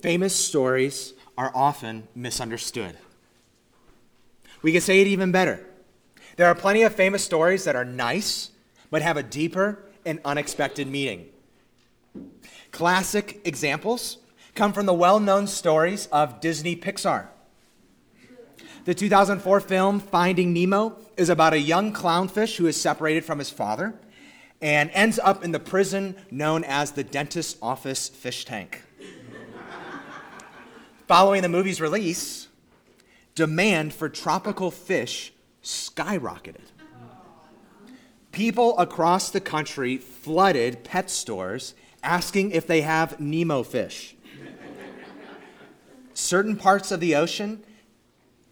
famous 0.00 0.34
stories 0.34 1.14
are 1.36 1.52
often 1.54 2.08
misunderstood. 2.14 2.96
We 4.62 4.72
can 4.72 4.80
say 4.80 5.00
it 5.00 5.06
even 5.06 5.32
better. 5.32 5.64
There 6.36 6.46
are 6.46 6.54
plenty 6.54 6.82
of 6.82 6.94
famous 6.94 7.24
stories 7.24 7.64
that 7.64 7.76
are 7.76 7.84
nice, 7.84 8.50
but 8.90 9.02
have 9.02 9.16
a 9.16 9.22
deeper 9.22 9.84
and 10.04 10.20
unexpected 10.24 10.88
meaning. 10.88 11.26
Classic 12.70 13.40
examples 13.44 14.18
come 14.54 14.72
from 14.72 14.86
the 14.86 14.94
well 14.94 15.20
known 15.20 15.46
stories 15.46 16.06
of 16.06 16.40
Disney 16.40 16.76
Pixar. 16.76 17.28
The 18.84 18.94
2004 18.94 19.60
film 19.60 20.00
Finding 20.00 20.52
Nemo 20.52 20.96
is 21.16 21.28
about 21.28 21.52
a 21.52 21.60
young 21.60 21.92
clownfish 21.92 22.56
who 22.56 22.66
is 22.66 22.80
separated 22.80 23.24
from 23.24 23.38
his 23.38 23.50
father 23.50 23.94
and 24.60 24.90
ends 24.92 25.18
up 25.18 25.44
in 25.44 25.52
the 25.52 25.60
prison 25.60 26.16
known 26.30 26.64
as 26.64 26.92
the 26.92 27.04
dentist's 27.04 27.58
office 27.62 28.08
fish 28.08 28.44
tank. 28.44 28.82
Following 31.08 31.40
the 31.40 31.48
movie's 31.48 31.80
release, 31.80 32.48
demand 33.34 33.94
for 33.94 34.10
tropical 34.10 34.70
fish 34.70 35.32
skyrocketed. 35.62 36.66
People 38.30 38.78
across 38.78 39.30
the 39.30 39.40
country 39.40 39.96
flooded 39.96 40.84
pet 40.84 41.08
stores 41.08 41.72
asking 42.02 42.50
if 42.50 42.66
they 42.66 42.82
have 42.82 43.18
Nemo 43.18 43.62
fish. 43.62 44.16
Certain 46.12 46.56
parts 46.56 46.92
of 46.92 47.00
the 47.00 47.14
ocean 47.14 47.64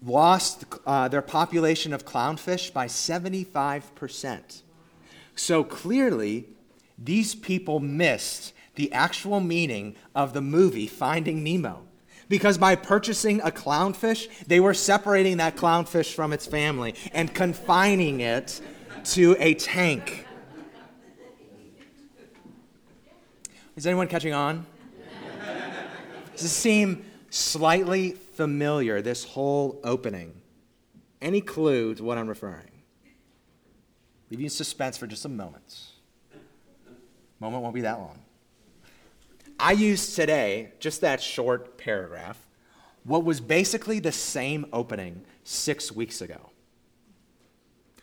lost 0.02 0.65
uh, 0.87 1.09
their 1.09 1.20
population 1.20 1.93
of 1.93 2.07
clownfish 2.07 2.73
by 2.73 2.87
75%. 2.87 4.62
So 5.34 5.62
clearly, 5.62 6.46
these 6.96 7.34
people 7.34 7.80
missed 7.80 8.54
the 8.77 8.91
actual 8.95 9.41
meaning 9.41 9.95
of 10.15 10.32
the 10.32 10.41
movie 10.41 10.87
Finding 10.87 11.45
Nemo. 11.45 11.82
Because 12.29 12.59
by 12.59 12.74
purchasing 12.74 13.41
a 13.41 13.51
clownfish, 13.51 14.29
they 14.46 14.59
were 14.59 14.74
separating 14.74 15.37
that 15.37 15.57
clownfish 15.57 16.13
from 16.13 16.33
its 16.33 16.46
family 16.46 16.95
and 17.13 17.33
confining 17.33 18.21
it 18.21 18.60
to 19.05 19.37
a 19.38 19.55
tank. 19.55 20.27
Is 23.77 23.87
anyone 23.87 24.09
catching 24.09 24.33
on? 24.33 24.66
Does 26.33 26.43
this 26.43 26.52
seem 26.52 27.05
slightly 27.30 28.13
familiar, 28.13 29.01
this 29.02 29.24
whole 29.24 29.80
opening? 29.85 30.35
Any 31.23 31.40
clue 31.40 31.95
to 31.95 32.02
what 32.02 32.18
I'm 32.18 32.29
referring? 32.29 32.71
Leave 34.30 34.40
you 34.40 34.46
in 34.46 34.51
suspense 34.51 34.96
for 34.96 35.07
just 35.07 35.24
a 35.24 35.29
moment. 35.29 35.85
Moment 37.38 37.63
won't 37.63 37.74
be 37.74 37.83
that 37.83 37.99
long. 37.99 38.18
I 39.59 39.73
used 39.73 40.15
today, 40.15 40.73
just 40.80 41.01
that 41.01 41.23
short 41.23 41.79
paragraph, 41.79 42.46
what 43.04 43.24
was 43.24 43.40
basically 43.40 44.01
the 44.01 44.12
same 44.12 44.66
opening 44.73 45.24
six 45.45 45.93
weeks 45.93 46.21
ago 46.21 46.51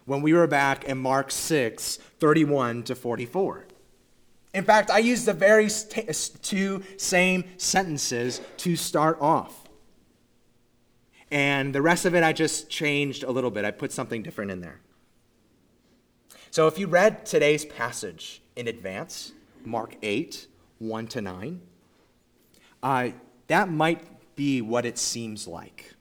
when 0.06 0.22
we 0.22 0.34
were 0.34 0.48
back 0.48 0.84
in 0.86 0.98
Mark 0.98 1.32
6, 1.32 1.98
31 2.20 2.84
to 2.84 2.96
44. 2.96 3.66
In 4.54 4.64
fact, 4.64 4.92
I 4.92 5.00
used 5.00 5.26
the 5.26 5.34
very 5.34 5.70
two 6.42 6.84
same 6.98 7.44
sentences 7.58 8.42
to 8.58 8.76
start 8.76 9.18
off. 9.22 9.68
And 11.32 11.74
the 11.74 11.82
rest 11.82 12.06
of 12.06 12.14
it 12.14 12.24
I 12.24 12.34
just 12.34 12.70
changed 12.70 13.24
a 13.24 13.32
little 13.32 13.50
bit. 13.50 13.66
I 13.66 13.72
put 13.72 13.92
something 13.92 14.22
different 14.22 14.52
in 14.52 14.62
there. 14.62 14.82
So 16.52 16.68
if 16.68 16.78
you 16.78 16.86
read 16.86 17.26
today's 17.26 17.66
passage 17.66 18.44
in 18.56 18.68
advance, 18.68 19.32
Mark 19.66 19.96
8, 20.04 20.46
1 20.84 21.08
to 21.08 21.22
9, 21.22 21.62
uh, 22.82 23.10
that 23.48 23.70
might 23.70 24.36
be 24.36 24.62
what 24.62 24.86
it 24.86 24.98
seems 24.98 25.48
like. 25.48 25.94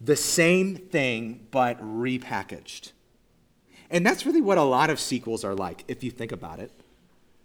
The 0.00 0.16
same 0.16 0.76
thing, 0.76 1.46
but 1.50 1.80
repackaged. 1.80 2.92
And 3.90 4.04
that's 4.04 4.26
really 4.26 4.40
what 4.40 4.58
a 4.58 4.62
lot 4.62 4.90
of 4.90 4.98
sequels 4.98 5.44
are 5.44 5.54
like, 5.54 5.84
if 5.88 6.02
you 6.02 6.10
think 6.10 6.32
about 6.32 6.58
it. 6.58 6.70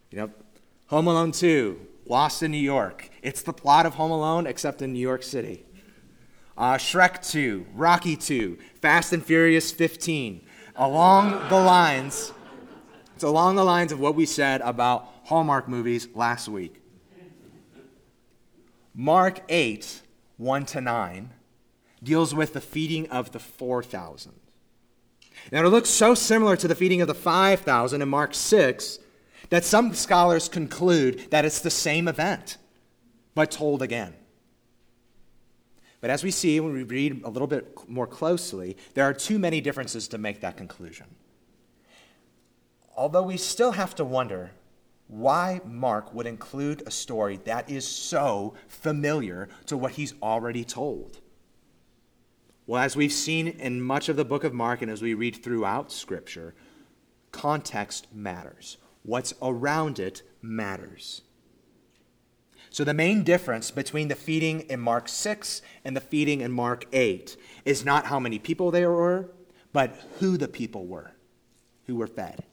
You 0.09 0.17
know, 0.19 0.31
Home 0.87 1.07
Alone 1.07 1.31
2, 1.31 1.87
Lost 2.05 2.43
in 2.43 2.51
New 2.51 2.57
York. 2.57 3.09
It's 3.21 3.41
the 3.41 3.53
plot 3.53 3.85
of 3.85 3.93
Home 3.93 4.11
Alone, 4.11 4.47
except 4.47 4.81
in 4.81 4.91
New 4.91 4.99
York 4.99 5.23
City. 5.23 5.63
Uh, 6.57 6.73
Shrek 6.73 7.25
2, 7.29 7.67
Rocky 7.73 8.15
2, 8.15 8.57
Fast 8.81 9.13
and 9.13 9.25
Furious 9.25 9.71
15, 9.71 10.41
along 10.75 11.47
the 11.49 11.55
lines, 11.55 12.33
it's 13.15 13.23
along 13.23 13.55
the 13.55 13.63
lines 13.63 13.91
of 13.91 13.99
what 13.99 14.15
we 14.15 14.25
said 14.25 14.61
about 14.61 15.10
Hallmark 15.23 15.67
movies 15.67 16.07
last 16.13 16.47
week. 16.47 16.81
Mark 18.93 19.41
8, 19.47 20.01
1 20.37 20.65
to 20.65 20.81
9, 20.81 21.29
deals 22.03 22.35
with 22.35 22.53
the 22.53 22.61
feeding 22.61 23.09
of 23.09 23.31
the 23.31 23.39
4,000. 23.39 24.33
Now, 25.51 25.65
it 25.65 25.69
looks 25.69 25.89
so 25.89 26.13
similar 26.13 26.55
to 26.57 26.67
the 26.67 26.75
feeding 26.75 27.01
of 27.01 27.07
the 27.07 27.13
5,000 27.13 28.01
in 28.01 28.09
Mark 28.09 28.33
6 28.33 28.99
that 29.49 29.63
some 29.63 29.93
scholars 29.93 30.49
conclude 30.49 31.31
that 31.31 31.45
it's 31.45 31.59
the 31.59 31.69
same 31.69 32.07
event, 32.07 32.57
but 33.33 33.51
told 33.51 33.81
again. 33.81 34.13
But 36.01 36.09
as 36.09 36.23
we 36.23 36.31
see 36.31 36.59
when 36.59 36.73
we 36.73 36.83
read 36.83 37.23
a 37.23 37.29
little 37.29 37.47
bit 37.47 37.77
more 37.87 38.07
closely, 38.07 38.75
there 38.95 39.05
are 39.05 39.13
too 39.13 39.37
many 39.37 39.61
differences 39.61 40.07
to 40.09 40.17
make 40.17 40.41
that 40.41 40.57
conclusion. 40.57 41.05
Although 42.97 43.23
we 43.23 43.37
still 43.37 43.73
have 43.73 43.95
to 43.95 44.03
wonder 44.03 44.51
why 45.11 45.59
Mark 45.65 46.13
would 46.13 46.25
include 46.25 46.83
a 46.85 46.91
story 46.91 47.37
that 47.43 47.69
is 47.69 47.85
so 47.85 48.53
familiar 48.69 49.49
to 49.65 49.75
what 49.75 49.91
he's 49.91 50.13
already 50.23 50.63
told. 50.63 51.19
Well, 52.65 52.81
as 52.81 52.95
we've 52.95 53.11
seen 53.11 53.47
in 53.47 53.81
much 53.81 54.07
of 54.07 54.15
the 54.15 54.23
book 54.23 54.45
of 54.45 54.53
Mark 54.53 54.81
and 54.81 54.89
as 54.89 55.01
we 55.01 55.13
read 55.13 55.43
throughout 55.43 55.91
Scripture, 55.91 56.55
context 57.33 58.07
matters. 58.13 58.77
What's 59.03 59.33
around 59.41 59.99
it 59.99 60.21
matters. 60.41 61.23
So, 62.69 62.85
the 62.85 62.93
main 62.93 63.23
difference 63.23 63.69
between 63.69 64.07
the 64.07 64.15
feeding 64.15 64.61
in 64.61 64.79
Mark 64.79 65.09
6 65.09 65.61
and 65.83 65.93
the 65.93 65.99
feeding 65.99 66.39
in 66.39 66.53
Mark 66.53 66.85
8 66.93 67.35
is 67.65 67.83
not 67.83 68.05
how 68.05 68.17
many 68.17 68.39
people 68.39 68.71
there 68.71 68.91
were, 68.91 69.29
but 69.73 69.93
who 70.19 70.37
the 70.37 70.47
people 70.47 70.85
were 70.85 71.11
who 71.85 71.97
were 71.97 72.07
fed. 72.07 72.45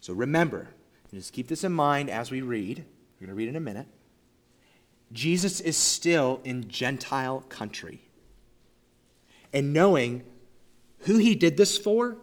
So, 0.00 0.12
remember, 0.12 0.68
just 1.16 1.32
keep 1.32 1.48
this 1.48 1.64
in 1.64 1.72
mind 1.72 2.10
as 2.10 2.30
we 2.30 2.40
read. 2.40 2.84
We're 3.20 3.26
going 3.26 3.36
to 3.36 3.38
read 3.38 3.48
in 3.48 3.56
a 3.56 3.60
minute. 3.60 3.86
Jesus 5.12 5.60
is 5.60 5.76
still 5.76 6.40
in 6.44 6.68
Gentile 6.68 7.44
country. 7.48 8.00
And 9.52 9.72
knowing 9.72 10.22
who 11.00 11.16
he 11.16 11.34
did 11.34 11.56
this 11.56 11.76
for 11.76 12.16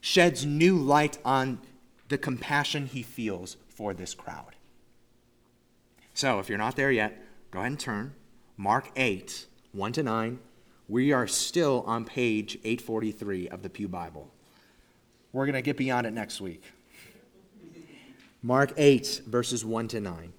sheds 0.00 0.44
new 0.44 0.76
light 0.76 1.18
on 1.24 1.60
the 2.08 2.18
compassion 2.18 2.86
he 2.86 3.02
feels 3.02 3.56
for 3.68 3.94
this 3.94 4.14
crowd. 4.14 4.56
So 6.14 6.40
if 6.40 6.48
you're 6.48 6.58
not 6.58 6.76
there 6.76 6.90
yet, 6.90 7.22
go 7.50 7.60
ahead 7.60 7.70
and 7.70 7.80
turn. 7.80 8.14
Mark 8.56 8.90
8, 8.96 9.46
1 9.72 9.92
to 9.92 10.02
9. 10.02 10.38
We 10.88 11.12
are 11.12 11.26
still 11.26 11.84
on 11.86 12.04
page 12.04 12.58
843 12.64 13.48
of 13.48 13.62
the 13.62 13.70
Pew 13.70 13.88
Bible. 13.88 14.28
We're 15.32 15.46
going 15.46 15.54
to 15.54 15.62
get 15.62 15.76
beyond 15.76 16.06
it 16.06 16.12
next 16.12 16.40
week. 16.40 16.64
Mark 18.44 18.72
8, 18.76 19.22
verses 19.26 19.64
1 19.64 19.86
to 19.88 20.00
9. 20.00 20.32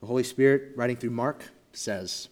The 0.00 0.06
Holy 0.06 0.22
Spirit, 0.22 0.72
writing 0.76 0.96
through 0.96 1.10
Mark, 1.10 1.48
says 1.72 2.28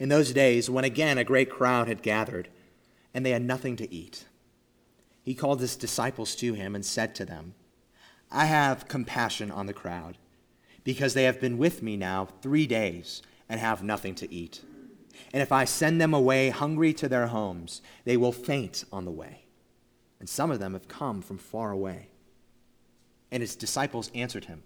In 0.00 0.08
those 0.08 0.32
days, 0.32 0.68
when 0.68 0.84
again 0.84 1.16
a 1.16 1.22
great 1.22 1.48
crowd 1.48 1.86
had 1.86 2.02
gathered, 2.02 2.48
and 3.14 3.24
they 3.24 3.30
had 3.30 3.42
nothing 3.42 3.76
to 3.76 3.94
eat. 3.94 4.24
He 5.22 5.34
called 5.34 5.60
his 5.60 5.76
disciples 5.76 6.34
to 6.36 6.54
him 6.54 6.74
and 6.74 6.84
said 6.84 7.14
to 7.14 7.24
them, 7.24 7.54
I 8.32 8.46
have 8.46 8.88
compassion 8.88 9.52
on 9.52 9.66
the 9.66 9.72
crowd, 9.72 10.18
because 10.82 11.14
they 11.14 11.22
have 11.22 11.40
been 11.40 11.56
with 11.56 11.82
me 11.84 11.96
now 11.96 12.26
three 12.42 12.66
days 12.66 13.22
and 13.48 13.60
have 13.60 13.84
nothing 13.84 14.16
to 14.16 14.32
eat. 14.34 14.62
And 15.32 15.42
if 15.42 15.52
I 15.52 15.64
send 15.64 16.00
them 16.00 16.14
away 16.14 16.50
hungry 16.50 16.92
to 16.94 17.08
their 17.08 17.28
homes, 17.28 17.82
they 18.04 18.16
will 18.16 18.32
faint 18.32 18.84
on 18.92 19.04
the 19.04 19.10
way. 19.10 19.44
And 20.20 20.28
some 20.28 20.50
of 20.50 20.58
them 20.58 20.72
have 20.72 20.88
come 20.88 21.22
from 21.22 21.38
far 21.38 21.70
away. 21.70 22.08
And 23.30 23.42
his 23.42 23.56
disciples 23.56 24.10
answered 24.14 24.46
him, 24.46 24.62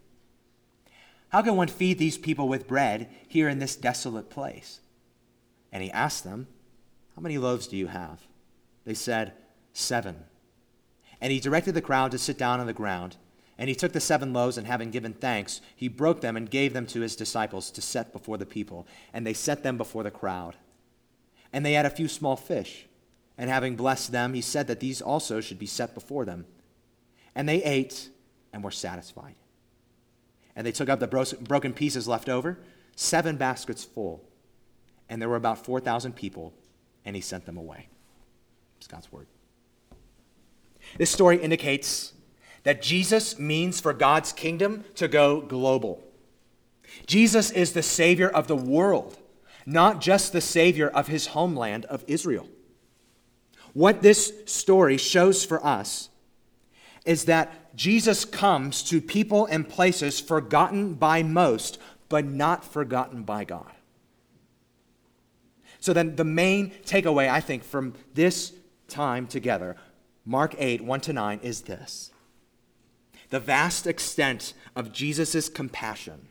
How 1.31 1.43
can 1.43 1.57
one 1.57 1.69
feed 1.69 1.99
these 1.99 2.19
people 2.19 2.49
with 2.49 2.69
bread 2.69 3.09
here 3.29 3.49
in 3.49 3.59
this 3.59 3.77
desolate 3.77 4.31
place? 4.31 4.81
And 5.73 5.83
he 5.83 5.91
asked 5.91 6.25
them, 6.25 6.47
How 7.17 7.23
many 7.23 7.39
loaves 7.39 7.67
do 7.67 7.77
you 7.77 7.89
have? 7.89 8.23
They 8.85 8.95
said, 8.95 9.33
Seven. 9.73 10.25
And 11.21 11.33
he 11.33 11.41
directed 11.41 11.75
the 11.75 11.83
crowd 11.83 12.11
to 12.13 12.19
sit 12.19 12.39
down 12.39 12.61
on 12.61 12.67
the 12.67 12.73
ground. 12.73 13.17
And 13.63 13.69
he 13.69 13.77
took 13.77 13.93
the 13.93 14.01
seven 14.01 14.33
loaves, 14.33 14.59
and 14.59 14.67
having 14.67 14.91
given 14.91 15.13
thanks, 15.13 15.61
he 15.77 15.87
broke 15.87 16.21
them 16.21 16.37
and 16.37 16.51
gave 16.51 16.73
them 16.73 16.85
to 16.87 17.01
his 17.01 17.15
disciples 17.15 17.71
to 17.71 17.81
set 17.81 18.13
before 18.13 18.37
the 18.37 18.45
people. 18.45 18.89
And 19.13 19.25
they 19.25 19.35
set 19.35 19.63
them 19.63 19.77
before 19.77 20.03
the 20.03 20.11
crowd. 20.11 20.57
And 21.53 21.65
they 21.65 21.75
had 21.75 21.87
a 21.87 21.91
few 21.91 22.09
small 22.09 22.35
fish. 22.35 22.87
And 23.39 23.49
having 23.49 23.77
blessed 23.77 24.11
them, 24.11 24.35
he 24.35 24.41
said 24.41 24.67
that 24.67 24.81
these 24.81 25.01
also 25.01 25.41
should 25.41 25.61
be 25.61 25.67
set 25.67 25.95
before 25.95 26.25
them. 26.25 26.45
And 27.37 27.49
they 27.49 27.63
ate 27.63 28.09
and 28.53 28.65
were 28.65 28.73
satisfied. 28.73 29.37
And 30.57 30.67
they 30.67 30.73
took 30.73 30.89
up 30.89 30.99
the 30.99 31.37
broken 31.43 31.73
pieces 31.73 32.09
left 32.09 32.29
over, 32.29 32.59
seven 32.97 33.37
baskets 33.37 33.85
full. 33.85 34.25
And 35.09 35.23
there 35.23 35.29
were 35.29 35.37
about 35.37 35.65
4,000 35.65 36.17
people, 36.17 36.53
and 37.05 37.15
he 37.15 37.23
sent 37.23 37.47
them 37.47 37.59
away. 37.59 37.87
It's 38.79 38.89
God's 38.89 39.13
word. 39.13 39.29
This 40.99 41.13
story 41.13 41.37
indicates 41.41 42.13
that 42.65 42.83
Jesus 42.83 43.39
means 43.39 43.81
for 43.81 43.93
God's 43.93 44.33
kingdom 44.33 44.85
to 44.95 45.09
go 45.09 45.41
global. 45.41 46.03
Jesus 47.07 47.51
is 47.51 47.73
the 47.73 47.83
Savior 47.83 48.29
of 48.29 48.47
the 48.47 48.57
world, 48.57 49.17
not 49.67 50.01
just 50.01 50.33
the 50.33 50.41
Savior 50.41 50.89
of 50.89 51.09
his 51.09 51.29
homeland 51.29 51.85
of 51.87 52.05
Israel. 52.07 52.49
What 53.73 54.03
this 54.03 54.33
story 54.47 54.97
shows 54.97 55.45
for 55.45 55.65
us 55.65 56.11
is 57.05 57.25
that 57.25 57.75
Jesus 57.75 58.25
comes 58.25 58.83
to 58.85 59.01
people 59.01 59.47
and 59.47 59.69
places 59.69 60.21
forgotten 60.21 60.95
by 60.95 61.23
most, 61.23 61.79
but 62.09 62.25
not 62.25 62.65
forgotten 62.65 63.23
by 63.23 63.45
God. 63.45 63.73
So 65.81 65.93
then, 65.93 66.15
the 66.15 66.25
main 66.25 66.71
takeaway, 66.85 67.29
I 67.29 67.41
think, 67.41 67.65
from 67.65 67.95
this 68.15 68.53
time 68.87 69.27
together, 69.27 69.77
Mark 70.25 70.55
8, 70.59 70.85
1 70.85 71.01
to 71.01 71.13
9, 71.13 71.41
is 71.43 71.63
this 71.63 72.12
the 73.33 73.41
vast 73.41 73.87
extent 73.87 74.53
of 74.77 74.93
Jesus' 74.93 75.49
compassion 75.49 76.29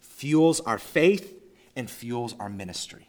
fuels 0.00 0.58
our 0.60 0.78
faith 0.78 1.38
and 1.76 1.90
fuels 1.90 2.34
our 2.40 2.48
ministry. 2.48 3.08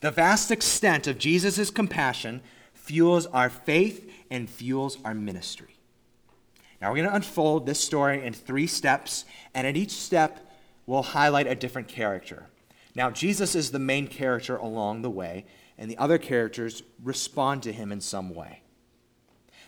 The 0.00 0.10
vast 0.10 0.50
extent 0.50 1.06
of 1.06 1.18
Jesus' 1.18 1.68
compassion 1.68 2.40
fuels 2.72 3.26
our 3.26 3.50
faith 3.50 4.10
and 4.30 4.48
fuels 4.48 4.96
our 5.04 5.12
ministry. 5.12 5.76
Now, 6.80 6.88
we're 6.88 7.02
going 7.02 7.10
to 7.10 7.16
unfold 7.16 7.66
this 7.66 7.80
story 7.80 8.24
in 8.24 8.32
three 8.32 8.66
steps, 8.66 9.26
and 9.52 9.66
at 9.66 9.76
each 9.76 9.92
step, 9.92 10.50
we'll 10.86 11.02
highlight 11.02 11.46
a 11.46 11.54
different 11.54 11.88
character. 11.88 12.46
Now, 12.94 13.10
Jesus 13.10 13.54
is 13.54 13.72
the 13.72 13.78
main 13.78 14.06
character 14.06 14.56
along 14.56 15.02
the 15.02 15.10
way, 15.10 15.44
and 15.76 15.90
the 15.90 15.98
other 15.98 16.16
characters 16.16 16.82
respond 17.04 17.62
to 17.64 17.74
him 17.74 17.92
in 17.92 18.00
some 18.00 18.34
way. 18.34 18.62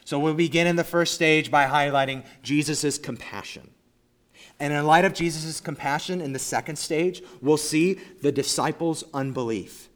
So 0.09 0.19
we'll 0.19 0.33
begin 0.33 0.67
in 0.67 0.77
the 0.77 0.85
first 0.85 1.13
stage 1.13 1.51
by 1.51 1.67
highlighting 1.67 2.25
Jesus' 2.43 2.97
compassion. 2.97 3.69
And 4.59 4.73
in 4.73 4.87
light 4.87 5.05
of 5.05 5.13
Jesus' 5.13 5.61
compassion 5.61 6.23
in 6.23 6.33
the 6.33 6.39
second 6.39 6.77
stage, 6.77 7.23
we'll 7.43 7.59
see 7.59 7.99
the 8.23 8.33
disciples' 8.33 9.05
unbelief. 9.13 9.91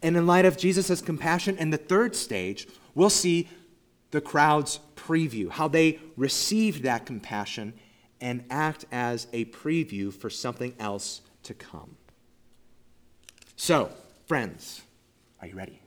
And 0.00 0.16
in 0.16 0.26
light 0.26 0.46
of 0.46 0.56
Jesus' 0.56 1.02
compassion 1.02 1.58
in 1.58 1.68
the 1.68 1.76
third 1.76 2.16
stage, 2.16 2.66
we'll 2.94 3.10
see 3.10 3.50
the 4.12 4.22
crowd's 4.22 4.80
preview, 4.96 5.50
how 5.50 5.68
they 5.68 5.98
received 6.16 6.84
that 6.84 7.04
compassion 7.04 7.74
and 8.18 8.46
act 8.48 8.86
as 8.90 9.26
a 9.34 9.44
preview 9.44 10.10
for 10.10 10.30
something 10.30 10.74
else 10.78 11.20
to 11.42 11.52
come. 11.52 11.98
So, 13.56 13.90
friends, 14.26 14.80
are 15.42 15.48
you 15.48 15.54
ready? 15.54 15.77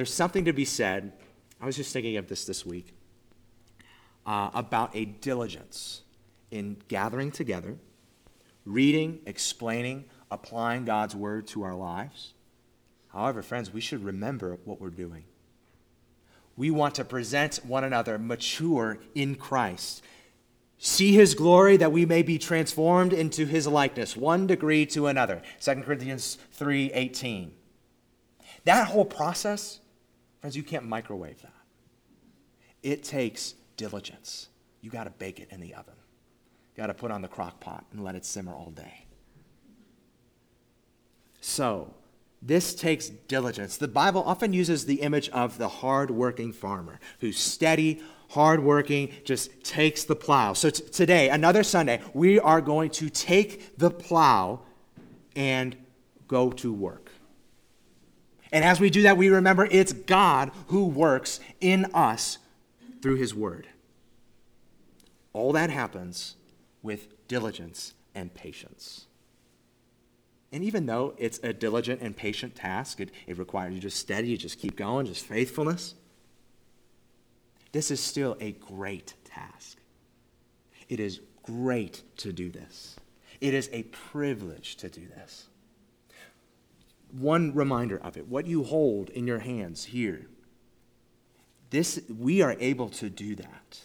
There's 0.00 0.14
something 0.14 0.46
to 0.46 0.54
be 0.54 0.64
said. 0.64 1.12
I 1.60 1.66
was 1.66 1.76
just 1.76 1.92
thinking 1.92 2.16
of 2.16 2.26
this 2.26 2.46
this 2.46 2.64
week 2.64 2.94
uh, 4.24 4.48
about 4.54 4.96
a 4.96 5.04
diligence 5.04 6.00
in 6.50 6.78
gathering 6.88 7.30
together, 7.30 7.76
reading, 8.64 9.20
explaining, 9.26 10.06
applying 10.30 10.86
God's 10.86 11.14
word 11.14 11.46
to 11.48 11.64
our 11.64 11.74
lives. 11.74 12.32
However, 13.08 13.42
friends, 13.42 13.74
we 13.74 13.82
should 13.82 14.02
remember 14.02 14.56
what 14.64 14.80
we're 14.80 14.88
doing. 14.88 15.24
We 16.56 16.70
want 16.70 16.94
to 16.94 17.04
present 17.04 17.56
one 17.66 17.84
another 17.84 18.18
mature 18.18 19.00
in 19.14 19.34
Christ. 19.34 20.02
See 20.78 21.12
his 21.12 21.34
glory 21.34 21.76
that 21.76 21.92
we 21.92 22.06
may 22.06 22.22
be 22.22 22.38
transformed 22.38 23.12
into 23.12 23.44
his 23.44 23.66
likeness, 23.66 24.16
one 24.16 24.46
degree 24.46 24.86
to 24.86 25.08
another. 25.08 25.42
2 25.60 25.82
Corinthians 25.82 26.38
3:18. 26.52 27.52
That 28.64 28.88
whole 28.88 29.04
process, 29.04 29.80
friends, 30.40 30.56
you 30.56 30.62
can't 30.62 30.84
microwave 30.84 31.40
that. 31.42 31.52
It 32.82 33.02
takes 33.04 33.54
diligence. 33.76 34.48
You 34.80 34.90
got 34.90 35.04
to 35.04 35.10
bake 35.10 35.40
it 35.40 35.48
in 35.50 35.60
the 35.60 35.74
oven. 35.74 35.94
You 36.74 36.82
got 36.82 36.86
to 36.86 36.94
put 36.94 37.10
on 37.10 37.22
the 37.22 37.28
crock 37.28 37.60
pot 37.60 37.84
and 37.92 38.02
let 38.02 38.14
it 38.14 38.24
simmer 38.24 38.54
all 38.54 38.70
day. 38.70 39.06
So, 41.40 41.94
this 42.42 42.74
takes 42.74 43.08
diligence. 43.08 43.76
The 43.76 43.88
Bible 43.88 44.22
often 44.24 44.52
uses 44.52 44.86
the 44.86 45.02
image 45.02 45.28
of 45.30 45.58
the 45.58 45.68
hard-working 45.68 46.52
farmer 46.52 46.98
who's 47.20 47.38
steady, 47.38 48.02
hardworking, 48.30 49.12
just 49.24 49.62
takes 49.62 50.04
the 50.04 50.16
plow. 50.16 50.54
So 50.54 50.70
t- 50.70 50.84
today, 50.88 51.28
another 51.28 51.62
Sunday, 51.62 52.00
we 52.14 52.40
are 52.40 52.62
going 52.62 52.90
to 52.92 53.10
take 53.10 53.76
the 53.76 53.90
plow 53.90 54.60
and 55.36 55.76
go 56.28 56.50
to 56.52 56.72
work. 56.72 57.09
And 58.52 58.64
as 58.64 58.80
we 58.80 58.90
do 58.90 59.02
that, 59.02 59.16
we 59.16 59.28
remember 59.28 59.68
it's 59.70 59.92
God 59.92 60.50
who 60.68 60.86
works 60.86 61.40
in 61.60 61.86
us 61.94 62.38
through 63.00 63.16
his 63.16 63.34
word. 63.34 63.68
All 65.32 65.52
that 65.52 65.70
happens 65.70 66.36
with 66.82 67.28
diligence 67.28 67.94
and 68.14 68.34
patience. 68.34 69.06
And 70.52 70.64
even 70.64 70.86
though 70.86 71.14
it's 71.16 71.38
a 71.44 71.52
diligent 71.52 72.00
and 72.00 72.16
patient 72.16 72.56
task, 72.56 73.00
it, 73.00 73.10
it 73.26 73.38
requires 73.38 73.72
you 73.72 73.80
just 73.80 73.98
steady, 73.98 74.28
you 74.28 74.36
just 74.36 74.58
keep 74.58 74.74
going, 74.74 75.06
just 75.06 75.24
faithfulness. 75.24 75.94
This 77.70 77.92
is 77.92 78.00
still 78.00 78.36
a 78.40 78.52
great 78.52 79.14
task. 79.24 79.78
It 80.88 80.98
is 80.98 81.20
great 81.44 82.02
to 82.16 82.32
do 82.32 82.50
this. 82.50 82.96
It 83.40 83.54
is 83.54 83.70
a 83.72 83.84
privilege 83.84 84.74
to 84.76 84.88
do 84.88 85.06
this 85.06 85.46
one 87.12 87.54
reminder 87.54 87.98
of 87.98 88.16
it 88.16 88.28
what 88.28 88.46
you 88.46 88.64
hold 88.64 89.10
in 89.10 89.26
your 89.26 89.40
hands 89.40 89.84
here. 89.86 90.26
This, 91.70 92.00
we 92.08 92.42
are 92.42 92.56
able 92.58 92.88
to 92.90 93.08
do 93.08 93.36
that 93.36 93.80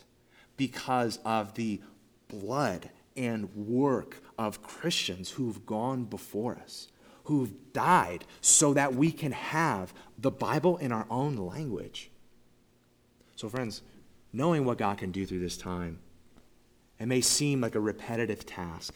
because 0.58 1.20
of 1.24 1.54
the 1.54 1.82
blood 2.28 2.90
and 3.16 3.54
work 3.56 4.22
of 4.38 4.62
Christians 4.62 5.32
who've 5.32 5.66
gone 5.66 6.06
before 6.06 6.56
us, 6.56 6.88
who've 7.26 7.54
died 7.74 8.26
so 8.42 8.74
that 8.74 8.96
we 8.96 9.12
can 9.12 9.32
have 9.32 9.94
the 10.18 10.32
Bible 10.32 10.78
in 10.78 10.92
our 10.92 11.06
own 11.10 11.36
language. 11.36 12.10
So, 13.36 13.50
friends, 13.50 13.82
knowing 14.34 14.66
what 14.66 14.78
God 14.78 14.98
can 14.98 15.12
do 15.12 15.26
through 15.26 15.40
this 15.40 15.58
time, 15.58 16.00
it 17.00 17.08
may 17.08 17.22
seem 17.22 17.62
like 17.62 17.76
a 17.76 17.80
repetitive 17.80 18.46
task, 18.46 18.96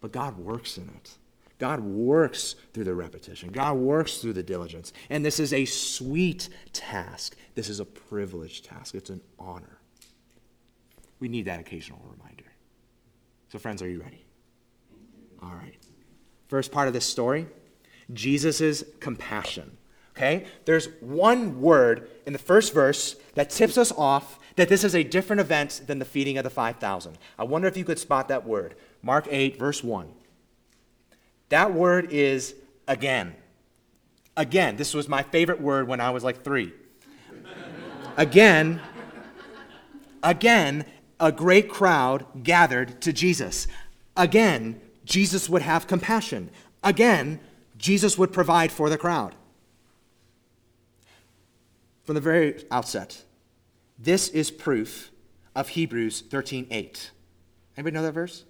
but 0.00 0.12
God 0.12 0.36
works 0.36 0.76
in 0.76 0.88
it. 0.88 1.16
God 1.58 1.80
works 1.80 2.54
through 2.72 2.84
the 2.84 2.94
repetition. 2.94 3.50
God 3.50 3.76
works 3.76 4.18
through 4.18 4.34
the 4.34 4.42
diligence. 4.42 4.92
And 5.08 5.24
this 5.24 5.40
is 5.40 5.52
a 5.52 5.64
sweet 5.64 6.48
task. 6.72 7.34
This 7.54 7.68
is 7.68 7.80
a 7.80 7.84
privileged 7.84 8.66
task. 8.66 8.94
It's 8.94 9.10
an 9.10 9.22
honor. 9.38 9.78
We 11.18 11.28
need 11.28 11.46
that 11.46 11.60
occasional 11.60 12.00
reminder. 12.10 12.44
So, 13.50 13.58
friends, 13.58 13.80
are 13.80 13.88
you 13.88 14.02
ready? 14.02 14.26
All 15.42 15.54
right. 15.54 15.76
First 16.48 16.72
part 16.72 16.88
of 16.88 16.94
this 16.94 17.06
story 17.06 17.46
Jesus' 18.12 18.84
compassion. 19.00 19.76
Okay? 20.16 20.46
There's 20.64 20.88
one 21.00 21.60
word 21.60 22.08
in 22.26 22.32
the 22.32 22.38
first 22.38 22.72
verse 22.72 23.16
that 23.34 23.50
tips 23.50 23.76
us 23.76 23.92
off 23.92 24.38
that 24.56 24.68
this 24.68 24.84
is 24.84 24.94
a 24.94 25.02
different 25.02 25.40
event 25.40 25.82
than 25.86 25.98
the 25.98 26.04
feeding 26.04 26.38
of 26.38 26.44
the 26.44 26.50
5,000. 26.50 27.18
I 27.38 27.44
wonder 27.44 27.68
if 27.68 27.76
you 27.76 27.84
could 27.84 27.98
spot 27.98 28.28
that 28.28 28.46
word. 28.46 28.74
Mark 29.02 29.26
8, 29.30 29.58
verse 29.58 29.84
1. 29.84 30.08
That 31.48 31.72
word 31.72 32.12
is 32.12 32.54
again. 32.88 33.34
Again, 34.36 34.76
this 34.76 34.92
was 34.94 35.08
my 35.08 35.22
favorite 35.22 35.60
word 35.60 35.88
when 35.88 36.00
I 36.00 36.10
was 36.10 36.24
like 36.24 36.42
three. 36.42 36.72
again, 38.16 38.80
again, 40.22 40.84
a 41.18 41.32
great 41.32 41.70
crowd 41.70 42.26
gathered 42.42 43.00
to 43.02 43.12
Jesus. 43.12 43.66
Again, 44.16 44.80
Jesus 45.04 45.48
would 45.48 45.62
have 45.62 45.86
compassion. 45.86 46.50
Again, 46.82 47.40
Jesus 47.78 48.18
would 48.18 48.32
provide 48.32 48.72
for 48.72 48.90
the 48.90 48.98
crowd. 48.98 49.34
From 52.04 52.14
the 52.14 52.20
very 52.20 52.64
outset, 52.70 53.24
this 53.98 54.28
is 54.28 54.50
proof 54.50 55.10
of 55.54 55.70
Hebrews 55.70 56.22
13:8. 56.22 57.10
Anybody 57.76 57.94
know 57.94 58.02
that 58.02 58.12
verse? 58.12 58.44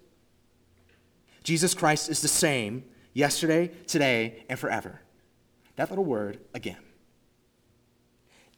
Jesus 1.47 1.73
Christ 1.73 2.09
is 2.09 2.19
the 2.19 2.27
same 2.27 2.83
yesterday, 3.13 3.69
today, 3.87 4.43
and 4.49 4.59
forever. 4.59 4.99
That 5.77 5.89
little 5.89 6.03
word, 6.03 6.41
again. 6.53 6.81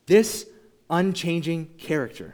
This 0.08 0.48
unchanging 0.90 1.68
character 1.78 2.34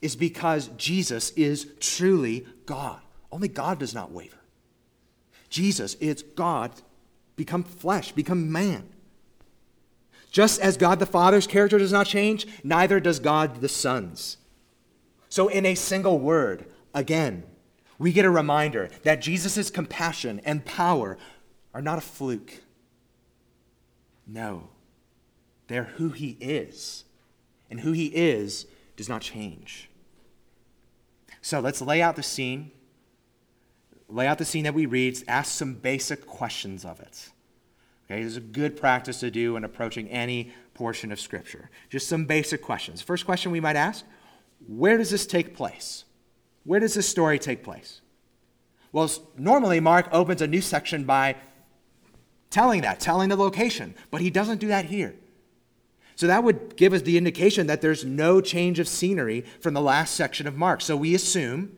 is 0.00 0.14
because 0.14 0.68
Jesus 0.76 1.30
is 1.30 1.66
truly 1.80 2.46
God. 2.66 3.00
Only 3.32 3.48
God 3.48 3.80
does 3.80 3.92
not 3.92 4.12
waver. 4.12 4.38
Jesus 5.48 5.94
is 5.94 6.22
God 6.22 6.70
become 7.34 7.64
flesh, 7.64 8.12
become 8.12 8.52
man. 8.52 8.88
Just 10.30 10.60
as 10.60 10.76
God 10.76 11.00
the 11.00 11.04
Father's 11.04 11.48
character 11.48 11.78
does 11.78 11.90
not 11.90 12.06
change, 12.06 12.46
neither 12.62 13.00
does 13.00 13.18
God 13.18 13.60
the 13.60 13.68
Son's. 13.68 14.36
So, 15.28 15.48
in 15.48 15.66
a 15.66 15.74
single 15.74 16.20
word, 16.20 16.66
again, 16.94 17.42
we 17.98 18.12
get 18.12 18.24
a 18.24 18.30
reminder 18.30 18.90
that 19.02 19.20
Jesus' 19.20 19.70
compassion 19.70 20.40
and 20.44 20.64
power 20.64 21.18
are 21.74 21.82
not 21.82 21.98
a 21.98 22.02
fluke. 22.02 22.58
No, 24.26 24.68
they're 25.66 25.84
who 25.84 26.10
he 26.10 26.36
is. 26.40 27.04
And 27.70 27.80
who 27.80 27.92
he 27.92 28.06
is 28.06 28.66
does 28.96 29.08
not 29.08 29.20
change. 29.20 29.90
So 31.42 31.60
let's 31.60 31.82
lay 31.82 32.00
out 32.00 32.16
the 32.16 32.22
scene. 32.22 32.70
Lay 34.08 34.26
out 34.26 34.38
the 34.38 34.44
scene 34.44 34.64
that 34.64 34.74
we 34.74 34.86
read, 34.86 35.22
ask 35.28 35.52
some 35.52 35.74
basic 35.74 36.26
questions 36.26 36.84
of 36.84 36.98
it. 37.00 37.28
Okay, 38.06 38.22
this 38.22 38.32
is 38.32 38.36
a 38.38 38.40
good 38.40 38.74
practice 38.74 39.20
to 39.20 39.30
do 39.30 39.56
in 39.56 39.64
approaching 39.64 40.08
any 40.08 40.50
portion 40.72 41.12
of 41.12 41.20
Scripture. 41.20 41.68
Just 41.90 42.08
some 42.08 42.24
basic 42.24 42.62
questions. 42.62 43.02
First 43.02 43.26
question 43.26 43.52
we 43.52 43.60
might 43.60 43.76
ask 43.76 44.04
Where 44.66 44.96
does 44.96 45.10
this 45.10 45.26
take 45.26 45.54
place? 45.54 46.04
Where 46.68 46.80
does 46.80 46.92
this 46.92 47.08
story 47.08 47.38
take 47.38 47.64
place? 47.64 48.02
Well, 48.92 49.10
normally 49.38 49.80
Mark 49.80 50.06
opens 50.12 50.42
a 50.42 50.46
new 50.46 50.60
section 50.60 51.04
by 51.04 51.36
telling 52.50 52.82
that, 52.82 53.00
telling 53.00 53.30
the 53.30 53.36
location, 53.36 53.94
but 54.10 54.20
he 54.20 54.28
doesn't 54.28 54.58
do 54.58 54.68
that 54.68 54.84
here. 54.84 55.14
So 56.14 56.26
that 56.26 56.44
would 56.44 56.76
give 56.76 56.92
us 56.92 57.00
the 57.00 57.16
indication 57.16 57.68
that 57.68 57.80
there's 57.80 58.04
no 58.04 58.42
change 58.42 58.78
of 58.80 58.86
scenery 58.86 59.46
from 59.60 59.72
the 59.72 59.80
last 59.80 60.14
section 60.14 60.46
of 60.46 60.58
Mark. 60.58 60.82
So 60.82 60.94
we 60.94 61.14
assume 61.14 61.74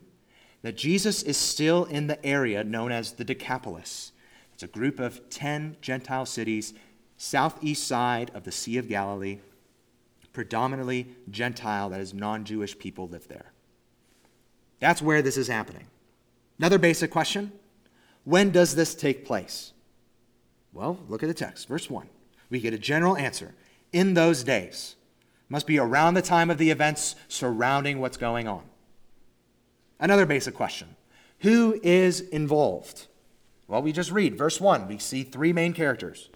that 0.63 0.77
Jesus 0.77 1.23
is 1.23 1.37
still 1.37 1.85
in 1.85 2.09
the 2.09 2.27
area 2.27 2.65
known 2.65 2.91
as 2.91 3.13
the 3.13 3.25
Decapolis. 3.25 4.11
It's 4.55 4.65
a 4.65 4.67
group 4.67 4.99
of 4.99 5.31
10 5.31 5.77
Gentile 5.81 6.27
cities 6.27 6.75
southeast 7.17 7.87
side 7.87 8.33
of 8.35 8.43
the 8.43 8.51
Sea 8.51 8.77
of 8.79 8.89
Galilee, 8.89 9.39
predominantly 10.33 11.15
Gentile, 11.31 11.91
that 11.91 12.01
is, 12.01 12.13
non 12.13 12.45
Jewish 12.45 12.77
people 12.77 13.07
live 13.07 13.29
there. 13.29 13.53
That's 14.81 15.03
where 15.03 15.23
this 15.23 15.37
is 15.37 15.49
happening. 15.49 15.87
Another 16.59 16.79
basic 16.79 17.11
question 17.11 17.53
when 18.25 18.51
does 18.51 18.75
this 18.75 18.95
take 18.95 19.25
place? 19.25 19.73
Well, 20.73 20.99
look 21.09 21.23
at 21.23 21.27
the 21.27 21.35
text, 21.35 21.69
verse 21.69 21.89
1. 21.89 22.07
We 22.49 22.61
get 22.61 22.75
a 22.75 22.79
general 22.79 23.17
answer. 23.17 23.55
In 23.93 24.15
those 24.15 24.45
days. 24.45 24.97
Must 25.49 25.67
be 25.67 25.81
around 25.81 26.15
the 26.15 26.23
time 26.23 26.49
of 26.49 26.59
the 26.59 26.71
events 26.71 27.17
surrounding 27.27 27.99
what's 27.99 28.17
going 28.17 28.47
on. 28.47 28.63
Another 29.99 30.25
basic 30.25 30.55
question 30.55 30.97
Who 31.41 31.81
is 31.83 32.21
involved? 32.21 33.09
Well, 33.67 33.83
we 33.83 33.93
just 33.93 34.13
read 34.13 34.39
verse 34.39 34.61
1. 34.61 34.87
We 34.89 34.99
see 34.99 35.23
three 35.23 35.53
main 35.53 35.73
characters. 35.73 36.29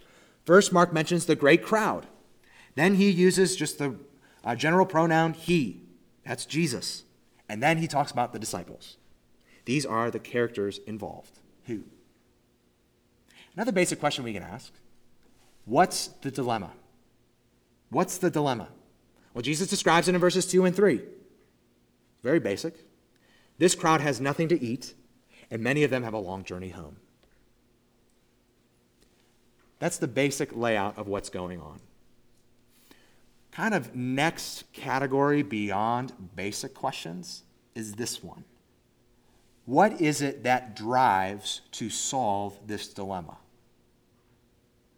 First, 0.45 0.73
Mark 0.73 0.93
mentions 0.93 1.27
the 1.27 1.37
great 1.37 1.63
crowd. 1.63 2.07
Then 2.75 2.97
he 2.97 3.09
uses 3.11 3.57
just 3.57 3.79
the 3.79 3.97
uh, 4.45 4.55
general 4.57 4.87
pronoun 4.87 5.33
he. 5.33 5.83
That's 6.27 6.45
Jesus. 6.45 7.05
And 7.49 7.63
then 7.63 7.79
he 7.79 7.87
talks 7.87 8.11
about 8.11 8.33
the 8.33 8.39
disciples. 8.39 8.97
These 9.65 9.87
are 9.87 10.11
the 10.11 10.19
characters 10.19 10.81
involved. 10.87 11.39
Who? 11.67 11.85
Another 13.55 13.73
basic 13.73 14.01
question 14.01 14.25
we 14.25 14.33
can 14.33 14.43
ask 14.43 14.73
what's 15.65 16.09
the 16.09 16.31
dilemma? 16.31 16.73
What's 17.91 18.19
the 18.19 18.31
dilemma? 18.31 18.69
Well, 19.33 19.43
Jesus 19.43 19.69
describes 19.69 20.09
it 20.09 20.15
in 20.15 20.21
verses 20.21 20.47
2 20.47 20.65
and 20.65 20.75
3. 20.75 21.01
Very 22.23 22.41
basic. 22.41 22.75
This 23.59 23.75
crowd 23.75 24.01
has 24.01 24.21
nothing 24.21 24.49
to 24.49 24.61
eat, 24.61 24.95
and 25.51 25.63
many 25.63 25.85
of 25.85 25.91
them 25.91 26.03
have 26.03 26.15
a 26.15 26.19
long 26.19 26.45
journey 26.45 26.71
home. 26.71 26.97
That's 29.79 29.99
the 29.99 30.09
basic 30.09 30.57
layout 30.57 30.99
of 30.99 31.09
what's 31.09 31.29
going 31.29 31.61
on. 31.61 31.81
Kind 33.55 33.73
of 33.73 33.95
next 33.95 34.71
category 34.73 35.43
beyond 35.43 36.13
basic 36.35 36.75
questions 36.75 37.45
is 37.75 37.95
this 37.95 38.23
one 38.23 38.45
what 39.67 40.01
is 40.01 40.21
it 40.21 40.45
that 40.45 40.77
drives 40.77 41.63
to 41.73 41.89
solve 41.89 42.59
this 42.67 42.89
dilemma? 42.89 43.39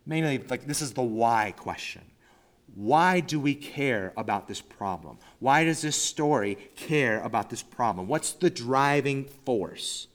Mainly, 0.04 0.38
like, 0.38 0.66
this 0.66 0.82
is 0.82 0.92
the 0.92 1.02
why 1.02 1.54
question. 1.56 2.02
Why 2.74 3.20
do 3.20 3.38
we 3.38 3.54
care 3.54 4.12
about 4.16 4.48
this 4.48 4.60
problem? 4.60 5.18
Why 5.38 5.64
does 5.64 5.82
this 5.82 5.96
story 5.96 6.58
care 6.76 7.20
about 7.22 7.48
this 7.48 7.62
problem? 7.62 8.08
What's 8.08 8.32
the 8.32 8.50
driving 8.50 9.24
force? 9.44 10.08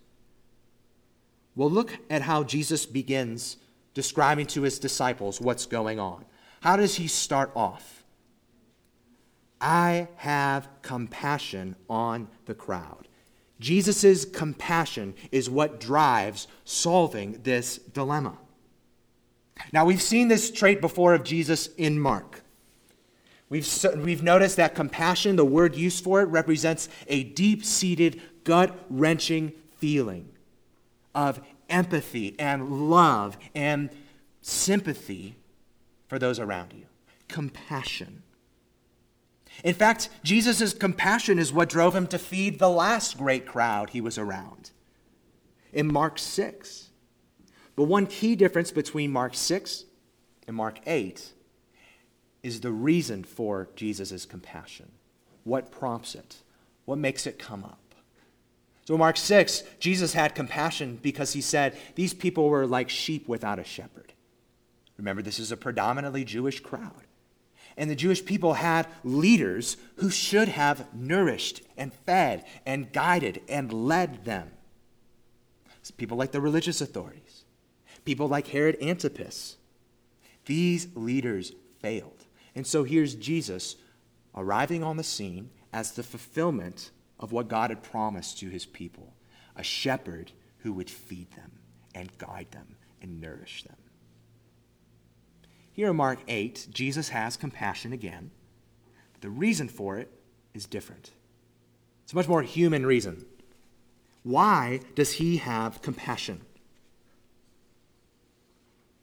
Well, 1.56 1.72
look 1.72 1.98
at 2.10 2.22
how 2.22 2.44
Jesus 2.44 2.86
begins 2.86 3.58
describing 3.94 4.46
to 4.48 4.62
his 4.62 4.80
disciples 4.80 5.42
what's 5.42 5.66
going 5.66 6.00
on. 6.00 6.26
How 6.62 6.76
does 6.76 6.96
he 6.96 7.08
start 7.08 7.52
off? 7.56 8.01
I 9.62 10.08
have 10.18 10.68
compassion 10.82 11.76
on 11.90 12.28
the 12.46 12.56
crowd. 12.56 13.08
Jesus' 13.60 14.26
compassion 14.26 15.14
is 15.32 15.50
what 15.50 15.80
drives 15.80 16.48
solving 16.66 17.40
this 17.44 17.78
dilemma. 17.78 18.38
Now, 19.72 19.86
we've 19.86 20.02
seen 20.02 20.28
this 20.28 20.50
trait 20.50 20.82
before 20.82 21.14
of 21.14 21.24
Jesus 21.24 21.68
in 21.78 22.00
Mark. 22.00 22.42
We've, 23.50 23.68
we've 23.98 24.24
noticed 24.24 24.56
that 24.58 24.74
compassion, 24.74 25.36
the 25.36 25.46
word 25.46 25.76
used 25.76 26.04
for 26.04 26.22
it, 26.22 26.26
represents 26.26 26.90
a 27.08 27.24
deep 27.24 27.64
seated, 27.64 28.20
gut 28.44 28.76
wrenching 28.90 29.52
feeling 29.78 30.30
of 31.14 31.40
empathy 31.70 32.36
and 32.40 32.90
love 32.90 33.38
and 33.54 33.90
sympathy 34.42 35.36
for 36.08 36.18
those 36.18 36.40
around 36.40 36.74
you. 36.74 36.86
Compassion. 37.28 38.24
In 39.64 39.74
fact, 39.74 40.10
Jesus' 40.24 40.74
compassion 40.74 41.38
is 41.38 41.54
what 41.54 41.70
drove 41.70 41.96
him 41.96 42.08
to 42.08 42.18
feed 42.18 42.58
the 42.58 42.70
last 42.70 43.18
great 43.18 43.46
crowd 43.46 43.92
he 43.92 44.02
was 44.02 44.18
around 44.18 44.72
in 45.72 45.92
Mark 45.92 46.18
6. 46.20 46.90
But 47.76 47.84
one 47.84 48.08
key 48.08 48.36
difference 48.36 48.72
between 48.72 49.12
Mark 49.12 49.36
6 49.36 49.86
and 50.48 50.56
Mark 50.56 50.80
8 50.86 51.34
is 52.44 52.62
the 52.62 52.72
reason 52.72 53.24
for 53.24 53.70
Jesus' 53.76 54.26
compassion. 54.26 54.92
What 55.44 55.72
prompts 55.72 56.16
it? 56.16 56.38
What 56.86 56.98
makes 56.98 57.26
it 57.28 57.40
come 57.40 57.64
up? 57.64 57.78
So, 58.86 58.96
in 58.96 59.00
Mark 59.00 59.16
6, 59.16 59.64
Jesus 59.80 60.14
had 60.14 60.34
compassion 60.34 61.00
because 61.02 61.34
he 61.34 61.42
said, 61.42 61.78
These 61.96 62.14
people 62.16 62.50
were 62.50 62.66
like 62.66 62.90
sheep 62.90 63.28
without 63.28 63.60
a 63.60 63.64
shepherd. 63.64 64.14
Remember, 64.98 65.22
this 65.22 65.40
is 65.40 65.52
a 65.52 65.58
predominantly 65.58 66.26
Jewish 66.26 66.60
crowd. 66.60 67.08
And 67.78 67.90
the 67.90 67.96
Jewish 67.96 68.24
people 68.24 68.54
had 68.54 68.88
leaders 69.04 69.78
who 69.96 70.10
should 70.10 70.50
have 70.50 70.94
nourished 70.94 71.62
and 71.78 71.94
fed 71.94 72.46
and 72.66 72.92
guided 72.92 73.42
and 73.48 73.72
led 73.72 74.26
them. 74.26 74.52
People 75.98 76.18
like 76.18 76.32
the 76.32 76.42
religious 76.42 76.80
authorities, 76.80 77.44
people 78.06 78.28
like 78.28 78.48
Herod 78.48 78.78
Antipas. 78.82 79.58
These 80.46 80.88
leaders 80.96 81.54
failed. 81.82 82.26
And 82.56 82.66
so 82.66 82.84
here's 82.84 83.16
Jesus 83.16 83.76
arriving 84.36 84.84
on 84.84 84.98
the 84.98 85.04
scene 85.04 85.50
as 85.74 85.92
the 85.92 86.04
fulfillment 86.04 86.92
of 87.20 87.32
what 87.32 87.48
God 87.48 87.70
had 87.70 87.84
promised 87.84 88.40
to 88.40 88.50
his 88.50 88.66
people 88.66 89.14
a 89.56 89.64
shepherd 89.64 90.32
who 90.60 90.74
would 90.74 90.90
feed 90.90 91.30
them 91.32 91.52
and 91.94 92.18
guide 92.18 92.48
them 92.52 92.76
and 93.02 93.20
nourish 93.20 93.64
them. 93.64 93.76
Here 95.74 95.90
in 95.90 95.96
Mark 95.96 96.20
8, 96.28 96.68
Jesus 96.72 97.10
has 97.10 97.38
compassion 97.38 97.94
again. 97.94 98.32
But 99.14 99.22
the 99.22 99.30
reason 99.30 99.68
for 99.68 99.98
it 99.98 100.12
is 100.54 100.66
different. 100.66 101.12
It's 102.04 102.14
a 102.14 102.16
much 102.16 102.28
more 102.28 102.42
human 102.42 102.86
reason. 102.86 103.26
Why 104.24 104.82
does 104.96 105.14
he 105.14 105.38
have 105.38 105.82
compassion? 105.82 106.42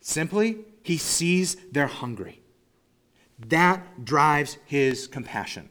Simply, 0.00 0.58
he 0.82 0.96
sees 0.96 1.56
they're 1.72 1.86
hungry. 1.86 2.40
That 3.38 4.04
drives 4.04 4.58
his 4.64 5.06
compassion. 5.06 5.70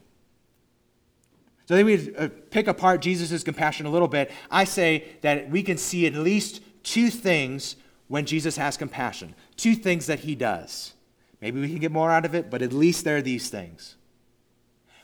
So 1.66 1.76
then 1.76 1.84
we 1.84 2.14
uh, 2.16 2.28
pick 2.50 2.66
apart 2.66 3.02
Jesus' 3.02 3.42
compassion 3.42 3.84
a 3.84 3.90
little 3.90 4.08
bit. 4.08 4.30
I 4.50 4.64
say 4.64 5.04
that 5.20 5.50
we 5.50 5.62
can 5.62 5.76
see 5.76 6.06
at 6.06 6.14
least 6.14 6.62
two 6.82 7.10
things 7.10 7.76
when 8.08 8.26
Jesus 8.26 8.56
has 8.56 8.76
compassion, 8.76 9.34
two 9.56 9.74
things 9.74 10.06
that 10.06 10.20
he 10.20 10.34
does. 10.34 10.94
Maybe 11.40 11.60
we 11.60 11.68
can 11.68 11.78
get 11.78 11.92
more 11.92 12.10
out 12.10 12.24
of 12.24 12.34
it, 12.34 12.50
but 12.50 12.62
at 12.62 12.72
least 12.72 13.04
there 13.04 13.18
are 13.18 13.22
these 13.22 13.48
things. 13.48 13.96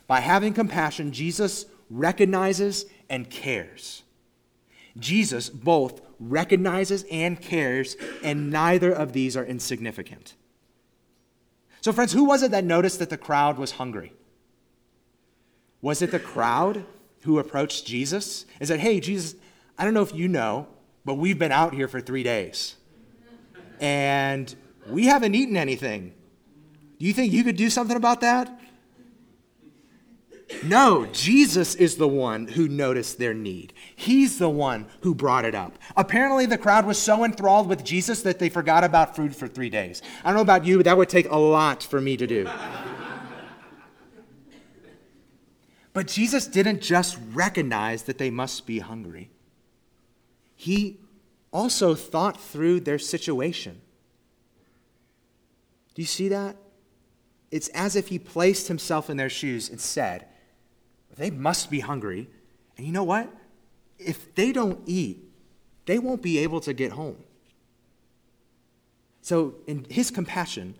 By 0.07 0.19
having 0.19 0.53
compassion, 0.53 1.11
Jesus 1.11 1.65
recognizes 1.89 2.85
and 3.09 3.29
cares. 3.29 4.03
Jesus 4.97 5.49
both 5.49 6.01
recognizes 6.19 7.05
and 7.11 7.39
cares, 7.39 7.95
and 8.23 8.49
neither 8.49 8.91
of 8.91 9.13
these 9.13 9.35
are 9.35 9.45
insignificant. 9.45 10.35
So, 11.81 11.91
friends, 11.91 12.13
who 12.13 12.23
was 12.23 12.41
it 12.41 12.51
that 12.51 12.63
noticed 12.63 12.99
that 12.99 13.09
the 13.09 13.17
crowd 13.17 13.57
was 13.57 13.71
hungry? 13.71 14.13
Was 15.81 16.01
it 16.01 16.11
the 16.11 16.19
crowd 16.19 16.85
who 17.21 17.37
approached 17.37 17.85
Jesus 17.85 18.45
and 18.59 18.67
said, 18.67 18.79
Hey, 18.79 18.99
Jesus, 18.99 19.35
I 19.77 19.83
don't 19.83 19.93
know 19.93 20.01
if 20.01 20.15
you 20.15 20.27
know, 20.27 20.67
but 21.03 21.15
we've 21.15 21.37
been 21.37 21.51
out 21.51 21.73
here 21.73 21.87
for 21.87 22.01
three 22.01 22.23
days. 22.23 22.75
And 23.79 24.53
we 24.89 25.05
haven't 25.05 25.35
eaten 25.35 25.57
anything. 25.57 26.13
Do 26.99 27.05
you 27.05 27.13
think 27.13 27.33
you 27.33 27.43
could 27.43 27.57
do 27.57 27.69
something 27.69 27.97
about 27.97 28.21
that? 28.21 28.59
No, 30.63 31.07
Jesus 31.07 31.73
is 31.75 31.95
the 31.95 32.07
one 32.07 32.47
who 32.47 32.67
noticed 32.67 33.17
their 33.17 33.33
need. 33.33 33.73
He's 33.95 34.37
the 34.37 34.49
one 34.49 34.85
who 35.01 35.15
brought 35.15 35.43
it 35.43 35.55
up. 35.55 35.77
Apparently, 35.97 36.45
the 36.45 36.57
crowd 36.57 36.85
was 36.85 36.99
so 36.99 37.25
enthralled 37.25 37.67
with 37.67 37.83
Jesus 37.83 38.21
that 38.21 38.37
they 38.37 38.49
forgot 38.49 38.83
about 38.83 39.15
food 39.15 39.35
for 39.35 39.47
three 39.47 39.69
days. 39.69 40.03
I 40.23 40.29
don't 40.29 40.35
know 40.35 40.41
about 40.41 40.65
you, 40.65 40.77
but 40.77 40.85
that 40.85 40.97
would 40.97 41.09
take 41.09 41.29
a 41.29 41.37
lot 41.37 41.81
for 41.81 41.99
me 41.99 42.15
to 42.17 42.27
do. 42.27 42.47
but 45.93 46.07
Jesus 46.07 46.45
didn't 46.45 46.81
just 46.81 47.17
recognize 47.33 48.03
that 48.03 48.19
they 48.19 48.29
must 48.29 48.67
be 48.67 48.79
hungry, 48.79 49.31
He 50.55 50.99
also 51.55 51.95
thought 51.95 52.39
through 52.39 52.81
their 52.81 52.99
situation. 52.99 53.79
Do 55.93 56.01
you 56.01 56.05
see 56.05 56.27
that? 56.27 56.57
It's 57.49 57.69
as 57.69 57.95
if 57.95 58.09
he 58.09 58.19
placed 58.19 58.67
himself 58.67 59.09
in 59.09 59.15
their 59.15 59.29
shoes 59.29 59.69
and 59.69 59.79
said, 59.79 60.25
They 61.15 61.31
must 61.31 61.71
be 61.71 61.79
hungry. 61.79 62.27
And 62.75 62.85
you 62.85 62.91
know 62.91 63.05
what? 63.05 63.29
If 63.97 64.35
they 64.35 64.51
don't 64.51 64.81
eat, 64.85 65.23
they 65.85 65.97
won't 65.97 66.21
be 66.21 66.39
able 66.39 66.59
to 66.59 66.73
get 66.73 66.91
home. 66.91 67.23
So, 69.21 69.55
in 69.65 69.85
his 69.89 70.11
compassion, 70.11 70.75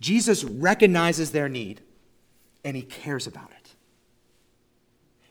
Jesus 0.00 0.44
recognizes 0.44 1.32
their 1.32 1.48
need 1.48 1.80
and 2.64 2.76
he 2.76 2.82
cares 2.82 3.26
about 3.26 3.50
it. 3.50 3.74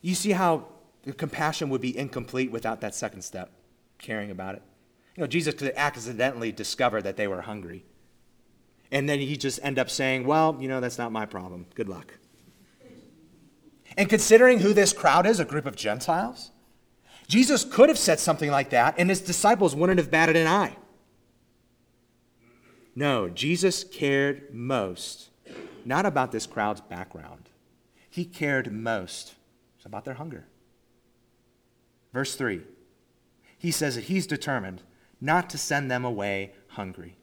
You 0.01 0.15
see 0.15 0.31
how 0.31 0.65
the 1.03 1.13
compassion 1.13 1.69
would 1.69 1.81
be 1.81 1.97
incomplete 1.97 2.51
without 2.51 2.81
that 2.81 2.93
second 2.93 3.21
step, 3.21 3.51
caring 3.97 4.31
about 4.31 4.55
it. 4.55 4.61
You 5.15 5.21
know, 5.21 5.27
Jesus 5.27 5.53
could 5.53 5.73
accidentally 5.75 6.51
discover 6.51 7.01
that 7.01 7.17
they 7.17 7.27
were 7.27 7.41
hungry. 7.41 7.85
And 8.91 9.09
then 9.09 9.19
he 9.19 9.37
just 9.37 9.59
end 9.63 9.79
up 9.79 9.89
saying, 9.89 10.25
well, 10.25 10.57
you 10.59 10.67
know, 10.67 10.79
that's 10.79 10.97
not 10.97 11.11
my 11.11 11.25
problem. 11.25 11.65
Good 11.75 11.89
luck. 11.89 12.13
And 13.97 14.09
considering 14.09 14.59
who 14.59 14.73
this 14.73 14.93
crowd 14.93 15.25
is, 15.25 15.39
a 15.39 15.45
group 15.45 15.65
of 15.65 15.75
Gentiles, 15.75 16.51
Jesus 17.27 17.63
could 17.63 17.89
have 17.89 17.97
said 17.97 18.19
something 18.19 18.51
like 18.51 18.69
that, 18.71 18.95
and 18.97 19.09
his 19.09 19.21
disciples 19.21 19.75
wouldn't 19.75 19.99
have 19.99 20.11
batted 20.11 20.35
an 20.35 20.47
eye. 20.47 20.75
No, 22.95 23.29
Jesus 23.29 23.83
cared 23.83 24.53
most 24.53 25.29
not 25.85 26.05
about 26.05 26.31
this 26.31 26.47
crowd's 26.47 26.81
background. 26.81 27.49
He 28.09 28.25
cared 28.25 28.71
most 28.71 29.35
about 29.85 30.03
their 30.03 30.15
hunger. 30.15 30.47
Verse 32.11 32.35
3, 32.35 32.61
he 33.57 33.71
says 33.71 33.95
that 33.95 34.05
he's 34.05 34.27
determined 34.27 34.81
not 35.21 35.49
to 35.49 35.57
send 35.57 35.89
them 35.89 36.05
away 36.05 36.53
hungry. 36.69 37.15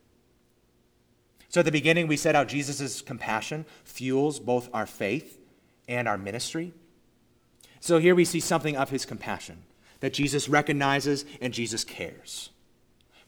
So 1.49 1.61
at 1.61 1.67
the 1.67 1.73
beginning, 1.73 2.07
we 2.07 2.17
said 2.17 2.35
how 2.35 2.45
Jesus' 2.45 3.03
compassion 3.03 3.67
fuels 3.85 4.41
both 4.41 4.71
our 4.73 4.87
faith 4.87 5.39
and 5.87 6.09
our 6.09 6.17
ministry. 6.17 6.73
So 7.81 7.99
here 7.99 8.15
we 8.15 8.25
see 8.25 8.41
something 8.41 8.77
of 8.77 8.91
his 8.91 9.05
compassion 9.05 9.65
that 10.01 10.15
Jesus 10.15 10.49
recognizes 10.49 11.25
and 11.41 11.53
Jesus 11.53 11.85
cares. 11.85 12.51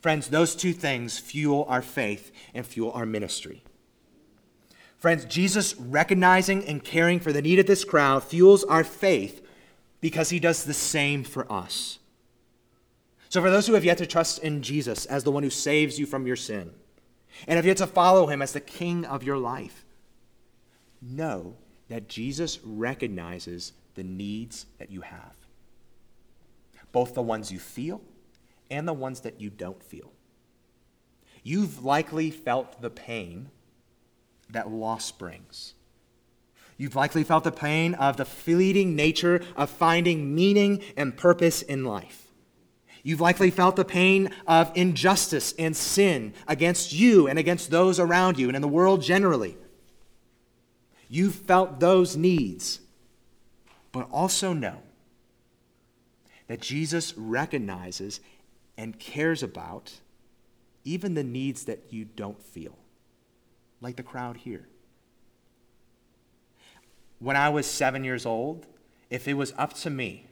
Friends, 0.01 0.29
those 0.29 0.55
two 0.55 0.73
things 0.73 1.19
fuel 1.19 1.67
our 1.69 1.83
faith 1.83 2.33
and 2.55 2.67
fuel 2.67 2.93
our 2.93 3.07
ministry. 3.07 3.63
Friends, 4.97 5.25
Jesus 5.27 5.75
recognizing 5.77 6.65
and 6.65 6.83
caring 6.83 7.21
for 7.21 7.33
the 7.33 7.43
need 7.43 7.59
of 7.59 7.67
this 7.67 7.85
crowd 7.85 8.25
fuels 8.25 8.65
our 8.65 8.85
faith 8.85 9.47
because 10.01 10.31
he 10.31 10.41
does 10.41 10.65
the 10.65 10.73
same 10.75 11.25
for 11.25 11.51
us. 11.53 11.99
So, 13.35 13.43
for 13.43 13.51
those 13.51 13.67
who 13.67 13.75
have 13.75 13.85
yet 13.85 13.99
to 13.99 14.07
trust 14.07 14.39
in 14.45 14.63
Jesus 14.63 15.07
as 15.07 15.25
the 15.25 15.33
one 15.33 15.43
who 15.43 15.51
saves 15.51 15.99
you 15.99 16.07
from 16.07 16.25
your 16.25 16.37
sin, 16.37 16.71
and 17.49 17.57
have 17.57 17.67
yet 17.67 17.79
to 17.79 17.87
follow 17.89 18.29
him 18.29 18.41
as 18.41 18.53
the 18.53 18.61
king 18.61 19.05
of 19.05 19.25
your 19.25 19.39
life, 19.39 19.85
know 21.03 21.57
that 21.89 22.09
Jesus 22.09 22.61
recognizes 22.63 23.73
the 23.97 24.05
needs 24.05 24.67
that 24.79 24.93
you 24.93 25.01
have, 25.01 25.35
both 26.93 27.15
the 27.15 27.23
ones 27.23 27.51
you 27.51 27.59
feel 27.59 28.03
and 28.71 28.87
the 28.87 28.93
ones 28.93 29.23
that 29.23 29.41
you 29.41 29.51
don't 29.51 29.83
feel. 29.83 30.13
You've 31.43 31.85
likely 31.85 32.31
felt 32.31 32.83
the 32.83 32.91
pain 32.91 33.51
that 34.49 34.71
loss 34.71 35.11
brings. 35.11 35.75
You've 36.77 36.95
likely 36.95 37.25
felt 37.25 37.43
the 37.43 37.51
pain 37.51 37.95
of 37.95 38.17
the 38.17 38.25
fleeting 38.25 38.95
nature 38.95 39.43
of 39.57 39.71
finding 39.71 40.37
meaning 40.37 40.85
and 40.97 41.17
purpose 41.17 41.63
in 41.63 41.85
life. 41.85 42.24
You've 43.05 43.21
likely 43.21 43.51
felt 43.51 43.77
the 43.77 43.85
pain 43.85 44.31
of 44.47 44.73
injustice 44.75 45.53
and 45.59 45.77
sin 45.77 46.33
against 46.49 46.93
you 46.95 47.29
and 47.29 47.39
against 47.39 47.71
those 47.71 48.01
around 48.01 48.39
you 48.39 48.49
and 48.49 48.57
in 48.57 48.63
the 48.63 48.67
world 48.67 49.03
generally. 49.03 49.59
You've 51.11 51.35
felt 51.35 51.81
those 51.81 52.17
needs, 52.17 52.81
but 53.93 54.09
also 54.11 54.55
know 54.55 54.79
that 56.49 56.63
Jesus 56.63 57.13
recognizes 57.19 58.21
and 58.79 58.99
cares 58.99 59.43
about 59.43 59.93
even 60.83 61.13
the 61.13 61.25
needs 61.25 61.67
that 61.67 61.93
you 61.93 62.07
don't 62.07 62.43
feel, 62.43 62.79
like 63.83 63.97
the 63.97 64.03
crowd 64.03 64.39
here. 64.39 64.67
When 67.19 67.37
I 67.37 67.51
was 67.51 67.67
seven 67.67 68.03
years 68.03 68.25
old, 68.25 68.67
if 69.11 69.29
it 69.29 69.35
was 69.35 69.53
up 69.59 69.75
to 69.75 69.91
me, 69.91 70.27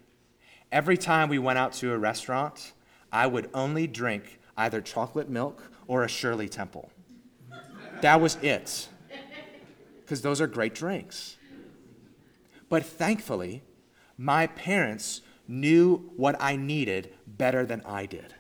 Every 0.73 0.97
time 0.97 1.29
we 1.29 1.39
went 1.39 1.59
out 1.59 1.75
to 1.75 1.93
a 1.93 1.99
restaurant, 1.99 2.73
I 3.13 3.27
would 3.27 3.51
only 3.53 3.87
drink 3.87 4.41
either 4.57 4.81
chocolate 4.81 5.29
milk 5.29 5.71
or 5.87 6.03
a 6.03 6.09
Shirley 6.09 6.49
Temple. 6.49 6.91
That 8.01 8.23
was 8.23 8.37
it. 8.37 8.89
Because 10.01 10.23
those 10.23 10.41
are 10.41 10.47
great 10.47 10.75
drinks. 10.75 11.37
But 12.71 12.87
thankfully, 12.87 13.63
my 14.17 14.47
parents 14.47 15.21
knew 15.47 16.11
what 16.17 16.37
I 16.41 16.57
needed 16.57 17.13
better 17.27 17.67
than 17.67 17.83
I 17.83 18.07
did. 18.07 18.35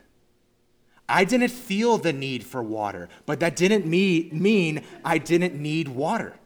I 1.06 1.24
didn't 1.24 1.50
feel 1.50 1.98
the 1.98 2.14
need 2.14 2.44
for 2.44 2.62
water, 2.62 3.10
but 3.26 3.40
that 3.40 3.56
didn't 3.56 3.84
mean 3.84 4.82
I 5.04 5.18
didn't 5.18 5.54
need 5.54 5.88
water. 5.88 6.36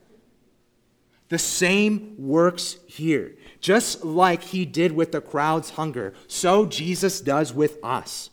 The 1.28 1.38
same 1.38 2.16
works 2.18 2.78
here. 2.86 3.36
Just 3.66 4.04
like 4.04 4.44
he 4.44 4.64
did 4.64 4.92
with 4.92 5.10
the 5.10 5.20
crowd's 5.20 5.70
hunger, 5.70 6.14
so 6.28 6.66
Jesus 6.66 7.20
does 7.20 7.52
with 7.52 7.78
us. 7.82 8.30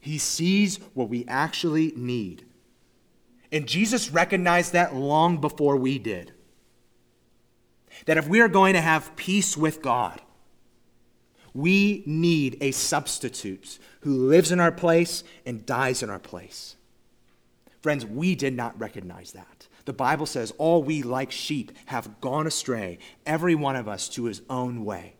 He 0.00 0.16
sees 0.16 0.78
what 0.94 1.08
we 1.08 1.24
actually 1.26 1.92
need. 1.96 2.44
And 3.50 3.66
Jesus 3.66 4.12
recognized 4.12 4.74
that 4.74 4.94
long 4.94 5.40
before 5.40 5.76
we 5.76 5.98
did. 5.98 6.34
That 8.04 8.16
if 8.16 8.28
we 8.28 8.40
are 8.40 8.46
going 8.46 8.74
to 8.74 8.80
have 8.80 9.16
peace 9.16 9.56
with 9.56 9.82
God, 9.82 10.20
we 11.52 12.04
need 12.06 12.56
a 12.60 12.70
substitute 12.70 13.80
who 14.02 14.28
lives 14.28 14.52
in 14.52 14.60
our 14.60 14.70
place 14.70 15.24
and 15.44 15.66
dies 15.66 16.00
in 16.00 16.10
our 16.10 16.20
place. 16.20 16.76
Friends, 17.80 18.06
we 18.06 18.36
did 18.36 18.54
not 18.54 18.78
recognize 18.78 19.32
that. 19.32 19.55
The 19.86 19.92
Bible 19.92 20.26
says, 20.26 20.52
All 20.58 20.82
we 20.82 21.02
like 21.02 21.30
sheep 21.30 21.72
have 21.86 22.20
gone 22.20 22.46
astray, 22.46 22.98
every 23.24 23.54
one 23.54 23.76
of 23.76 23.88
us 23.88 24.08
to 24.10 24.24
his 24.24 24.42
own 24.50 24.84
way. 24.84 25.14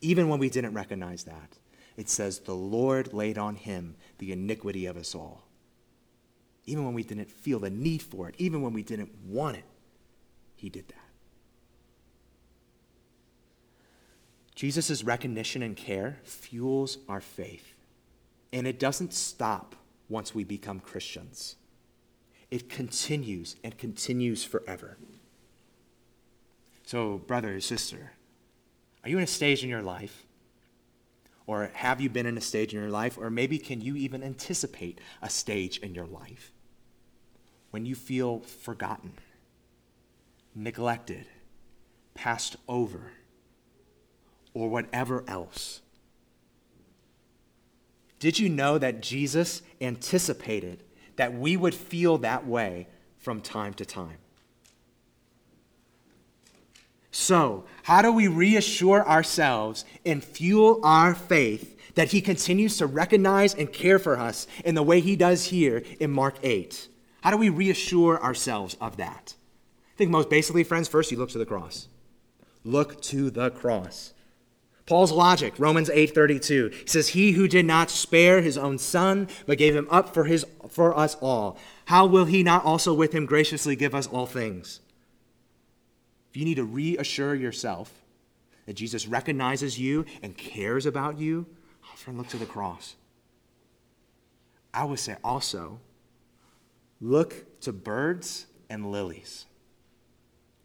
Even 0.00 0.28
when 0.28 0.38
we 0.38 0.50
didn't 0.50 0.74
recognize 0.74 1.24
that, 1.24 1.58
it 1.96 2.08
says, 2.08 2.40
The 2.40 2.54
Lord 2.54 3.12
laid 3.12 3.38
on 3.38 3.54
him 3.54 3.96
the 4.18 4.32
iniquity 4.32 4.86
of 4.86 4.96
us 4.96 5.14
all. 5.14 5.44
Even 6.64 6.84
when 6.84 6.94
we 6.94 7.04
didn't 7.04 7.30
feel 7.30 7.58
the 7.58 7.70
need 7.70 8.02
for 8.02 8.28
it, 8.30 8.34
even 8.38 8.62
when 8.62 8.72
we 8.72 8.82
didn't 8.82 9.14
want 9.26 9.58
it, 9.58 9.64
he 10.56 10.70
did 10.70 10.88
that. 10.88 10.96
Jesus' 14.54 15.04
recognition 15.04 15.62
and 15.62 15.76
care 15.76 16.18
fuels 16.24 16.96
our 17.10 17.20
faith. 17.20 17.74
And 18.54 18.66
it 18.66 18.80
doesn't 18.80 19.12
stop 19.12 19.76
once 20.08 20.34
we 20.34 20.44
become 20.44 20.80
Christians 20.80 21.56
it 22.50 22.68
continues 22.68 23.56
and 23.64 23.76
continues 23.76 24.44
forever. 24.44 24.96
So, 26.84 27.18
brother 27.18 27.56
or 27.56 27.60
sister, 27.60 28.12
are 29.02 29.10
you 29.10 29.18
in 29.18 29.24
a 29.24 29.28
stage 29.28 29.64
in 29.64 29.68
your 29.68 29.82
life? 29.82 30.24
Or 31.46 31.70
have 31.74 32.00
you 32.00 32.08
been 32.08 32.26
in 32.26 32.36
a 32.36 32.40
stage 32.40 32.74
in 32.74 32.80
your 32.80 32.90
life? 32.90 33.16
Or 33.18 33.30
maybe 33.30 33.58
can 33.58 33.80
you 33.80 33.96
even 33.96 34.22
anticipate 34.22 35.00
a 35.22 35.30
stage 35.30 35.78
in 35.78 35.94
your 35.94 36.06
life 36.06 36.52
when 37.70 37.86
you 37.86 37.94
feel 37.94 38.40
forgotten, 38.40 39.12
neglected, 40.54 41.26
passed 42.14 42.56
over, 42.68 43.12
or 44.54 44.68
whatever 44.68 45.24
else? 45.28 45.82
Did 48.18 48.38
you 48.38 48.48
know 48.48 48.78
that 48.78 49.02
Jesus 49.02 49.62
anticipated 49.80 50.82
that 51.16 51.34
we 51.34 51.56
would 51.56 51.74
feel 51.74 52.18
that 52.18 52.46
way 52.46 52.88
from 53.18 53.40
time 53.40 53.74
to 53.74 53.84
time. 53.84 54.18
So, 57.10 57.64
how 57.82 58.02
do 58.02 58.12
we 58.12 58.28
reassure 58.28 59.06
ourselves 59.06 59.84
and 60.04 60.22
fuel 60.22 60.80
our 60.84 61.14
faith 61.14 61.76
that 61.96 62.12
he 62.12 62.20
continues 62.20 62.76
to 62.76 62.86
recognize 62.86 63.54
and 63.54 63.72
care 63.72 63.98
for 63.98 64.18
us 64.18 64.46
in 64.64 64.74
the 64.74 64.82
way 64.82 65.00
he 65.00 65.16
does 65.16 65.46
here 65.46 65.82
in 65.98 66.10
Mark 66.10 66.36
8. 66.42 66.88
How 67.22 67.30
do 67.30 67.36
we 67.38 67.48
reassure 67.48 68.22
ourselves 68.22 68.76
of 68.80 68.98
that? 68.98 69.34
I 69.94 69.96
think 69.96 70.10
most 70.10 70.30
basically, 70.30 70.62
friends, 70.62 70.88
first 70.88 71.10
you 71.10 71.18
look 71.18 71.30
to 71.30 71.38
the 71.38 71.46
cross. 71.46 71.88
Look 72.64 73.00
to 73.02 73.30
the 73.30 73.50
cross. 73.50 74.12
Paul's 74.86 75.12
logic, 75.12 75.54
Romans 75.58 75.90
8:32. 75.90 76.70
He 76.72 76.86
says, 76.86 77.08
"He 77.08 77.32
who 77.32 77.48
did 77.48 77.66
not 77.66 77.90
spare 77.90 78.40
his 78.40 78.56
own 78.56 78.78
son, 78.78 79.28
but 79.44 79.58
gave 79.58 79.74
him 79.74 79.88
up 79.90 80.14
for 80.14 80.24
his 80.24 80.46
for 80.68 80.96
us 80.96 81.16
all, 81.20 81.58
how 81.86 82.06
will 82.06 82.24
he 82.24 82.42
not 82.42 82.64
also 82.64 82.94
with 82.94 83.12
him 83.12 83.26
graciously 83.26 83.76
give 83.76 83.94
us 83.94 84.06
all 84.06 84.26
things?" 84.26 84.80
If 86.30 86.36
you 86.36 86.44
need 86.44 86.54
to 86.54 86.64
reassure 86.64 87.34
yourself 87.34 87.92
that 88.66 88.74
Jesus 88.74 89.06
recognizes 89.06 89.78
you 89.78 90.04
and 90.22 90.36
cares 90.36 90.86
about 90.86 91.18
you, 91.18 91.46
friend, 92.06 92.18
look 92.18 92.28
to 92.28 92.36
the 92.36 92.46
cross. 92.46 92.94
I 94.72 94.84
would 94.84 95.00
say 95.00 95.16
also, 95.24 95.80
look 97.00 97.60
to 97.62 97.72
birds 97.72 98.46
and 98.70 98.92
lilies. 98.92 99.46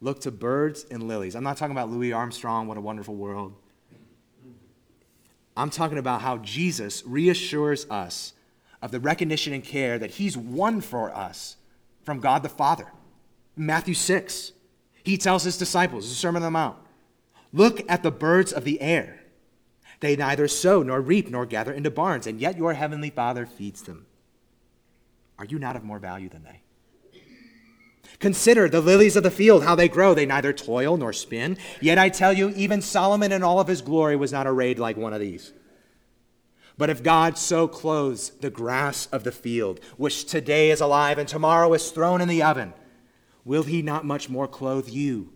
Look 0.02 0.22
to 0.22 0.32
birds 0.32 0.86
and 0.92 1.08
lilies. 1.08 1.36
I'm 1.36 1.44
not 1.44 1.58
talking 1.58 1.72
about 1.72 1.90
Louis 1.90 2.14
Armstrong, 2.14 2.68
what 2.68 2.78
a 2.78 2.82
wonderful 2.82 3.16
world. 3.16 3.56
I'm 5.56 5.70
talking 5.70 5.98
about 5.98 6.22
how 6.22 6.38
Jesus 6.38 7.04
reassures 7.06 7.86
us 7.90 8.34
of 8.82 8.92
the 8.92 9.00
recognition 9.00 9.54
and 9.54 9.64
care 9.64 10.00
that 10.00 10.12
he's 10.12 10.38
won 10.38 10.82
for 10.82 11.16
us 11.16 11.58
from 12.04 12.20
God 12.20 12.44
the 12.44 12.50
Father. 12.50 12.88
Matthew 13.56 13.94
6, 13.94 14.54
he 15.04 15.18
tells 15.18 15.44
his 15.44 15.58
disciples, 15.58 16.10
the 16.10 16.16
Sermon 16.16 16.42
on 16.42 16.48
the 16.48 16.52
Mount, 16.52 16.78
look 17.54 17.82
at 17.90 18.02
the 18.02 18.12
birds 18.12 18.54
of 18.54 18.64
the 18.64 18.82
air. 18.82 19.20
They 20.00 20.16
neither 20.16 20.48
sow 20.48 20.82
nor 20.82 21.00
reap 21.00 21.30
nor 21.30 21.46
gather 21.46 21.72
into 21.72 21.92
barns, 21.92 22.26
and 22.26 22.40
yet 22.40 22.58
your 22.58 22.74
heavenly 22.74 23.12
Father 23.12 23.46
feeds 23.46 23.84
them. 23.84 24.08
Are 25.38 25.46
you 25.46 25.60
not 25.60 25.76
of 25.76 25.84
more 25.84 26.00
value 26.00 26.30
than 26.30 26.44
they? 26.44 26.62
Consider 28.22 28.70
the 28.70 28.82
lilies 28.82 29.16
of 29.16 29.24
the 29.24 29.32
field, 29.32 29.64
how 29.64 29.74
they 29.74 29.90
grow. 29.90 30.14
They 30.14 30.28
neither 30.28 30.54
toil 30.54 30.96
nor 30.96 31.12
spin. 31.12 31.58
Yet 31.82 31.98
I 31.98 32.10
tell 32.10 32.32
you, 32.32 32.50
even 32.50 32.80
Solomon 32.80 33.32
in 33.32 33.42
all 33.42 33.60
of 33.60 33.68
his 33.68 33.82
glory 33.82 34.16
was 34.16 34.32
not 34.32 34.46
arrayed 34.46 34.78
like 34.78 34.96
one 34.96 35.12
of 35.12 35.20
these. 35.20 35.52
But 36.78 36.92
if 36.92 37.02
God 37.02 37.38
so 37.38 37.68
clothes 37.68 38.30
the 38.40 38.52
grass 38.52 39.08
of 39.08 39.24
the 39.24 39.32
field, 39.32 39.80
which 39.98 40.26
today 40.26 40.70
is 40.70 40.82
alive 40.82 41.18
and 41.18 41.28
tomorrow 41.28 41.74
is 41.74 41.90
thrown 41.90 42.22
in 42.22 42.28
the 42.28 42.44
oven, 42.44 42.74
will 43.44 43.64
he 43.64 43.82
not 43.82 44.06
much 44.06 44.30
more 44.30 44.48
clothe 44.48 44.88
you, 44.88 45.34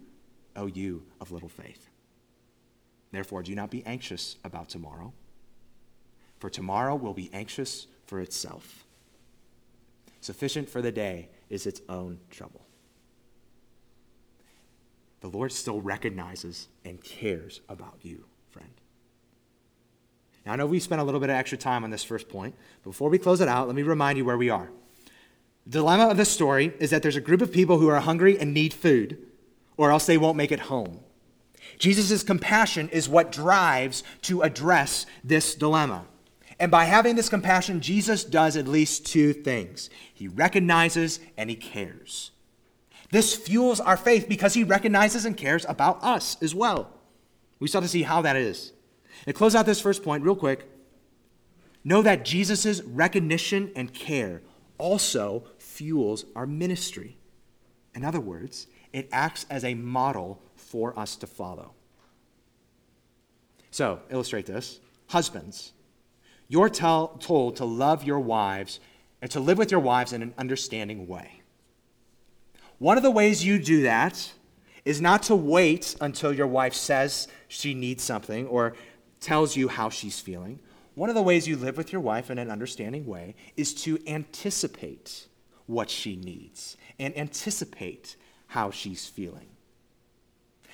O 0.56 0.68
you 0.68 1.04
of 1.20 1.32
little 1.32 1.50
faith? 1.50 1.90
Therefore, 3.12 3.42
do 3.42 3.56
not 3.56 3.72
be 3.72 3.84
anxious 3.86 4.38
about 4.44 4.70
tomorrow, 4.70 5.12
for 6.38 6.52
tomorrow 6.52 6.94
will 6.94 7.14
be 7.16 7.32
anxious 7.34 7.88
for 8.06 8.20
itself. 8.20 8.86
Sufficient 10.22 10.70
for 10.70 10.84
the 10.84 10.92
day 10.92 11.30
is 11.50 11.66
its 11.66 11.82
own 11.90 12.20
trouble 12.30 12.65
the 15.26 15.36
Lord 15.36 15.52
still 15.52 15.82
recognizes 15.82 16.68
and 16.84 17.04
cares 17.04 17.62
about 17.68 17.98
you, 18.04 18.26
friend. 18.52 18.70
Now, 20.46 20.54
I 20.54 20.56
know 20.56 20.68
we 20.68 20.80
spent 20.80 21.02
a 21.02 21.04
little 21.04 21.20
bit 21.20 21.32
of 21.32 21.36
extra 21.36 21.58
time 21.58 21.84
on 21.84 21.90
this 21.90 22.04
first 22.04 22.30
point. 22.30 22.54
But 22.84 22.92
before 22.92 23.10
we 23.10 23.18
close 23.18 23.42
it 23.42 23.48
out, 23.48 23.66
let 23.66 23.76
me 23.76 23.82
remind 23.82 24.20
you 24.20 24.26
where 24.26 24.38
we 24.38 24.52
are. 24.52 24.70
The 25.66 25.80
dilemma 25.80 26.10
of 26.10 26.18
this 26.18 26.30
story 26.30 26.76
is 26.78 26.92
that 26.92 27.02
there's 27.02 27.16
a 27.16 27.22
group 27.22 27.42
of 27.42 27.52
people 27.52 27.80
who 27.80 27.88
are 27.88 28.02
hungry 28.02 28.38
and 28.38 28.54
need 28.54 28.72
food, 28.72 29.18
or 29.78 29.90
else 29.90 30.06
they 30.06 30.20
won't 30.20 30.38
make 30.38 30.52
it 30.52 30.60
home. 30.60 31.00
Jesus' 31.80 32.22
compassion 32.22 32.88
is 32.90 33.10
what 33.10 33.32
drives 33.32 34.04
to 34.24 34.44
address 34.44 35.08
this 35.24 35.56
dilemma. 35.56 36.06
And 36.60 36.70
by 36.70 36.86
having 36.86 37.16
this 37.16 37.30
compassion, 37.30 37.82
Jesus 37.82 38.24
does 38.24 38.56
at 38.56 38.68
least 38.68 39.08
two 39.08 39.34
things 39.34 39.90
he 40.14 40.28
recognizes 40.28 41.20
and 41.36 41.50
he 41.50 41.56
cares. 41.56 42.30
This 43.12 43.36
fuels 43.36 43.80
our 43.80 43.98
faith 43.98 44.28
because 44.28 44.54
he 44.54 44.64
recognizes 44.64 45.26
and 45.26 45.38
cares 45.38 45.66
about 45.68 46.04
us 46.04 46.38
as 46.42 46.56
well. 46.56 46.92
We 47.60 47.68
start 47.68 47.84
to 47.84 47.90
see 47.90 48.04
how 48.04 48.22
that 48.24 48.36
is. 48.36 48.74
And 49.26 49.36
close 49.36 49.56
out 49.56 49.66
this 49.66 49.82
first 49.82 50.04
point 50.04 50.24
real 50.24 50.36
quick. 50.36 50.70
Know 51.84 52.02
that 52.02 52.26
Jesus' 52.26 52.82
recognition 52.82 53.72
and 53.76 53.94
care 53.94 54.42
also 54.78 55.44
fuels 55.58 56.26
our 56.36 56.48
ministry. 56.48 57.18
In 57.94 58.04
other 58.04 58.20
words, 58.20 58.68
it 58.92 59.08
acts 59.12 59.46
as 59.50 59.64
a 59.64 59.74
model 59.74 60.42
for 60.56 60.98
us 60.98 61.16
to 61.18 61.28
follow. 61.28 61.74
So, 63.72 64.00
illustrate 64.10 64.46
this. 64.46 64.80
Husbands, 65.08 65.74
you're 66.48 66.70
tell, 66.70 67.10
told 67.20 67.58
to 67.58 67.66
love 67.66 68.04
your 68.04 68.20
wives 68.20 68.80
and 69.22 69.30
to 69.32 69.40
live 69.40 69.58
with 69.58 69.72
your 69.72 69.80
wives 69.80 70.14
in 70.14 70.22
an 70.22 70.34
understanding 70.38 71.08
way. 71.08 71.42
One 72.80 72.98
of 72.98 73.04
the 73.04 73.12
ways 73.12 73.46
you 73.46 73.58
do 73.60 73.84
that 73.84 74.32
is 74.84 75.02
not 75.02 75.24
to 75.24 75.36
wait 75.36 75.96
until 76.02 76.34
your 76.34 76.48
wife 76.48 76.74
says 76.74 77.28
she 77.48 77.74
needs 77.74 78.04
something 78.04 78.48
or 78.48 78.76
tells 79.20 79.56
you 79.56 79.68
how 79.68 79.90
she's 79.90 80.20
feeling. 80.20 80.60
One 80.94 81.10
of 81.10 81.16
the 81.16 81.22
ways 81.22 81.48
you 81.48 81.58
live 81.58 81.78
with 81.78 81.92
your 81.92 82.02
wife 82.02 82.30
in 82.30 82.38
an 82.38 82.52
understanding 82.52 83.06
way 83.06 83.36
is 83.58 83.74
to 83.84 84.00
anticipate 84.08 85.28
what 85.66 85.90
she 85.90 86.16
needs 86.16 86.78
and 87.00 87.18
anticipate 87.18 88.16
how 88.48 88.72
she's 88.72 89.08
feeling. 89.08 89.48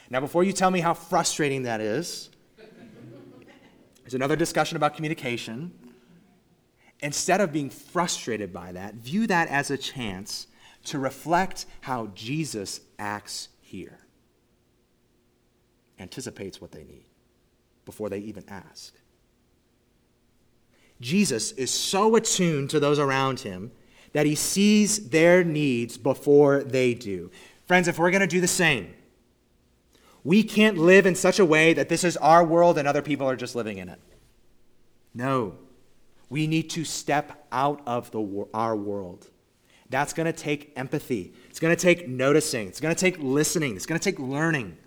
Now, 0.10 0.20
before 0.20 0.44
you 0.44 0.52
tell 0.52 0.70
me 0.70 0.82
how 0.82 0.94
frustrating 0.94 1.64
that 1.64 1.80
is, 1.80 2.30
there's 4.02 4.14
another 4.14 4.36
discussion 4.36 4.76
about 4.76 4.96
communication. 4.96 5.72
Instead 7.00 7.40
of 7.40 7.54
being 7.54 7.70
frustrated 7.70 8.52
by 8.52 8.74
that, 8.74 8.96
view 8.96 9.26
that 9.28 9.48
as 9.48 9.72
a 9.72 9.78
chance 9.78 10.48
to 10.86 11.00
reflect 11.00 11.66
how 11.82 12.08
Jesus 12.16 12.82
acts 12.98 13.50
here. 13.62 14.00
Anticipates 16.00 16.60
what 16.60 16.72
they 16.72 16.84
need 16.84 17.06
before 17.86 18.10
they 18.10 18.20
even 18.20 18.44
ask. 18.48 18.94
Jesus 21.00 21.52
is 21.54 21.72
so 21.72 22.16
attuned 22.16 22.70
to 22.70 22.80
those 22.80 23.00
around 23.00 23.42
him 23.42 23.72
that 24.14 24.26
he 24.26 24.36
sees 24.36 25.10
their 25.10 25.44
needs 25.44 25.98
before 25.98 26.64
they 26.64 26.94
do. 26.94 27.32
Friends, 27.66 27.88
if 27.88 27.98
we're 27.98 28.12
going 28.12 28.22
to 28.22 28.28
do 28.28 28.42
the 28.42 28.48
same, 28.48 28.94
we 30.24 30.44
can't 30.44 30.78
live 30.78 31.06
in 31.06 31.16
such 31.16 31.40
a 31.40 31.46
way 31.46 31.74
that 31.74 31.90
this 31.90 32.04
is 32.04 32.18
our 32.18 32.44
world 32.44 32.78
and 32.78 32.88
other 32.88 33.02
people 33.02 33.28
are 33.28 33.36
just 33.36 33.56
living 33.56 33.78
in 33.78 33.90
it. 33.90 34.00
No. 35.14 35.56
We 36.30 36.48
need 36.48 36.70
to 36.72 36.86
step 36.86 37.48
out 37.52 37.82
of 37.86 38.12
the, 38.12 38.48
our 38.54 38.76
world 38.76 39.31
that's 39.92 40.14
going 40.14 40.26
to 40.26 40.34
take 40.34 40.72
empathy. 40.76 41.34
It's 41.50 41.60
going 41.60 41.76
to 41.76 41.82
take 41.82 42.08
noticing. 42.08 42.68
It's 42.68 42.80
going 42.80 42.96
to 42.96 43.00
take 43.00 43.18
listening. 43.20 43.76
It's 43.76 43.86
going 43.86 44.00
to 44.00 44.04
take 44.04 44.20
learning. 44.20 44.78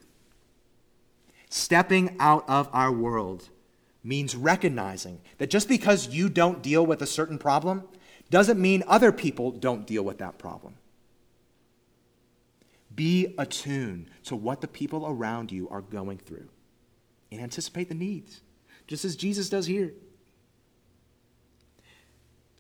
Stepping 1.51 2.17
out 2.19 2.45
of 2.49 2.69
our 2.73 2.91
world 2.91 3.49
means 4.03 4.35
recognizing 4.35 5.21
that 5.39 5.51
just 5.51 5.69
because 5.69 6.09
you 6.09 6.29
don't 6.29 6.63
deal 6.63 6.85
with 6.85 7.01
a 7.01 7.07
certain 7.07 7.39
problem 7.39 7.85
doesn't 8.31 8.61
mean 8.61 8.83
other 8.87 9.13
people 9.13 9.51
don't 9.51 9.87
deal 9.87 10.03
with 10.03 10.19
that 10.19 10.39
problem. 10.39 10.75
Be 12.95 13.35
attuned 13.39 14.09
to 14.25 14.37
what 14.37 14.61
the 14.61 14.69
people 14.69 15.07
around 15.07 15.53
you 15.53 15.69
are 15.69 15.81
going 15.81 16.19
through 16.19 16.49
and 17.31 17.41
anticipate 17.41 17.89
the 17.89 17.95
needs, 17.95 18.41
just 18.87 19.05
as 19.05 19.17
Jesus 19.17 19.49
does 19.49 19.67
here. 19.67 19.93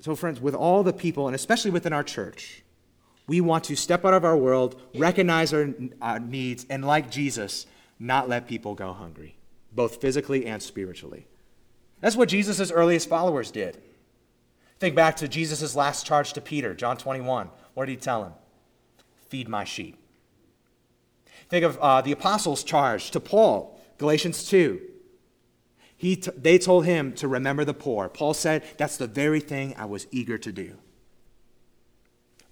So, 0.04 0.14
friends, 0.14 0.38
with 0.38 0.54
all 0.54 0.82
the 0.82 0.92
people, 0.92 1.28
and 1.28 1.34
especially 1.34 1.70
within 1.70 1.94
our 1.94 2.02
church, 2.02 2.62
we 3.26 3.40
want 3.40 3.64
to 3.64 3.74
step 3.74 4.04
out 4.04 4.12
of 4.12 4.22
our 4.22 4.36
world, 4.36 4.78
recognize 4.94 5.54
our, 5.54 5.72
our 6.02 6.20
needs, 6.20 6.66
and 6.68 6.84
like 6.84 7.10
Jesus, 7.10 7.64
not 7.98 8.28
let 8.28 8.46
people 8.46 8.74
go 8.74 8.92
hungry, 8.92 9.34
both 9.72 10.02
physically 10.02 10.44
and 10.44 10.62
spiritually. 10.62 11.26
That's 12.02 12.16
what 12.16 12.28
Jesus' 12.28 12.70
earliest 12.70 13.08
followers 13.08 13.50
did. 13.50 13.80
Think 14.78 14.94
back 14.94 15.16
to 15.16 15.26
Jesus' 15.26 15.74
last 15.74 16.04
charge 16.04 16.34
to 16.34 16.42
Peter, 16.42 16.74
John 16.74 16.98
21. 16.98 17.48
What 17.72 17.86
did 17.86 17.92
he 17.92 17.96
tell 17.96 18.24
him? 18.24 18.34
Feed 19.30 19.48
my 19.48 19.64
sheep. 19.64 19.96
Think 21.48 21.64
of 21.64 21.78
uh, 21.78 22.02
the 22.02 22.12
apostles' 22.12 22.62
charge 22.62 23.10
to 23.12 23.20
Paul, 23.20 23.80
Galatians 23.96 24.46
2. 24.50 24.82
He 26.04 26.16
t- 26.16 26.30
they 26.36 26.58
told 26.58 26.84
him 26.84 27.14
to 27.14 27.26
remember 27.26 27.64
the 27.64 27.72
poor. 27.72 28.10
Paul 28.10 28.34
said, 28.34 28.62
That's 28.76 28.98
the 28.98 29.06
very 29.06 29.40
thing 29.40 29.74
I 29.78 29.86
was 29.86 30.06
eager 30.10 30.36
to 30.36 30.52
do. 30.52 30.76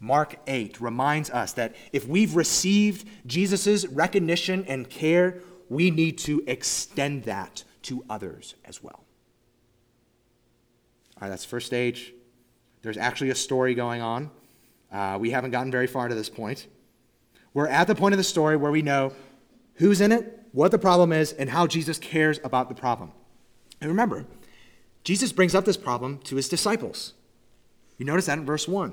Mark 0.01 0.37
8 0.47 0.81
reminds 0.81 1.29
us 1.29 1.53
that 1.53 1.75
if 1.93 2.09
we've 2.09 2.35
received 2.35 3.07
Jesus' 3.27 3.85
recognition 3.89 4.65
and 4.69 4.89
care, 4.89 5.41
we 5.69 5.91
need 5.91 6.17
to 6.21 6.43
extend 6.47 7.25
that 7.25 7.65
to 7.83 8.03
others 8.09 8.55
as 8.65 8.83
well. 8.83 9.05
All 11.17 11.21
right, 11.21 11.29
that's 11.29 11.45
first 11.45 11.67
stage. 11.67 12.15
There's 12.81 12.97
actually 12.97 13.29
a 13.29 13.35
story 13.35 13.75
going 13.75 14.01
on. 14.01 14.31
Uh, 14.91 15.19
we 15.21 15.31
haven't 15.31 15.51
gotten 15.51 15.71
very 15.71 15.87
far 15.87 16.09
to 16.09 16.15
this 16.15 16.31
point. 16.31 16.69
We're 17.53 17.69
at 17.69 17.87
the 17.87 17.95
point 17.95 18.15
of 18.15 18.19
the 18.19 18.25
story 18.25 18.57
where 18.57 18.73
we 18.73 18.81
know 18.81 19.13
who's 19.75 20.01
in 20.01 20.11
it, 20.11 20.41
what 20.53 20.71
the 20.71 20.79
problem 20.79 21.13
is, 21.13 21.35
and 21.35 21.51
how 21.51 21.67
Jesus 21.67 21.99
cares 21.99 22.41
about 22.43 22.71
the 22.71 22.75
problem. 22.75 23.13
And 23.83 23.91
remember, 23.91 24.25
Jesus 25.03 25.33
brings 25.33 25.57
up 25.57 25.65
this 25.65 25.77
problem 25.77 26.19
to 26.19 26.37
his 26.37 26.49
disciples. 26.49 27.15
You 27.99 28.07
notice 28.07 28.27
that 28.27 28.39
in 28.39 28.47
verse 28.47 28.69
1. 28.69 28.93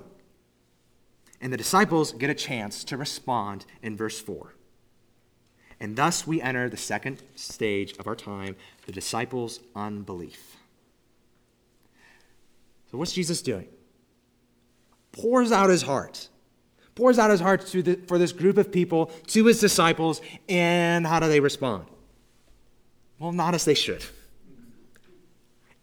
And 1.39 1.53
the 1.53 1.57
disciples 1.57 2.11
get 2.11 2.31
a 2.31 2.33
chance 2.33 2.83
to 2.85 2.97
respond 2.97 3.67
in 3.83 3.95
verse 3.95 4.19
4. 4.19 4.55
And 5.79 5.95
thus 5.95 6.25
we 6.25 6.41
enter 6.41 6.69
the 6.69 6.75
second 6.75 7.21
stage 7.35 7.95
of 7.99 8.07
our 8.07 8.15
time 8.15 8.55
the 8.87 8.91
disciples' 8.91 9.59
unbelief. 9.75 10.57
So, 12.91 12.97
what's 12.97 13.13
Jesus 13.13 13.43
doing? 13.43 13.67
Pours 15.11 15.51
out 15.51 15.69
his 15.69 15.83
heart. 15.83 16.29
Pours 16.95 17.19
out 17.19 17.29
his 17.29 17.39
heart 17.39 17.61
the, 17.61 17.99
for 18.07 18.17
this 18.17 18.31
group 18.31 18.57
of 18.57 18.71
people, 18.71 19.11
to 19.27 19.45
his 19.45 19.59
disciples, 19.59 20.19
and 20.49 21.05
how 21.05 21.19
do 21.19 21.27
they 21.27 21.39
respond? 21.39 21.85
Well, 23.19 23.31
not 23.31 23.53
as 23.53 23.65
they 23.65 23.75
should. 23.75 24.03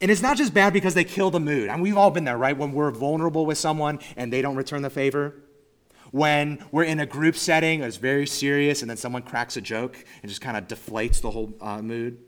And 0.01 0.11
it's 0.11 0.21
not 0.23 0.37
just 0.37 0.53
bad 0.53 0.73
because 0.73 0.95
they 0.95 1.05
kill 1.05 1.31
the 1.31 1.41
mood. 1.41 1.69
I 1.69 1.75
mean, 1.75 1.83
we've 1.83 1.97
all 1.97 2.11
been 2.11 2.25
there, 2.25 2.37
right? 2.37 2.57
When 2.57 2.73
we're 2.73 2.91
vulnerable 2.91 3.47
with 3.47 3.57
someone 3.57 3.99
and 4.17 4.33
they 4.33 4.43
don't 4.43 4.57
return 4.57 4.83
the 4.83 4.91
favor. 4.91 5.35
When 6.11 6.65
we're 6.71 6.85
in 6.85 7.01
a 7.01 7.07
group 7.07 7.37
setting, 7.37 7.83
it's 7.83 7.97
very 7.97 8.27
serious, 8.27 8.81
and 8.83 8.89
then 8.89 8.97
someone 8.97 9.23
cracks 9.23 9.57
a 9.57 9.61
joke 9.61 10.05
and 10.23 10.29
just 10.29 10.41
kind 10.41 10.57
of 10.57 10.69
deflates 10.69 11.21
the 11.21 11.31
whole 11.31 11.53
uh, 11.61 11.83
mood. 11.83 12.19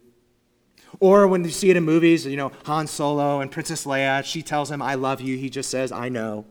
Or 1.00 1.26
when 1.26 1.44
you 1.44 1.50
see 1.50 1.70
it 1.70 1.76
in 1.76 1.84
movies, 1.84 2.26
you 2.26 2.36
know, 2.36 2.50
Han 2.64 2.86
Solo 2.86 3.40
and 3.40 3.50
Princess 3.50 3.84
Leia, 3.84 4.24
she 4.24 4.42
tells 4.42 4.70
him, 4.70 4.82
I 4.82 4.94
love 4.94 5.20
you. 5.20 5.36
He 5.36 5.50
just 5.50 5.70
says, 5.70 5.92
I 5.92 6.08
know. 6.08 6.46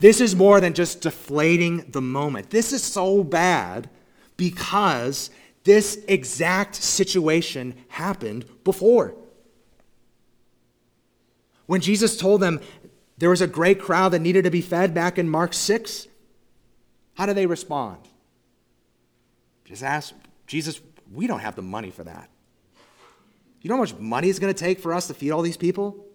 this 0.00 0.20
is 0.20 0.34
more 0.34 0.60
than 0.60 0.74
just 0.74 1.00
deflating 1.00 1.90
the 1.90 2.02
moment. 2.02 2.50
This 2.50 2.72
is 2.72 2.82
so 2.82 3.22
bad 3.22 3.88
because 4.36 5.30
this 5.64 6.02
exact 6.08 6.74
situation 6.74 7.74
happened 7.88 8.44
before. 8.64 9.14
When 11.66 11.80
Jesus 11.80 12.16
told 12.16 12.40
them 12.40 12.60
there 13.18 13.30
was 13.30 13.40
a 13.40 13.46
great 13.46 13.80
crowd 13.80 14.10
that 14.10 14.20
needed 14.20 14.44
to 14.44 14.50
be 14.50 14.60
fed 14.60 14.94
back 14.94 15.18
in 15.18 15.28
Mark 15.28 15.54
6, 15.54 16.08
how 17.14 17.26
do 17.26 17.34
they 17.34 17.46
respond? 17.46 17.98
Just 19.64 19.82
ask 19.82 20.14
Jesus, 20.46 20.80
we 21.12 21.26
don't 21.26 21.40
have 21.40 21.54
the 21.54 21.62
money 21.62 21.90
for 21.90 22.04
that. 22.04 22.28
You 23.60 23.68
know 23.68 23.76
how 23.76 23.82
much 23.82 23.94
money 23.98 24.30
it's 24.30 24.38
going 24.38 24.52
to 24.52 24.58
take 24.58 24.80
for 24.80 24.94
us 24.94 25.06
to 25.08 25.14
feed 25.14 25.30
all 25.30 25.42
these 25.42 25.56
people? 25.56 26.06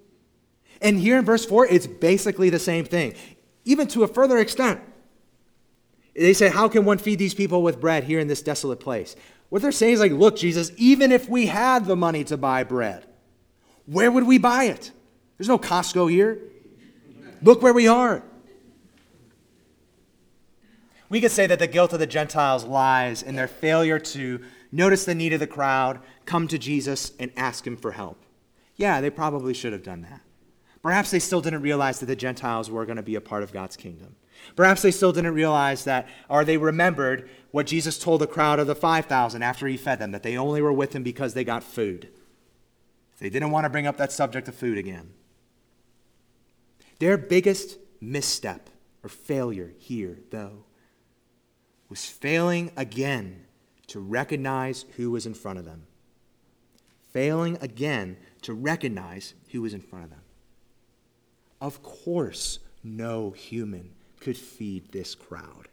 And 0.82 1.00
here 1.00 1.18
in 1.18 1.26
verse 1.26 1.46
4, 1.46 1.68
it's 1.68 1.88
basically 1.88 2.50
the 2.50 2.60
same 2.60 2.86
thing, 2.86 3.14
even 3.64 3.88
to 3.90 4.04
a 4.04 4.08
further 4.08 4.38
extent. 4.40 4.82
They 6.16 6.34
say, 6.34 6.50
How 6.50 6.68
can 6.68 6.86
one 6.86 6.98
feed 6.98 7.20
these 7.20 7.34
people 7.34 7.62
with 7.62 7.82
bread 7.82 8.06
here 8.06 8.20
in 8.20 8.28
this 8.28 8.42
desolate 8.42 8.80
place? 8.80 9.16
What 9.50 9.62
they're 9.62 9.72
saying 9.72 9.96
is 9.96 10.00
like, 10.00 10.12
Look, 10.12 10.38
Jesus, 10.38 10.72
even 10.78 11.12
if 11.12 11.30
we 11.30 11.48
had 11.48 11.86
the 11.86 11.96
money 11.96 12.24
to 12.26 12.38
buy 12.38 12.64
bread, 12.64 13.06
where 13.86 14.12
would 14.12 14.26
we 14.26 14.38
buy 14.38 14.66
it? 14.66 14.92
There's 15.38 15.50
no 15.50 15.60
Costco 15.60 16.10
here. 16.10 16.40
Look 17.42 17.62
where 17.62 17.74
we 17.74 17.88
are. 17.88 18.24
We 21.10 21.22
could 21.22 21.32
say 21.32 21.46
that 21.48 21.60
the 21.60 21.68
guilt 21.68 21.94
of 21.94 22.00
the 22.00 22.08
Gentiles 22.08 22.64
lies 22.64 23.22
in 23.22 23.36
their 23.36 23.48
failure 23.48 24.00
to 24.00 24.42
notice 24.72 25.06
the 25.06 25.14
need 25.14 25.34
of 25.34 25.40
the 25.40 25.48
crowd, 25.48 26.00
come 26.26 26.48
to 26.48 26.58
Jesus, 26.58 27.12
and 27.20 27.32
ask 27.38 27.68
him 27.68 27.78
for 27.78 27.92
help. 27.92 28.24
Yeah, 28.76 29.02
they 29.02 29.10
probably 29.10 29.54
should 29.54 29.74
have 29.74 29.84
done 29.84 30.02
that. 30.02 30.22
Perhaps 30.82 31.12
they 31.12 31.20
still 31.20 31.42
didn't 31.42 31.62
realize 31.62 32.00
that 32.00 32.08
the 32.08 32.16
Gentiles 32.16 32.70
were 32.70 32.86
going 32.86 32.98
to 32.98 33.04
be 33.04 33.16
a 33.16 33.22
part 33.22 33.44
of 33.44 33.54
God's 33.54 33.76
kingdom. 33.76 34.16
Perhaps 34.56 34.82
they 34.82 34.92
still 34.92 35.12
didn't 35.12 35.34
realize 35.34 35.84
that, 35.84 36.08
or 36.30 36.44
they 36.46 36.58
remembered 36.58 37.30
what 37.52 37.68
Jesus 37.68 37.98
told 37.98 38.22
the 38.22 38.28
crowd 38.28 38.60
of 38.60 38.68
the 38.68 38.76
5,000 38.76 39.42
after 39.42 39.68
he 39.68 39.78
fed 39.78 40.00
them, 40.00 40.12
that 40.12 40.24
they 40.24 40.38
only 40.38 40.62
were 40.62 40.74
with 40.74 40.94
him 40.94 41.04
because 41.04 41.34
they 41.34 41.44
got 41.44 41.64
food. 41.64 42.10
They 43.20 43.30
didn't 43.30 43.52
want 43.52 43.66
to 43.66 43.70
bring 43.70 43.88
up 43.88 43.98
that 43.98 44.12
subject 44.12 44.48
of 44.48 44.56
food 44.56 44.78
again. 44.78 45.14
Their 47.00 47.18
biggest 47.18 47.78
misstep 48.02 48.70
or 49.04 49.10
failure 49.10 49.74
here, 49.78 50.20
though, 50.32 50.66
was 51.90 52.06
failing 52.06 52.72
again 52.76 53.46
to 53.88 54.00
recognize 54.00 54.86
who 54.98 55.12
was 55.12 55.26
in 55.26 55.34
front 55.34 55.60
of 55.60 55.66
them. 55.66 55.88
Failing 57.12 57.58
again 57.62 58.18
to 58.42 58.54
recognize 58.54 59.34
who 59.52 59.62
was 59.62 59.74
in 59.74 59.82
front 59.82 60.06
of 60.06 60.12
them. 60.12 60.22
Of 61.62 61.82
course, 61.82 62.60
no 62.84 63.32
human 63.32 63.95
could 64.26 64.36
feed 64.36 64.92
this 64.92 65.14
crowd. 65.14 65.68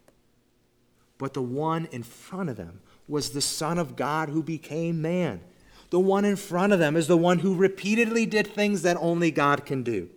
But 1.17 1.33
the 1.33 1.41
one 1.41 1.87
in 1.91 2.03
front 2.03 2.51
of 2.51 2.55
them 2.55 2.81
was 3.07 3.31
the 3.31 3.41
Son 3.41 3.79
of 3.79 3.95
God 3.95 4.29
who 4.29 4.43
became 4.43 5.01
man. 5.01 5.41
The 5.89 5.99
one 5.99 6.23
in 6.23 6.35
front 6.35 6.71
of 6.71 6.77
them 6.77 6.95
is 6.95 7.07
the 7.07 7.17
one 7.17 7.39
who 7.39 7.55
repeatedly 7.55 8.27
did 8.27 8.45
things 8.45 8.83
that 8.83 8.95
only 8.99 9.31
God 9.31 9.65
can 9.65 9.81
do. 9.81 10.07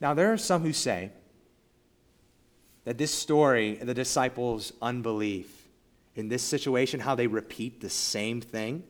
Now, 0.00 0.14
there 0.14 0.32
are 0.32 0.38
some 0.38 0.62
who 0.62 0.72
say 0.72 1.10
that 2.84 2.98
this 2.98 3.12
story, 3.12 3.74
the 3.74 3.94
disciples' 3.94 4.72
unbelief 4.80 5.66
in 6.14 6.28
this 6.28 6.44
situation, 6.44 7.00
how 7.00 7.16
they 7.16 7.26
repeat 7.26 7.80
the 7.80 7.90
same 7.90 8.40
thing, 8.40 8.84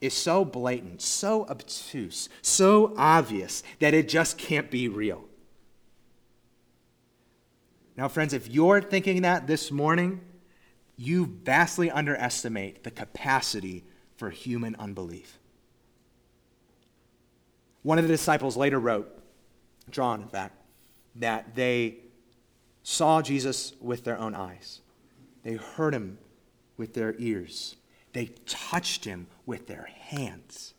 is 0.00 0.14
so 0.14 0.46
blatant, 0.46 1.02
so 1.02 1.46
obtuse, 1.46 2.30
so 2.40 2.94
obvious 2.96 3.62
that 3.80 3.92
it 3.92 4.08
just 4.08 4.38
can't 4.38 4.70
be 4.70 4.88
real. 4.88 5.24
Now, 7.96 8.08
friends, 8.08 8.32
if 8.32 8.48
you're 8.48 8.80
thinking 8.82 9.22
that 9.22 9.46
this 9.46 9.70
morning, 9.70 10.20
you 10.96 11.26
vastly 11.44 11.90
underestimate 11.90 12.82
the 12.82 12.90
capacity 12.90 13.84
for 14.16 14.30
human 14.30 14.74
unbelief. 14.76 15.38
One 17.82 17.98
of 17.98 18.04
the 18.04 18.12
disciples 18.12 18.56
later 18.56 18.80
wrote, 18.80 19.10
John, 19.90 20.22
in 20.22 20.28
fact, 20.28 20.56
that 21.16 21.54
they 21.54 21.98
saw 22.82 23.22
Jesus 23.22 23.74
with 23.80 24.04
their 24.04 24.18
own 24.18 24.34
eyes, 24.34 24.80
they 25.42 25.54
heard 25.54 25.94
him 25.94 26.18
with 26.76 26.94
their 26.94 27.14
ears, 27.18 27.76
they 28.12 28.26
touched 28.46 29.04
him 29.04 29.26
with 29.46 29.66
their 29.66 29.88
hands. 30.00 30.74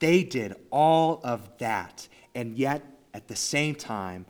They 0.00 0.24
did 0.24 0.54
all 0.70 1.20
of 1.22 1.56
that, 1.58 2.08
and 2.34 2.56
yet 2.56 2.82
at 3.14 3.28
the 3.28 3.36
same 3.36 3.74
time, 3.74 4.26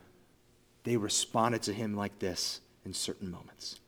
they 0.84 0.96
responded 0.96 1.62
to 1.62 1.72
him 1.72 1.96
like 1.96 2.18
this 2.18 2.60
in 2.84 2.94
certain 2.94 3.30
moments 3.30 3.80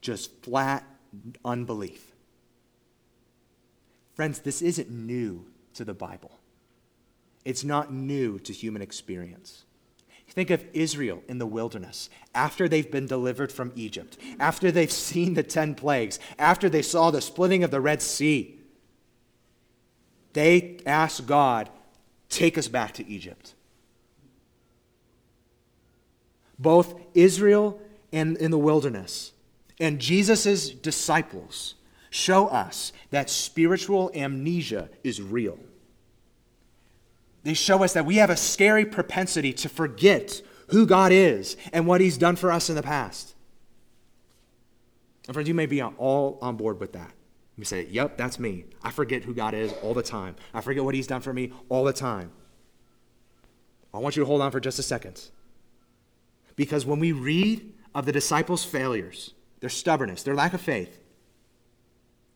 just 0.00 0.30
flat 0.42 0.84
unbelief. 1.44 2.12
Friends, 4.14 4.40
this 4.40 4.62
isn't 4.62 4.90
new 4.90 5.44
to 5.74 5.84
the 5.84 5.94
Bible. 5.94 6.32
It's 7.44 7.64
not 7.64 7.92
new 7.92 8.38
to 8.40 8.52
human 8.52 8.82
experience. 8.82 9.64
Think 10.30 10.50
of 10.50 10.64
Israel 10.72 11.22
in 11.28 11.38
the 11.38 11.46
wilderness 11.46 12.10
after 12.34 12.68
they've 12.68 12.90
been 12.90 13.06
delivered 13.06 13.50
from 13.50 13.72
Egypt, 13.74 14.18
after 14.38 14.70
they've 14.70 14.92
seen 15.10 15.34
the 15.34 15.42
10 15.42 15.74
plagues, 15.74 16.18
after 16.38 16.68
they 16.68 16.82
saw 16.82 17.10
the 17.10 17.20
splitting 17.20 17.64
of 17.64 17.70
the 17.70 17.80
Red 17.80 18.02
Sea. 18.02 18.58
They 20.34 20.78
asked 20.84 21.26
God, 21.26 21.70
take 22.28 22.58
us 22.58 22.68
back 22.68 22.92
to 22.94 23.08
Egypt. 23.08 23.54
Both 26.58 26.94
Israel 27.14 27.80
and 28.12 28.36
in 28.36 28.50
the 28.50 28.58
wilderness 28.58 29.32
and 29.80 30.00
Jesus' 30.00 30.70
disciples 30.70 31.74
show 32.10 32.48
us 32.48 32.92
that 33.10 33.30
spiritual 33.30 34.10
amnesia 34.14 34.88
is 35.04 35.20
real. 35.22 35.58
They 37.44 37.54
show 37.54 37.84
us 37.84 37.92
that 37.92 38.06
we 38.06 38.16
have 38.16 38.30
a 38.30 38.36
scary 38.36 38.84
propensity 38.84 39.52
to 39.54 39.68
forget 39.68 40.42
who 40.68 40.86
God 40.86 41.12
is 41.12 41.56
and 41.72 41.86
what 41.86 42.00
He's 42.00 42.18
done 42.18 42.36
for 42.36 42.50
us 42.50 42.68
in 42.68 42.76
the 42.76 42.82
past. 42.82 43.34
And 45.26 45.34
friends, 45.34 45.48
you 45.48 45.54
may 45.54 45.66
be 45.66 45.82
all 45.82 46.38
on 46.42 46.56
board 46.56 46.80
with 46.80 46.92
that. 46.94 47.12
You 47.56 47.64
say, 47.64 47.86
Yep, 47.90 48.16
that's 48.16 48.38
me. 48.38 48.64
I 48.82 48.90
forget 48.90 49.24
who 49.24 49.34
God 49.34 49.54
is 49.54 49.72
all 49.82 49.94
the 49.94 50.02
time. 50.02 50.36
I 50.52 50.60
forget 50.60 50.84
what 50.84 50.94
He's 50.94 51.06
done 51.06 51.20
for 51.20 51.32
me 51.32 51.52
all 51.68 51.84
the 51.84 51.92
time. 51.92 52.32
I 53.94 53.98
want 53.98 54.16
you 54.16 54.22
to 54.22 54.26
hold 54.26 54.42
on 54.42 54.50
for 54.50 54.60
just 54.60 54.78
a 54.78 54.82
second. 54.82 55.30
Because 56.58 56.84
when 56.84 56.98
we 56.98 57.12
read 57.12 57.72
of 57.94 58.04
the 58.04 58.10
disciples' 58.10 58.64
failures, 58.64 59.32
their 59.60 59.70
stubbornness, 59.70 60.24
their 60.24 60.34
lack 60.34 60.52
of 60.52 60.60
faith, 60.60 61.00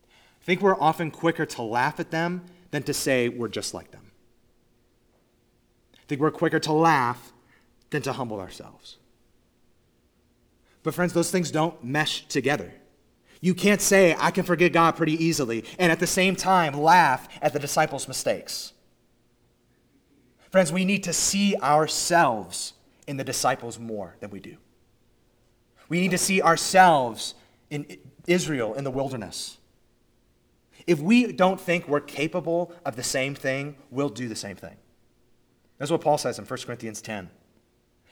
I 0.06 0.44
think 0.44 0.60
we're 0.60 0.80
often 0.80 1.10
quicker 1.10 1.44
to 1.44 1.62
laugh 1.62 1.98
at 1.98 2.12
them 2.12 2.44
than 2.70 2.84
to 2.84 2.94
say 2.94 3.28
we're 3.28 3.48
just 3.48 3.74
like 3.74 3.90
them. 3.90 4.12
I 5.94 6.04
think 6.06 6.20
we're 6.20 6.30
quicker 6.30 6.60
to 6.60 6.72
laugh 6.72 7.32
than 7.90 8.02
to 8.02 8.12
humble 8.12 8.38
ourselves. 8.38 8.98
But, 10.84 10.94
friends, 10.94 11.12
those 11.12 11.32
things 11.32 11.50
don't 11.50 11.82
mesh 11.82 12.24
together. 12.28 12.72
You 13.40 13.54
can't 13.54 13.80
say, 13.80 14.14
I 14.16 14.30
can 14.30 14.44
forgive 14.44 14.72
God 14.72 14.92
pretty 14.92 15.22
easily, 15.22 15.64
and 15.80 15.90
at 15.90 15.98
the 15.98 16.06
same 16.06 16.36
time 16.36 16.74
laugh 16.74 17.26
at 17.42 17.52
the 17.52 17.58
disciples' 17.58 18.06
mistakes. 18.06 18.72
Friends, 20.50 20.72
we 20.72 20.84
need 20.84 21.02
to 21.04 21.12
see 21.12 21.56
ourselves 21.56 22.74
in 23.06 23.16
the 23.16 23.24
disciples 23.24 23.78
more 23.78 24.16
than 24.20 24.30
we 24.30 24.40
do. 24.40 24.56
We 25.88 26.00
need 26.00 26.12
to 26.12 26.18
see 26.18 26.40
ourselves 26.40 27.34
in 27.70 27.98
Israel 28.26 28.74
in 28.74 28.84
the 28.84 28.90
wilderness. 28.90 29.58
If 30.86 31.00
we 31.00 31.32
don't 31.32 31.60
think 31.60 31.86
we're 31.86 32.00
capable 32.00 32.72
of 32.84 32.96
the 32.96 33.02
same 33.02 33.34
thing, 33.34 33.76
we'll 33.90 34.08
do 34.08 34.28
the 34.28 34.36
same 34.36 34.56
thing. 34.56 34.76
That's 35.78 35.90
what 35.90 36.00
Paul 36.00 36.18
says 36.18 36.38
in 36.38 36.44
1 36.44 36.60
Corinthians 36.60 37.02
10. 37.02 37.30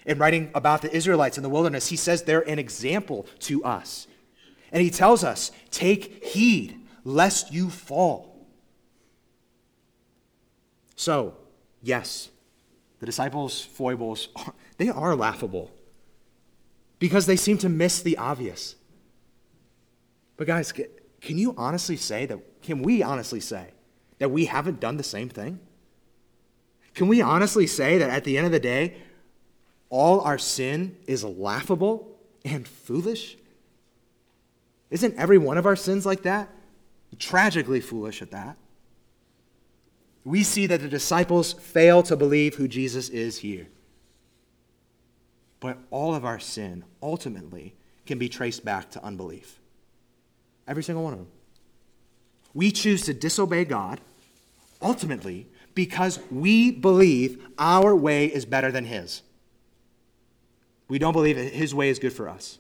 In 0.06 0.18
writing 0.18 0.50
about 0.54 0.82
the 0.82 0.94
Israelites 0.94 1.36
in 1.36 1.42
the 1.42 1.48
wilderness, 1.48 1.88
he 1.88 1.96
says 1.96 2.22
they're 2.22 2.48
an 2.48 2.58
example 2.58 3.26
to 3.40 3.62
us. 3.64 4.06
And 4.72 4.82
he 4.82 4.90
tells 4.90 5.24
us, 5.24 5.50
take 5.70 6.24
heed 6.24 6.80
lest 7.04 7.52
you 7.52 7.70
fall. 7.70 8.46
So, 10.96 11.36
yes, 11.82 12.30
the 12.98 13.06
disciples' 13.06 13.62
foibles, 13.62 14.28
they 14.80 14.88
are 14.88 15.14
laughable 15.14 15.70
because 16.98 17.26
they 17.26 17.36
seem 17.36 17.58
to 17.58 17.68
miss 17.68 18.00
the 18.00 18.16
obvious. 18.16 18.76
But, 20.38 20.46
guys, 20.46 20.72
can 20.72 21.36
you 21.36 21.54
honestly 21.58 21.98
say 21.98 22.24
that, 22.24 22.62
can 22.62 22.80
we 22.80 23.02
honestly 23.02 23.40
say 23.40 23.72
that 24.20 24.30
we 24.30 24.46
haven't 24.46 24.80
done 24.80 24.96
the 24.96 25.02
same 25.02 25.28
thing? 25.28 25.60
Can 26.94 27.08
we 27.08 27.20
honestly 27.20 27.66
say 27.66 27.98
that 27.98 28.08
at 28.08 28.24
the 28.24 28.38
end 28.38 28.46
of 28.46 28.52
the 28.52 28.58
day, 28.58 28.96
all 29.90 30.22
our 30.22 30.38
sin 30.38 30.96
is 31.06 31.24
laughable 31.24 32.16
and 32.42 32.66
foolish? 32.66 33.36
Isn't 34.88 35.14
every 35.18 35.36
one 35.36 35.58
of 35.58 35.66
our 35.66 35.76
sins 35.76 36.06
like 36.06 36.22
that? 36.22 36.48
Tragically 37.18 37.82
foolish 37.82 38.22
at 38.22 38.30
that. 38.30 38.56
We 40.24 40.42
see 40.42 40.66
that 40.68 40.80
the 40.80 40.88
disciples 40.88 41.52
fail 41.52 42.02
to 42.04 42.16
believe 42.16 42.54
who 42.54 42.66
Jesus 42.66 43.10
is 43.10 43.36
here. 43.36 43.68
But 45.60 45.78
all 45.90 46.14
of 46.14 46.24
our 46.24 46.40
sin 46.40 46.84
ultimately 47.02 47.74
can 48.06 48.18
be 48.18 48.28
traced 48.28 48.64
back 48.64 48.90
to 48.92 49.04
unbelief. 49.04 49.60
Every 50.66 50.82
single 50.82 51.04
one 51.04 51.12
of 51.12 51.18
them. 51.18 51.28
We 52.54 52.72
choose 52.72 53.02
to 53.02 53.14
disobey 53.14 53.64
God 53.66 54.00
ultimately 54.82 55.46
because 55.74 56.18
we 56.30 56.70
believe 56.70 57.46
our 57.58 57.94
way 57.94 58.26
is 58.26 58.44
better 58.44 58.72
than 58.72 58.86
His. 58.86 59.22
We 60.88 60.98
don't 60.98 61.12
believe 61.12 61.36
that 61.36 61.52
His 61.52 61.74
way 61.74 61.90
is 61.90 61.98
good 61.98 62.12
for 62.12 62.28
us. 62.28 62.58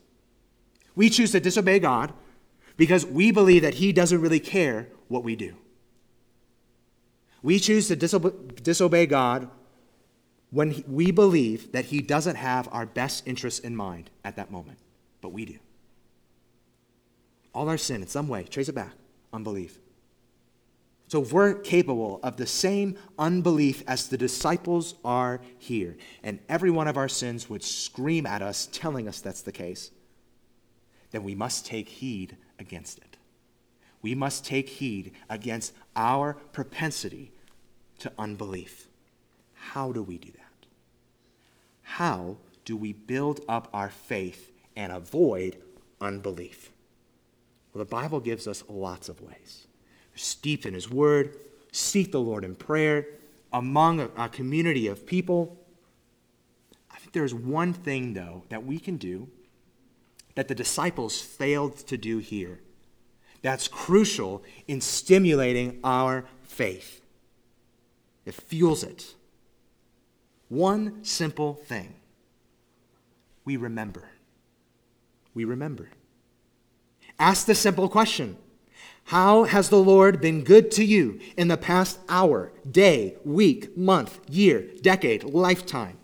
We 0.94 1.10
choose 1.10 1.32
to 1.32 1.40
disobey 1.40 1.78
God 1.78 2.12
because 2.76 3.04
we 3.04 3.30
believe 3.32 3.62
that 3.62 3.74
He 3.74 3.92
doesn't 3.92 4.20
really 4.20 4.40
care 4.40 4.88
what 5.08 5.24
we 5.24 5.34
do. 5.34 5.54
We 7.42 7.58
choose 7.58 7.88
to 7.88 7.96
disobey 7.96 9.06
God 9.06 9.50
when 10.50 10.72
he, 10.72 10.84
we 10.86 11.10
believe 11.10 11.72
that 11.72 11.86
He 11.86 12.00
doesn't 12.00 12.36
have 12.36 12.68
our 12.72 12.86
best 12.86 13.26
interests 13.26 13.60
in 13.60 13.76
mind 13.76 14.10
at 14.24 14.36
that 14.36 14.50
moment, 14.50 14.78
but 15.20 15.32
we 15.32 15.44
do. 15.44 15.58
All 17.54 17.68
our 17.68 17.78
sin, 17.78 18.02
in 18.02 18.08
some 18.08 18.28
way, 18.28 18.44
trace 18.44 18.68
it 18.68 18.74
back 18.74 18.92
unbelief. 19.32 19.78
So 21.08 21.22
if 21.22 21.32
we're 21.32 21.54
capable 21.54 22.20
of 22.22 22.36
the 22.36 22.46
same 22.46 22.96
unbelief 23.18 23.82
as 23.88 24.08
the 24.08 24.16
disciples 24.16 24.94
are 25.04 25.40
here, 25.58 25.96
and 26.22 26.38
every 26.48 26.70
one 26.70 26.86
of 26.86 26.96
our 26.96 27.08
sins 27.08 27.50
would 27.50 27.64
scream 27.64 28.26
at 28.26 28.42
us, 28.42 28.68
telling 28.70 29.08
us 29.08 29.20
that's 29.20 29.42
the 29.42 29.50
case, 29.50 29.90
then 31.10 31.24
we 31.24 31.34
must 31.34 31.66
take 31.66 31.88
heed 31.88 32.36
against 32.60 32.98
it. 32.98 33.16
We 34.02 34.14
must 34.14 34.44
take 34.44 34.68
heed 34.68 35.12
against 35.28 35.72
our 35.96 36.34
propensity 36.52 37.32
to 37.98 38.12
unbelief. 38.16 38.86
How 39.54 39.90
do 39.90 40.02
we 40.04 40.16
do 40.16 40.30
that? 40.30 40.39
How 41.94 42.36
do 42.64 42.76
we 42.76 42.92
build 42.92 43.40
up 43.48 43.68
our 43.72 43.90
faith 43.90 44.52
and 44.76 44.92
avoid 44.92 45.56
unbelief? 46.00 46.70
Well, 47.72 47.84
the 47.84 47.90
Bible 47.90 48.20
gives 48.20 48.46
us 48.46 48.62
lots 48.68 49.08
of 49.08 49.20
ways. 49.20 49.66
Steeped 50.14 50.66
in 50.66 50.74
His 50.74 50.88
Word, 50.88 51.36
seek 51.72 52.12
the 52.12 52.20
Lord 52.20 52.44
in 52.44 52.54
prayer, 52.54 53.06
among 53.52 53.98
a, 53.98 54.08
a 54.16 54.28
community 54.28 54.86
of 54.86 55.04
people. 55.04 55.58
I 56.92 56.98
think 56.98 57.12
there's 57.12 57.34
one 57.34 57.72
thing, 57.72 58.14
though, 58.14 58.44
that 58.50 58.64
we 58.64 58.78
can 58.78 58.96
do 58.96 59.28
that 60.36 60.46
the 60.46 60.54
disciples 60.54 61.20
failed 61.20 61.76
to 61.88 61.98
do 61.98 62.18
here. 62.18 62.60
That's 63.42 63.66
crucial 63.66 64.44
in 64.68 64.80
stimulating 64.80 65.80
our 65.82 66.24
faith. 66.44 67.00
It 68.24 68.34
fuels 68.34 68.84
it. 68.84 69.14
One 70.50 71.04
simple 71.04 71.54
thing 71.54 71.94
we 73.44 73.56
remember. 73.56 74.10
We 75.32 75.44
remember. 75.44 75.90
Ask 77.20 77.46
the 77.46 77.54
simple 77.54 77.88
question 77.88 78.36
How 79.04 79.44
has 79.44 79.68
the 79.68 79.78
Lord 79.78 80.20
been 80.20 80.42
good 80.42 80.72
to 80.72 80.84
you 80.84 81.20
in 81.36 81.46
the 81.46 81.56
past 81.56 82.00
hour, 82.08 82.52
day, 82.68 83.16
week, 83.24 83.76
month, 83.76 84.18
year, 84.28 84.66
decade, 84.82 85.22
lifetime? 85.22 85.96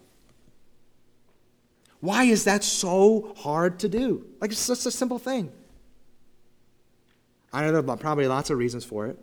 Why 1.98 2.24
is 2.24 2.44
that 2.44 2.62
so 2.62 3.34
hard 3.38 3.80
to 3.80 3.88
do? 3.88 4.26
Like, 4.40 4.52
it's 4.52 4.68
just 4.68 4.86
a 4.86 4.92
simple 4.92 5.18
thing. 5.18 5.50
I 7.52 7.62
know 7.62 7.72
there 7.72 7.90
are 7.90 7.96
probably 7.96 8.28
lots 8.28 8.50
of 8.50 8.58
reasons 8.58 8.84
for 8.84 9.06
it. 9.06 9.18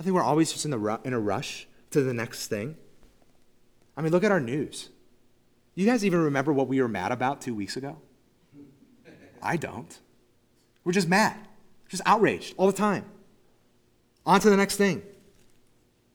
I 0.00 0.02
think 0.02 0.16
we're 0.16 0.22
always 0.22 0.52
just 0.52 0.64
in, 0.64 0.72
the 0.72 1.00
in 1.04 1.12
a 1.12 1.20
rush 1.20 1.68
to 1.92 2.02
the 2.02 2.14
next 2.14 2.48
thing. 2.48 2.76
I 3.96 4.02
mean, 4.02 4.12
look 4.12 4.24
at 4.24 4.32
our 4.32 4.40
news. 4.40 4.90
You 5.74 5.86
guys 5.86 6.04
even 6.04 6.20
remember 6.20 6.52
what 6.52 6.68
we 6.68 6.80
were 6.80 6.88
mad 6.88 7.12
about 7.12 7.40
two 7.40 7.54
weeks 7.54 7.76
ago? 7.76 7.98
I 9.42 9.56
don't. 9.56 9.98
We're 10.84 10.92
just 10.92 11.08
mad, 11.08 11.36
just 11.88 12.02
outraged 12.06 12.54
all 12.56 12.66
the 12.66 12.72
time. 12.72 13.04
On 14.26 14.40
to 14.40 14.50
the 14.50 14.56
next 14.56 14.76
thing. 14.76 15.02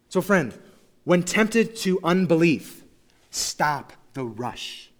So, 0.09 0.21
friend, 0.21 0.57
when 1.03 1.23
tempted 1.23 1.75
to 1.77 1.99
unbelief, 2.03 2.83
stop 3.29 3.93
the 4.13 4.25
rush 4.25 4.91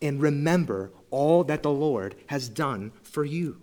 and 0.00 0.22
remember 0.22 0.92
all 1.10 1.44
that 1.44 1.62
the 1.62 1.70
Lord 1.70 2.14
has 2.26 2.48
done 2.48 2.92
for 3.02 3.24
you. 3.24 3.60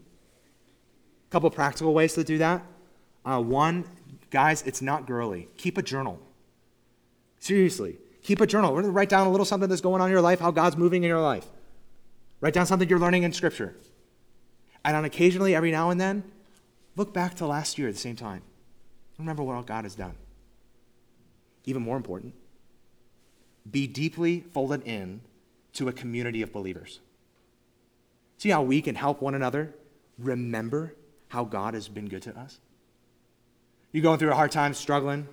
A 1.27 1.31
couple 1.31 1.49
practical 1.49 1.93
ways 1.93 2.13
to 2.13 2.23
do 2.23 2.37
that. 2.37 2.63
Uh, 3.25 3.41
one, 3.41 3.85
guys, 4.29 4.61
it's 4.63 4.81
not 4.81 5.07
girly. 5.07 5.47
Keep 5.57 5.77
a 5.77 5.81
journal. 5.81 6.19
Seriously, 7.39 7.97
keep 8.21 8.41
a 8.41 8.47
journal. 8.47 8.75
Write 8.75 9.09
down 9.09 9.27
a 9.27 9.29
little 9.29 9.45
something 9.45 9.69
that's 9.69 9.81
going 9.81 10.01
on 10.01 10.07
in 10.07 10.11
your 10.11 10.21
life, 10.21 10.39
how 10.39 10.51
God's 10.51 10.77
moving 10.77 11.03
in 11.03 11.09
your 11.09 11.21
life. 11.21 11.45
Write 12.41 12.53
down 12.53 12.65
something 12.65 12.87
you're 12.87 12.99
learning 12.99 13.23
in 13.23 13.33
Scripture. 13.33 13.75
And 14.85 14.95
on 14.95 15.05
occasionally, 15.05 15.55
every 15.55 15.71
now 15.71 15.89
and 15.89 15.99
then, 15.99 16.23
look 16.95 17.13
back 17.13 17.35
to 17.35 17.47
last 17.47 17.77
year 17.77 17.87
at 17.87 17.93
the 17.93 17.99
same 17.99 18.15
time. 18.15 18.41
Remember 19.17 19.43
what 19.43 19.65
God 19.65 19.83
has 19.83 19.95
done. 19.95 20.15
Even 21.65 21.81
more 21.81 21.97
important, 21.97 22.33
be 23.69 23.87
deeply 23.87 24.41
folded 24.53 24.83
in 24.87 25.21
to 25.73 25.89
a 25.89 25.93
community 25.93 26.41
of 26.41 26.53
believers. 26.53 26.99
See 28.37 28.49
how 28.49 28.61
we 28.61 28.81
can 28.81 28.95
help 28.95 29.21
one 29.21 29.35
another 29.35 29.73
remember 30.17 30.95
how 31.29 31.43
God 31.43 31.73
has 31.73 31.87
been 31.87 32.07
good 32.07 32.21
to 32.23 32.37
us? 32.37 32.59
You 33.91 34.01
going 34.01 34.19
through 34.19 34.31
a 34.31 34.35
hard 34.35 34.51
time, 34.51 34.73
struggling, 34.73 35.27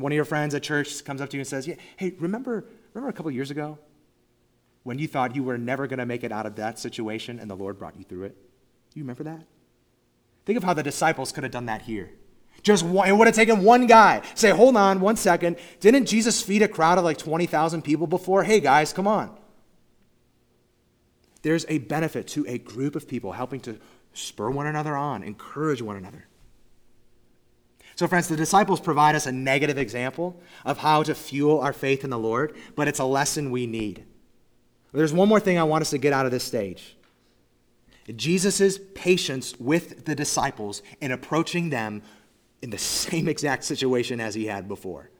one 0.00 0.12
of 0.12 0.16
your 0.16 0.24
friends 0.24 0.54
at 0.54 0.62
church 0.62 1.04
comes 1.04 1.20
up 1.20 1.30
to 1.30 1.36
you 1.36 1.40
and 1.40 1.46
says, 1.46 1.66
yeah, 1.66 1.76
Hey, 1.96 2.14
remember, 2.18 2.64
remember 2.94 3.10
a 3.10 3.12
couple 3.12 3.30
years 3.30 3.50
ago 3.50 3.78
when 4.82 4.98
you 4.98 5.06
thought 5.06 5.36
you 5.36 5.42
were 5.42 5.58
never 5.58 5.86
going 5.86 5.98
to 5.98 6.06
make 6.06 6.24
it 6.24 6.32
out 6.32 6.46
of 6.46 6.56
that 6.56 6.78
situation 6.78 7.38
and 7.38 7.50
the 7.50 7.56
Lord 7.56 7.78
brought 7.78 7.96
you 7.96 8.04
through 8.04 8.24
it? 8.24 8.36
You 8.94 9.02
remember 9.02 9.24
that? 9.24 9.42
Think 10.46 10.56
of 10.56 10.64
how 10.64 10.74
the 10.74 10.82
disciples 10.82 11.32
could 11.32 11.44
have 11.44 11.52
done 11.52 11.66
that 11.66 11.82
here. 11.82 12.10
Just 12.62 12.84
one, 12.84 13.08
it 13.08 13.12
would 13.12 13.26
have 13.26 13.36
taken 13.36 13.62
one 13.62 13.86
guy. 13.86 14.22
Say, 14.34 14.50
hold 14.50 14.76
on 14.76 15.00
one 15.00 15.16
second. 15.16 15.56
Didn't 15.80 16.06
Jesus 16.06 16.42
feed 16.42 16.62
a 16.62 16.68
crowd 16.68 16.98
of 16.98 17.04
like 17.04 17.18
20,000 17.18 17.82
people 17.82 18.06
before? 18.06 18.44
Hey, 18.44 18.60
guys, 18.60 18.92
come 18.92 19.06
on. 19.06 19.36
There's 21.42 21.64
a 21.68 21.78
benefit 21.78 22.26
to 22.28 22.44
a 22.46 22.58
group 22.58 22.96
of 22.96 23.08
people 23.08 23.32
helping 23.32 23.60
to 23.60 23.78
spur 24.12 24.50
one 24.50 24.66
another 24.66 24.94
on, 24.94 25.22
encourage 25.22 25.80
one 25.80 25.96
another. 25.96 26.26
So, 28.00 28.08
friends, 28.08 28.28
the 28.28 28.36
disciples 28.36 28.80
provide 28.80 29.14
us 29.14 29.26
a 29.26 29.32
negative 29.32 29.76
example 29.76 30.40
of 30.64 30.78
how 30.78 31.02
to 31.02 31.14
fuel 31.14 31.60
our 31.60 31.74
faith 31.74 32.02
in 32.02 32.08
the 32.08 32.18
Lord, 32.18 32.56
but 32.74 32.88
it's 32.88 32.98
a 32.98 33.04
lesson 33.04 33.50
we 33.50 33.66
need. 33.66 34.04
There's 34.94 35.12
one 35.12 35.28
more 35.28 35.38
thing 35.38 35.58
I 35.58 35.64
want 35.64 35.82
us 35.82 35.90
to 35.90 35.98
get 35.98 36.14
out 36.14 36.24
of 36.24 36.32
this 36.32 36.42
stage 36.42 36.96
Jesus' 38.16 38.78
patience 38.94 39.54
with 39.60 40.06
the 40.06 40.14
disciples 40.14 40.80
in 41.02 41.12
approaching 41.12 41.68
them 41.68 42.00
in 42.62 42.70
the 42.70 42.78
same 43.02 43.28
exact 43.28 43.64
situation 43.64 44.18
as 44.18 44.34
he 44.34 44.46
had 44.46 44.66
before. 44.66 45.10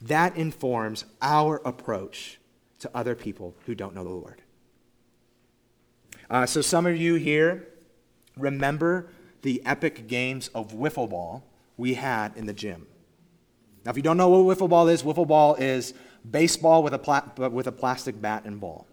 That 0.00 0.36
informs 0.36 1.04
our 1.22 1.62
approach 1.64 2.40
to 2.80 2.90
other 2.92 3.14
people 3.14 3.54
who 3.66 3.76
don't 3.76 3.94
know 3.94 4.02
the 4.02 4.10
Lord. 4.10 4.42
Uh, 6.28 6.44
so, 6.44 6.60
some 6.60 6.86
of 6.86 6.96
you 6.96 7.14
here 7.14 7.68
remember 8.36 9.10
the 9.42 9.62
epic 9.64 10.06
games 10.06 10.48
of 10.54 10.72
wiffle 10.72 11.08
ball 11.08 11.44
we 11.76 11.94
had 11.94 12.36
in 12.36 12.46
the 12.46 12.52
gym. 12.52 12.86
Now, 13.84 13.92
if 13.92 13.96
you 13.96 14.02
don't 14.02 14.16
know 14.16 14.28
what 14.28 14.58
wiffle 14.58 14.68
ball 14.68 14.88
is, 14.88 15.02
wiffle 15.02 15.26
ball 15.26 15.54
is 15.54 15.94
baseball 16.28 16.82
with 16.82 16.92
a, 16.92 16.98
pla- 16.98 17.30
with 17.48 17.66
a 17.66 17.72
plastic 17.72 18.20
bat 18.20 18.44
and 18.44 18.60
ball. 18.60 18.86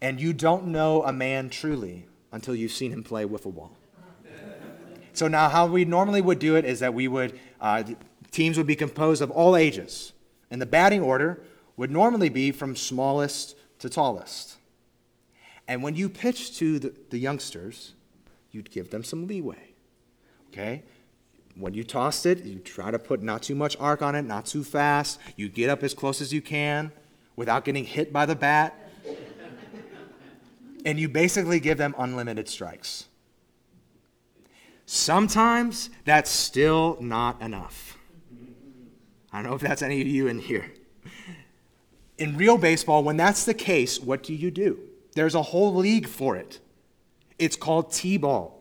And 0.00 0.20
you 0.20 0.32
don't 0.32 0.66
know 0.66 1.02
a 1.02 1.12
man 1.12 1.50
truly 1.50 2.06
until 2.30 2.54
you've 2.54 2.72
seen 2.72 2.92
him 2.92 3.02
play 3.02 3.24
wiffle 3.24 3.54
ball. 3.54 3.76
So 5.12 5.28
now, 5.28 5.48
how 5.48 5.66
we 5.66 5.84
normally 5.84 6.22
would 6.22 6.38
do 6.38 6.56
it 6.56 6.64
is 6.64 6.80
that 6.80 6.94
we 6.94 7.06
would, 7.06 7.38
uh, 7.60 7.82
teams 8.30 8.56
would 8.56 8.66
be 8.66 8.76
composed 8.76 9.20
of 9.20 9.30
all 9.30 9.56
ages. 9.56 10.12
And 10.50 10.60
the 10.60 10.66
batting 10.66 11.02
order 11.02 11.42
would 11.76 11.90
normally 11.90 12.28
be 12.28 12.50
from 12.50 12.76
smallest 12.76 13.56
to 13.80 13.90
tallest. 13.90 14.56
And 15.68 15.82
when 15.82 15.94
you 15.94 16.08
pitch 16.08 16.56
to 16.58 16.78
the, 16.78 16.94
the 17.10 17.18
youngsters, 17.18 17.94
you'd 18.52 18.70
give 18.70 18.90
them 18.90 19.02
some 19.02 19.26
leeway. 19.26 19.72
Okay? 20.50 20.82
When 21.56 21.74
you 21.74 21.84
tossed 21.84 22.24
it, 22.24 22.44
you 22.44 22.58
try 22.58 22.90
to 22.90 22.98
put 22.98 23.22
not 23.22 23.42
too 23.42 23.54
much 23.54 23.76
arc 23.78 24.00
on 24.00 24.14
it, 24.14 24.22
not 24.22 24.46
too 24.46 24.64
fast. 24.64 25.18
You 25.36 25.48
get 25.48 25.68
up 25.68 25.82
as 25.82 25.92
close 25.92 26.20
as 26.20 26.32
you 26.32 26.40
can 26.40 26.92
without 27.36 27.64
getting 27.64 27.84
hit 27.84 28.12
by 28.12 28.26
the 28.26 28.36
bat. 28.36 28.78
and 30.84 30.98
you 30.98 31.08
basically 31.08 31.60
give 31.60 31.78
them 31.78 31.94
unlimited 31.98 32.48
strikes. 32.48 33.06
Sometimes 34.86 35.90
that's 36.04 36.30
still 36.30 36.98
not 37.00 37.40
enough. 37.40 37.98
I 39.32 39.40
don't 39.40 39.50
know 39.50 39.56
if 39.56 39.62
that's 39.62 39.82
any 39.82 40.00
of 40.00 40.06
you 40.06 40.28
in 40.28 40.38
here. 40.38 40.70
In 42.18 42.36
real 42.36 42.58
baseball, 42.58 43.02
when 43.02 43.16
that's 43.16 43.44
the 43.44 43.54
case, 43.54 43.98
what 43.98 44.22
do 44.22 44.34
you 44.34 44.50
do? 44.50 44.78
There's 45.14 45.34
a 45.34 45.42
whole 45.42 45.74
league 45.74 46.06
for 46.06 46.36
it. 46.36 46.60
It's 47.38 47.56
called 47.56 47.92
T 47.92 48.16
ball. 48.16 48.60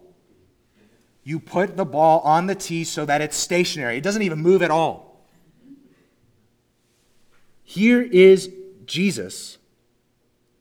You 1.23 1.39
put 1.39 1.77
the 1.77 1.85
ball 1.85 2.19
on 2.21 2.47
the 2.47 2.55
tee 2.55 2.83
so 2.83 3.05
that 3.05 3.21
it's 3.21 3.37
stationary, 3.37 3.97
it 3.97 4.03
doesn't 4.03 4.23
even 4.23 4.39
move 4.39 4.61
at 4.61 4.71
all. 4.71 5.27
Here 7.63 8.01
is 8.01 8.49
Jesus, 8.85 9.57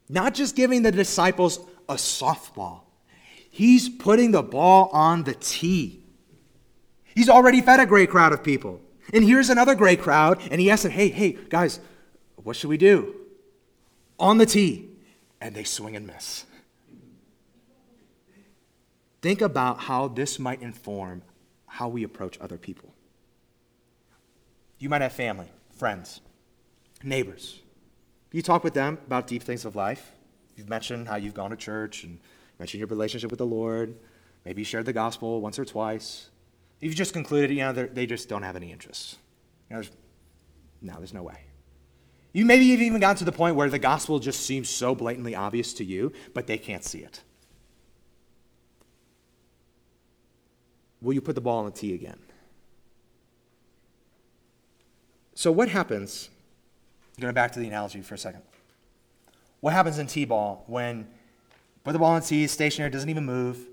not 0.08 0.34
just 0.34 0.54
giving 0.54 0.82
the 0.82 0.92
disciples 0.92 1.58
a 1.88 1.94
softball, 1.94 2.82
he's 3.50 3.88
putting 3.88 4.30
the 4.30 4.42
ball 4.42 4.90
on 4.92 5.24
the 5.24 5.34
tee. 5.34 6.04
He's 7.14 7.28
already 7.28 7.60
fed 7.60 7.80
a 7.80 7.86
great 7.86 8.10
crowd 8.10 8.32
of 8.32 8.44
people. 8.44 8.80
And 9.12 9.24
here's 9.24 9.50
another 9.50 9.74
great 9.74 10.00
crowd, 10.00 10.40
and 10.50 10.60
he 10.60 10.70
asks 10.70 10.84
them, 10.84 10.92
hey, 10.92 11.08
hey, 11.08 11.36
guys, 11.48 11.80
what 12.36 12.54
should 12.54 12.70
we 12.70 12.76
do? 12.76 13.16
On 14.18 14.38
the 14.38 14.46
tee. 14.46 14.90
And 15.40 15.54
they 15.54 15.64
swing 15.64 15.96
and 15.96 16.06
miss. 16.06 16.44
Think 19.22 19.40
about 19.40 19.80
how 19.80 20.08
this 20.08 20.38
might 20.38 20.62
inform 20.62 21.22
how 21.66 21.88
we 21.88 22.02
approach 22.04 22.38
other 22.40 22.56
people. 22.56 22.94
You 24.78 24.88
might 24.88 25.02
have 25.02 25.12
family, 25.12 25.48
friends, 25.76 26.20
neighbors. 27.02 27.60
You 28.32 28.42
talk 28.42 28.64
with 28.64 28.74
them 28.74 28.98
about 29.06 29.26
deep 29.26 29.42
things 29.42 29.64
of 29.64 29.76
life. 29.76 30.12
You've 30.56 30.68
mentioned 30.68 31.08
how 31.08 31.16
you've 31.16 31.34
gone 31.34 31.50
to 31.50 31.56
church 31.56 32.04
and 32.04 32.18
mentioned 32.58 32.78
your 32.78 32.88
relationship 32.88 33.30
with 33.30 33.38
the 33.38 33.46
Lord. 33.46 33.96
Maybe 34.44 34.62
you 34.62 34.64
shared 34.64 34.86
the 34.86 34.92
gospel 34.92 35.40
once 35.40 35.58
or 35.58 35.64
twice. 35.64 36.30
You've 36.80 36.94
just 36.94 37.12
concluded, 37.12 37.50
you 37.50 37.58
know, 37.58 37.72
they 37.72 38.06
just 38.06 38.28
don't 38.28 38.42
have 38.42 38.56
any 38.56 38.72
interest. 38.72 39.18
You 39.68 39.76
know, 39.76 39.82
there's, 39.82 39.92
no, 40.80 40.94
there's 40.96 41.12
no 41.12 41.22
way. 41.22 41.44
You 42.32 42.46
maybe 42.46 42.64
you've 42.64 42.80
even 42.80 43.00
gotten 43.00 43.16
to 43.18 43.24
the 43.24 43.32
point 43.32 43.56
where 43.56 43.68
the 43.68 43.78
gospel 43.78 44.18
just 44.18 44.46
seems 44.46 44.68
so 44.70 44.94
blatantly 44.94 45.34
obvious 45.34 45.74
to 45.74 45.84
you, 45.84 46.12
but 46.32 46.46
they 46.46 46.56
can't 46.56 46.84
see 46.84 47.00
it. 47.00 47.22
Will 51.00 51.12
you 51.12 51.20
put 51.20 51.34
the 51.34 51.40
ball 51.40 51.58
on 51.58 51.64
the 51.64 51.70
tee 51.70 51.94
again? 51.94 52.18
So, 55.34 55.50
what 55.50 55.68
happens, 55.68 56.28
going 57.18 57.32
back 57.32 57.52
to 57.52 57.60
the 57.60 57.66
analogy 57.66 58.02
for 58.02 58.14
a 58.14 58.18
second, 58.18 58.42
what 59.60 59.72
happens 59.72 59.98
in 59.98 60.06
T 60.06 60.24
ball 60.24 60.64
when 60.66 61.08
put 61.84 61.92
the 61.92 61.98
ball 61.98 62.12
on 62.12 62.22
tee, 62.22 62.46
stationary, 62.46 62.90
doesn't 62.90 63.08
even 63.08 63.24
move, 63.24 63.66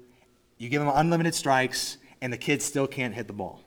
you 0.57 0.69
give 0.69 0.82
them 0.82 0.91
unlimited 0.93 1.36
strikes, 1.36 1.97
and 2.21 2.32
the 2.32 2.38
kids 2.38 2.63
still 2.63 2.88
can't 2.88 3.13
hit 3.13 3.28
the 3.28 3.34
ball? 3.34 3.61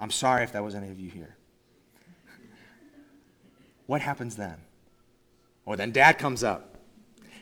I'm 0.00 0.10
sorry 0.10 0.42
if 0.42 0.52
that 0.52 0.64
was 0.64 0.74
any 0.74 0.88
of 0.88 0.98
you 0.98 1.10
here. 1.10 1.36
What 3.86 4.00
happens 4.00 4.36
then? 4.36 4.56
Well, 5.64 5.76
then 5.76 5.92
dad 5.92 6.18
comes 6.18 6.42
up. 6.42 6.78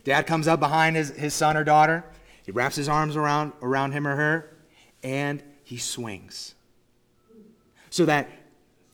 Dad 0.04 0.26
comes 0.26 0.48
up 0.48 0.60
behind 0.60 0.96
his, 0.96 1.10
his 1.10 1.34
son 1.34 1.56
or 1.56 1.64
daughter. 1.64 2.04
He 2.44 2.52
wraps 2.52 2.76
his 2.76 2.88
arms 2.88 3.16
around, 3.16 3.52
around 3.62 3.92
him 3.92 4.06
or 4.06 4.16
her, 4.16 4.56
and 5.02 5.42
he 5.70 5.76
swings. 5.76 6.56
So 7.90 8.04
that 8.04 8.28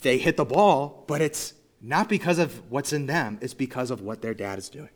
they 0.03 0.19
hit 0.19 0.37
the 0.37 0.45
ball, 0.45 1.05
but 1.07 1.23
it's 1.23 1.55
not 1.81 2.07
because 2.07 2.39
of 2.39 2.71
what's 2.71 2.93
in 2.93 3.07
them, 3.07 3.39
it's 3.41 3.55
because 3.55 3.91
of 3.91 4.03
what 4.03 4.21
their 4.21 4.35
dad 4.35 4.59
is 4.59 4.69
doing. 4.69 4.91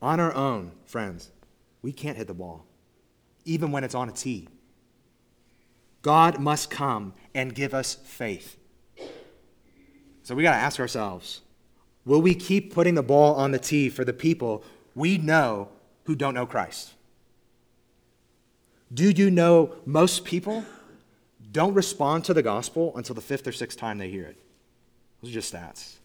On 0.00 0.18
our 0.20 0.34
own, 0.34 0.72
friends, 0.86 1.32
we 1.82 1.92
can't 1.92 2.16
hit 2.16 2.28
the 2.28 2.34
ball, 2.34 2.64
even 3.44 3.70
when 3.70 3.84
it's 3.84 3.94
on 3.94 4.08
a 4.08 4.12
tee. 4.12 4.48
God 6.00 6.38
must 6.38 6.70
come 6.70 7.12
and 7.34 7.54
give 7.54 7.74
us 7.74 7.96
faith. 7.96 8.56
So 10.22 10.34
we 10.34 10.42
got 10.42 10.52
to 10.52 10.62
ask 10.62 10.80
ourselves 10.80 11.42
will 12.06 12.22
we 12.22 12.34
keep 12.34 12.72
putting 12.72 12.94
the 12.94 13.02
ball 13.02 13.34
on 13.34 13.50
the 13.50 13.58
tee 13.58 13.90
for 13.90 14.02
the 14.02 14.14
people 14.14 14.64
we 14.94 15.18
know 15.18 15.68
who 16.04 16.16
don't 16.16 16.32
know 16.32 16.46
Christ? 16.46 16.94
Do 18.92 19.10
you 19.10 19.30
know 19.30 19.76
most 19.86 20.24
people 20.24 20.64
don't 21.52 21.74
respond 21.74 22.24
to 22.24 22.34
the 22.34 22.42
gospel 22.42 22.92
until 22.96 23.14
the 23.14 23.20
fifth 23.20 23.46
or 23.46 23.52
sixth 23.52 23.78
time 23.78 23.98
they 23.98 24.10
hear 24.10 24.24
it? 24.24 24.36
Those 25.20 25.30
are 25.30 25.34
just 25.34 25.54
stats. 25.54 25.96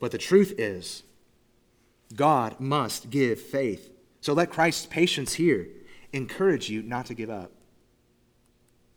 But 0.00 0.10
the 0.10 0.18
truth 0.18 0.54
is, 0.58 1.02
God 2.14 2.58
must 2.58 3.10
give 3.10 3.40
faith. 3.40 3.90
So 4.20 4.32
let 4.32 4.50
Christ's 4.50 4.86
patience 4.86 5.34
here 5.34 5.68
encourage 6.12 6.68
you 6.68 6.82
not 6.82 7.06
to 7.06 7.14
give 7.14 7.30
up. 7.30 7.52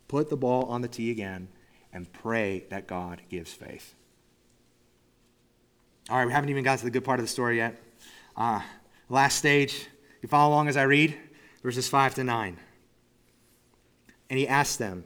Put 0.08 0.28
the 0.28 0.36
ball 0.36 0.64
on 0.64 0.82
the 0.82 0.88
tee 0.88 1.10
again 1.10 1.48
and 1.92 2.12
pray 2.12 2.64
that 2.70 2.86
God 2.86 3.22
gives 3.28 3.52
faith. 3.52 3.94
All 6.10 6.18
right, 6.18 6.26
we 6.26 6.32
haven't 6.32 6.50
even 6.50 6.64
got 6.64 6.78
to 6.78 6.84
the 6.84 6.90
good 6.90 7.04
part 7.04 7.20
of 7.20 7.24
the 7.24 7.30
story 7.30 7.58
yet. 7.58 7.80
Uh, 8.36 8.60
last 9.08 9.36
stage, 9.36 9.86
you 10.20 10.28
follow 10.28 10.52
along 10.52 10.68
as 10.68 10.76
I 10.76 10.82
read 10.82 11.16
verses 11.62 11.88
5 11.88 12.16
to 12.16 12.24
9. 12.24 12.56
And 14.30 14.38
he 14.38 14.48
asked 14.48 14.78
them, 14.78 15.04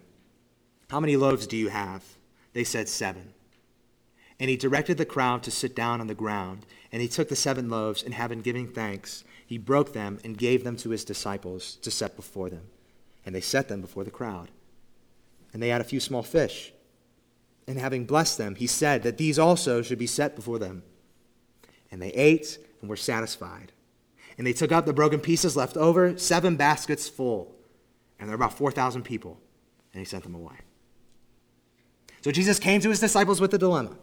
How 0.90 1.00
many 1.00 1.16
loaves 1.16 1.46
do 1.46 1.56
you 1.56 1.68
have? 1.68 2.04
They 2.52 2.64
said, 2.64 2.88
Seven. 2.88 3.34
And 4.38 4.50
he 4.50 4.56
directed 4.56 4.98
the 4.98 5.06
crowd 5.06 5.42
to 5.44 5.50
sit 5.50 5.74
down 5.74 6.00
on 6.00 6.06
the 6.06 6.14
ground. 6.14 6.66
And 6.92 7.02
he 7.02 7.08
took 7.08 7.28
the 7.28 7.36
seven 7.36 7.68
loaves, 7.68 8.02
and 8.02 8.14
having 8.14 8.40
given 8.40 8.68
thanks, 8.68 9.24
he 9.46 9.58
broke 9.58 9.92
them 9.92 10.18
and 10.24 10.36
gave 10.36 10.62
them 10.62 10.76
to 10.78 10.90
his 10.90 11.04
disciples 11.04 11.76
to 11.76 11.90
set 11.90 12.16
before 12.16 12.50
them. 12.50 12.68
And 13.24 13.34
they 13.34 13.40
set 13.40 13.68
them 13.68 13.80
before 13.80 14.04
the 14.04 14.10
crowd. 14.10 14.50
And 15.52 15.62
they 15.62 15.68
had 15.68 15.80
a 15.80 15.84
few 15.84 16.00
small 16.00 16.22
fish. 16.22 16.72
And 17.66 17.78
having 17.78 18.04
blessed 18.04 18.38
them, 18.38 18.54
he 18.54 18.66
said 18.66 19.02
that 19.02 19.18
these 19.18 19.38
also 19.38 19.82
should 19.82 19.98
be 19.98 20.06
set 20.06 20.36
before 20.36 20.58
them. 20.58 20.82
And 21.90 22.00
they 22.00 22.10
ate 22.10 22.58
and 22.80 22.90
were 22.90 22.96
satisfied. 22.96 23.72
And 24.38 24.46
they 24.46 24.52
took 24.52 24.72
out 24.72 24.86
the 24.86 24.92
broken 24.92 25.20
pieces 25.20 25.56
left 25.56 25.76
over, 25.76 26.16
seven 26.18 26.56
baskets 26.56 27.08
full. 27.08 27.54
And 28.18 28.28
there 28.28 28.36
were 28.36 28.44
about 28.44 28.56
4,000 28.56 29.02
people. 29.02 29.38
And 29.92 30.00
he 30.00 30.04
sent 30.04 30.24
them 30.24 30.34
away. 30.34 30.56
So 32.22 32.30
Jesus 32.30 32.58
came 32.58 32.80
to 32.80 32.88
his 32.88 33.00
disciples 33.00 33.40
with 33.40 33.54
a 33.54 33.58
dilemma. 33.58 33.96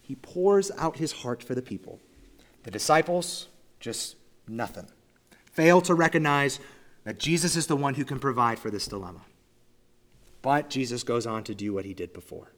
He 0.00 0.16
pours 0.16 0.70
out 0.78 0.96
his 0.96 1.12
heart 1.12 1.42
for 1.42 1.54
the 1.54 1.62
people. 1.62 2.00
The 2.64 2.70
disciples, 2.70 3.48
just 3.78 4.16
nothing. 4.48 4.88
Fail 5.52 5.80
to 5.82 5.94
recognize 5.94 6.58
that 7.04 7.18
Jesus 7.18 7.56
is 7.56 7.66
the 7.66 7.76
one 7.76 7.94
who 7.94 8.04
can 8.04 8.18
provide 8.18 8.58
for 8.58 8.70
this 8.70 8.86
dilemma. 8.86 9.22
But 10.40 10.70
Jesus 10.70 11.04
goes 11.04 11.26
on 11.26 11.44
to 11.44 11.54
do 11.54 11.72
what 11.72 11.84
he 11.84 11.94
did 11.94 12.12
before 12.12 12.52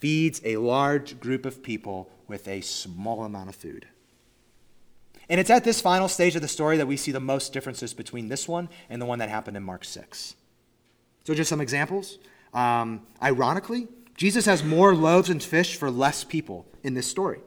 feeds 0.00 0.40
a 0.44 0.56
large 0.56 1.20
group 1.20 1.44
of 1.44 1.62
people 1.62 2.10
with 2.26 2.48
a 2.48 2.62
small 2.62 3.22
amount 3.24 3.50
of 3.50 3.54
food. 3.54 3.86
And 5.30 5.38
it's 5.38 5.48
at 5.48 5.62
this 5.62 5.80
final 5.80 6.08
stage 6.08 6.34
of 6.34 6.42
the 6.42 6.48
story 6.48 6.76
that 6.76 6.88
we 6.88 6.96
see 6.96 7.12
the 7.12 7.20
most 7.20 7.52
differences 7.52 7.94
between 7.94 8.28
this 8.28 8.48
one 8.48 8.68
and 8.90 9.00
the 9.00 9.06
one 9.06 9.20
that 9.20 9.28
happened 9.28 9.56
in 9.56 9.62
Mark 9.62 9.84
6. 9.84 10.34
So, 11.24 11.34
just 11.34 11.48
some 11.48 11.60
examples. 11.60 12.18
Um, 12.52 13.06
ironically, 13.22 13.86
Jesus 14.16 14.44
has 14.46 14.64
more 14.64 14.92
loaves 14.92 15.30
and 15.30 15.40
fish 15.40 15.76
for 15.76 15.88
less 15.88 16.24
people 16.24 16.66
in 16.82 16.94
this 16.94 17.06
story. 17.06 17.38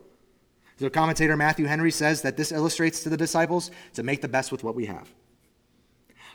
The 0.78 0.90
commentator 0.90 1.36
Matthew 1.36 1.66
Henry 1.66 1.92
says 1.92 2.22
that 2.22 2.38
this 2.38 2.54
illustrates 2.54 3.04
to 3.04 3.10
the 3.10 3.18
disciples 3.18 3.70
to 3.96 4.02
make 4.02 4.22
the 4.22 4.30
best 4.30 4.52
with 4.52 4.64
what 4.64 4.76
we 4.76 4.86
have. 4.86 5.10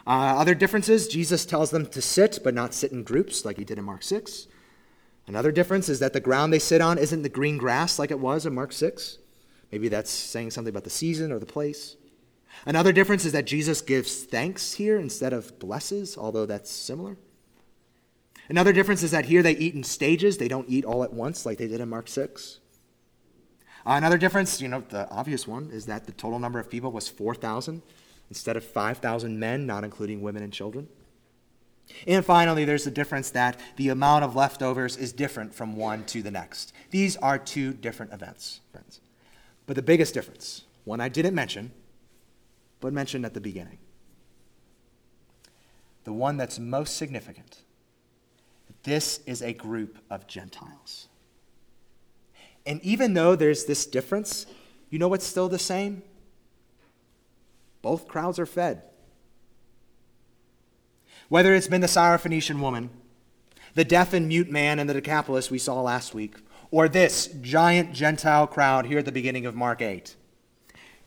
Uh, 0.06 0.36
other 0.38 0.54
differences 0.54 1.08
Jesus 1.08 1.46
tells 1.46 1.70
them 1.70 1.86
to 1.86 2.02
sit, 2.02 2.40
but 2.44 2.54
not 2.54 2.74
sit 2.74 2.92
in 2.92 3.02
groups 3.02 3.46
like 3.46 3.56
he 3.56 3.64
did 3.64 3.78
in 3.78 3.84
Mark 3.84 4.02
6. 4.02 4.48
Another 5.26 5.50
difference 5.50 5.88
is 5.88 5.98
that 6.00 6.12
the 6.12 6.20
ground 6.20 6.52
they 6.52 6.58
sit 6.58 6.82
on 6.82 6.98
isn't 6.98 7.22
the 7.22 7.28
green 7.30 7.56
grass 7.56 7.98
like 7.98 8.10
it 8.10 8.20
was 8.20 8.44
in 8.44 8.54
Mark 8.54 8.72
6. 8.72 9.18
Maybe 9.70 9.88
that's 9.88 10.10
saying 10.10 10.50
something 10.50 10.70
about 10.70 10.84
the 10.84 10.90
season 10.90 11.32
or 11.32 11.38
the 11.38 11.46
place. 11.46 11.96
Another 12.66 12.92
difference 12.92 13.24
is 13.24 13.32
that 13.32 13.46
Jesus 13.46 13.80
gives 13.80 14.24
thanks 14.24 14.74
here 14.74 14.98
instead 14.98 15.32
of 15.32 15.58
blesses, 15.58 16.16
although 16.16 16.46
that's 16.46 16.70
similar. 16.70 17.16
Another 18.48 18.72
difference 18.72 19.02
is 19.02 19.10
that 19.10 19.26
here 19.26 19.42
they 19.42 19.56
eat 19.56 19.74
in 19.74 19.84
stages. 19.84 20.38
They 20.38 20.48
don't 20.48 20.68
eat 20.68 20.84
all 20.84 21.04
at 21.04 21.12
once 21.12 21.44
like 21.44 21.58
they 21.58 21.68
did 21.68 21.80
in 21.80 21.88
Mark 21.88 22.08
6. 22.08 22.60
Uh, 23.86 23.92
another 23.92 24.18
difference, 24.18 24.60
you 24.60 24.68
know, 24.68 24.82
the 24.88 25.08
obvious 25.10 25.46
one, 25.46 25.70
is 25.70 25.86
that 25.86 26.06
the 26.06 26.12
total 26.12 26.38
number 26.38 26.58
of 26.58 26.70
people 26.70 26.90
was 26.90 27.08
4,000. 27.08 27.82
instead 28.30 28.58
of 28.58 28.64
5,000 28.64 29.38
men, 29.38 29.66
not 29.66 29.84
including 29.84 30.20
women 30.20 30.42
and 30.42 30.52
children. 30.52 30.86
And 32.06 32.22
finally, 32.22 32.66
there's 32.66 32.84
the 32.84 32.90
difference 32.90 33.30
that 33.30 33.58
the 33.76 33.88
amount 33.88 34.24
of 34.24 34.36
leftovers 34.36 34.98
is 34.98 35.12
different 35.12 35.54
from 35.54 35.76
one 35.76 36.04
to 36.06 36.22
the 36.22 36.30
next. 36.30 36.74
These 36.90 37.16
are 37.16 37.38
two 37.38 37.72
different 37.72 38.12
events, 38.12 38.60
friends. 38.70 39.00
But 39.68 39.76
the 39.76 39.82
biggest 39.82 40.14
difference, 40.14 40.62
one 40.84 40.98
I 40.98 41.10
didn't 41.10 41.34
mention, 41.34 41.72
but 42.80 42.94
mentioned 42.94 43.26
at 43.26 43.34
the 43.34 43.40
beginning, 43.40 43.76
the 46.04 46.12
one 46.14 46.38
that's 46.38 46.58
most 46.58 46.96
significant, 46.96 47.58
this 48.84 49.20
is 49.26 49.42
a 49.42 49.52
group 49.52 49.98
of 50.08 50.26
Gentiles. 50.26 51.08
And 52.64 52.82
even 52.82 53.12
though 53.12 53.36
there's 53.36 53.66
this 53.66 53.84
difference, 53.84 54.46
you 54.88 54.98
know 54.98 55.08
what's 55.08 55.26
still 55.26 55.50
the 55.50 55.58
same? 55.58 56.02
Both 57.82 58.08
crowds 58.08 58.38
are 58.38 58.46
fed. 58.46 58.84
Whether 61.28 61.54
it's 61.54 61.68
been 61.68 61.82
the 61.82 61.88
Syrophoenician 61.88 62.60
woman, 62.60 62.88
the 63.74 63.84
deaf 63.84 64.14
and 64.14 64.28
mute 64.28 64.50
man 64.50 64.78
in 64.78 64.86
the 64.86 64.94
Decapolis 64.94 65.50
we 65.50 65.58
saw 65.58 65.82
last 65.82 66.14
week, 66.14 66.36
or 66.70 66.88
this 66.88 67.28
giant 67.40 67.92
Gentile 67.92 68.46
crowd 68.46 68.86
here 68.86 68.98
at 68.98 69.04
the 69.04 69.12
beginning 69.12 69.46
of 69.46 69.54
Mark 69.54 69.80
8, 69.80 70.14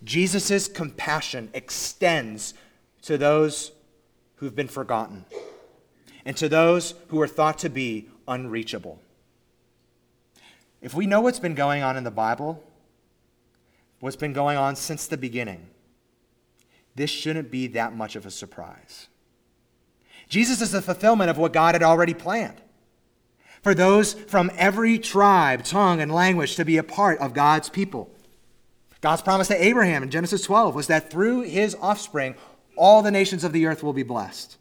Jesus' 0.04 0.68
compassion 0.68 1.50
extends 1.54 2.54
to 3.04 3.18
those 3.18 3.72
who've 4.36 4.56
been 4.56 4.68
forgotten 4.68 5.26
and 6.26 6.36
to 6.38 6.50
those 6.50 6.96
who 7.10 7.22
are 7.22 7.28
thought 7.28 7.60
to 7.60 7.70
be 7.70 8.10
unreachable. 8.28 9.00
If 10.82 10.96
we 10.96 11.06
know 11.06 11.22
what's 11.22 11.40
been 11.40 11.56
going 11.56 11.84
on 11.84 11.96
in 11.98 12.04
the 12.04 12.12
Bible, 12.12 12.64
what's 14.00 14.16
been 14.16 14.34
going 14.34 14.58
on 14.58 14.76
since 14.76 15.06
the 15.06 15.18
beginning, 15.18 15.68
this 16.96 17.10
shouldn't 17.10 17.52
be 17.52 17.68
that 17.68 17.96
much 17.96 18.16
of 18.16 18.26
a 18.26 18.32
surprise. 18.32 19.08
Jesus 20.28 20.62
is 20.62 20.72
the 20.72 20.82
fulfillment 20.82 21.30
of 21.30 21.38
what 21.38 21.54
God 21.54 21.76
had 21.76 21.84
already 21.84 22.14
planned. 22.14 22.62
For 23.62 23.74
those 23.74 24.14
from 24.14 24.52
every 24.58 24.98
tribe, 24.98 25.64
tongue, 25.64 26.02
and 26.02 26.12
language 26.12 26.56
to 26.56 26.66
be 26.66 26.78
a 26.78 26.84
part 26.84 27.20
of 27.20 27.34
God's 27.34 27.70
people. 27.70 28.10
God's 29.02 29.22
promise 29.22 29.48
to 29.48 29.64
Abraham 29.64 30.04
in 30.04 30.10
Genesis 30.10 30.44
12 30.44 30.76
was 30.76 30.88
that 30.88 31.12
through 31.12 31.42
his 31.42 31.76
offspring, 31.80 32.36
all 32.76 33.02
the 33.02 33.12
nations 33.12 33.44
of 33.44 33.54
the 33.54 33.66
earth 33.66 33.84
will 33.84 33.94
be 33.94 34.04
blessed. 34.04 34.58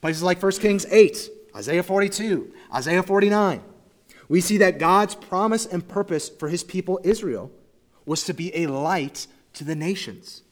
Places 0.00 0.22
like 0.22 0.42
1 0.42 0.52
Kings 0.52 0.86
8, 0.90 1.30
Isaiah 1.56 1.82
42, 1.82 2.52
Isaiah 2.74 3.02
49, 3.02 3.62
we 4.28 4.40
see 4.40 4.58
that 4.58 4.78
God's 4.78 5.14
promise 5.14 5.66
and 5.66 5.86
purpose 5.86 6.28
for 6.28 6.48
his 6.48 6.64
people 6.64 7.00
Israel 7.04 7.50
was 8.04 8.24
to 8.24 8.34
be 8.34 8.54
a 8.56 8.66
light 8.66 9.26
to 9.54 9.64
the 9.64 9.74
nations 9.74 10.42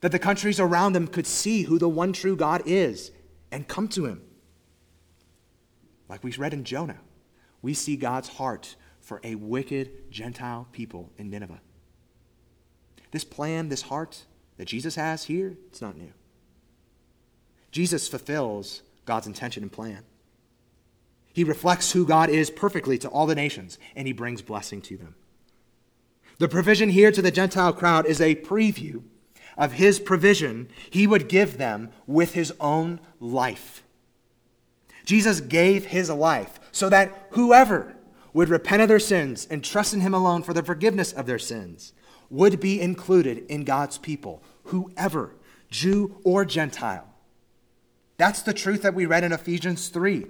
that 0.00 0.12
the 0.12 0.18
countries 0.18 0.60
around 0.60 0.92
them 0.92 1.08
could 1.08 1.26
see 1.26 1.62
who 1.62 1.78
the 1.78 1.88
one 1.88 2.12
true 2.12 2.36
God 2.36 2.62
is 2.66 3.10
and 3.50 3.66
come 3.66 3.88
to 3.88 4.06
him. 4.06 4.22
Like 6.08 6.22
we 6.22 6.32
read 6.32 6.54
in 6.54 6.64
Jonah, 6.64 7.00
we 7.62 7.74
see 7.74 7.96
God's 7.96 8.28
heart 8.28 8.76
for 9.00 9.20
a 9.22 9.34
wicked 9.34 10.10
Gentile 10.10 10.68
people 10.72 11.10
in 11.16 11.30
Nineveh. 11.30 11.60
This 13.10 13.24
plan, 13.24 13.68
this 13.68 13.82
heart 13.82 14.24
that 14.56 14.66
Jesus 14.66 14.96
has 14.96 15.24
here, 15.24 15.56
it's 15.68 15.80
not 15.80 15.96
new. 15.96 16.12
Jesus 17.70 18.08
fulfills 18.08 18.82
God's 19.04 19.26
intention 19.26 19.62
and 19.62 19.72
plan. 19.72 20.02
He 21.32 21.44
reflects 21.44 21.92
who 21.92 22.06
God 22.06 22.30
is 22.30 22.50
perfectly 22.50 22.98
to 22.98 23.08
all 23.08 23.26
the 23.26 23.34
nations, 23.34 23.78
and 23.94 24.06
he 24.06 24.12
brings 24.12 24.42
blessing 24.42 24.80
to 24.82 24.96
them. 24.96 25.14
The 26.38 26.48
provision 26.48 26.90
here 26.90 27.12
to 27.12 27.22
the 27.22 27.30
Gentile 27.30 27.72
crowd 27.72 28.06
is 28.06 28.20
a 28.20 28.34
preview 28.34 29.02
of 29.56 29.72
his 29.72 30.00
provision 30.00 30.68
he 30.90 31.06
would 31.06 31.28
give 31.28 31.58
them 31.58 31.90
with 32.06 32.34
his 32.34 32.52
own 32.60 33.00
life. 33.20 33.82
Jesus 35.06 35.40
gave 35.40 35.86
his 35.86 36.10
life 36.10 36.60
so 36.72 36.90
that 36.90 37.28
whoever 37.30 37.96
would 38.34 38.50
repent 38.50 38.82
of 38.82 38.88
their 38.88 38.98
sins 38.98 39.46
and 39.50 39.64
trust 39.64 39.94
in 39.94 40.02
him 40.02 40.12
alone 40.12 40.42
for 40.42 40.52
the 40.52 40.62
forgiveness 40.62 41.12
of 41.12 41.24
their 41.24 41.38
sins 41.38 41.94
would 42.28 42.60
be 42.60 42.80
included 42.80 43.46
in 43.48 43.64
God's 43.64 43.96
people, 43.96 44.42
whoever, 44.64 45.34
Jew 45.70 46.20
or 46.24 46.44
Gentile. 46.44 47.08
That's 48.18 48.42
the 48.42 48.52
truth 48.52 48.82
that 48.82 48.94
we 48.94 49.06
read 49.06 49.24
in 49.24 49.32
Ephesians 49.32 49.88
3. 49.88 50.26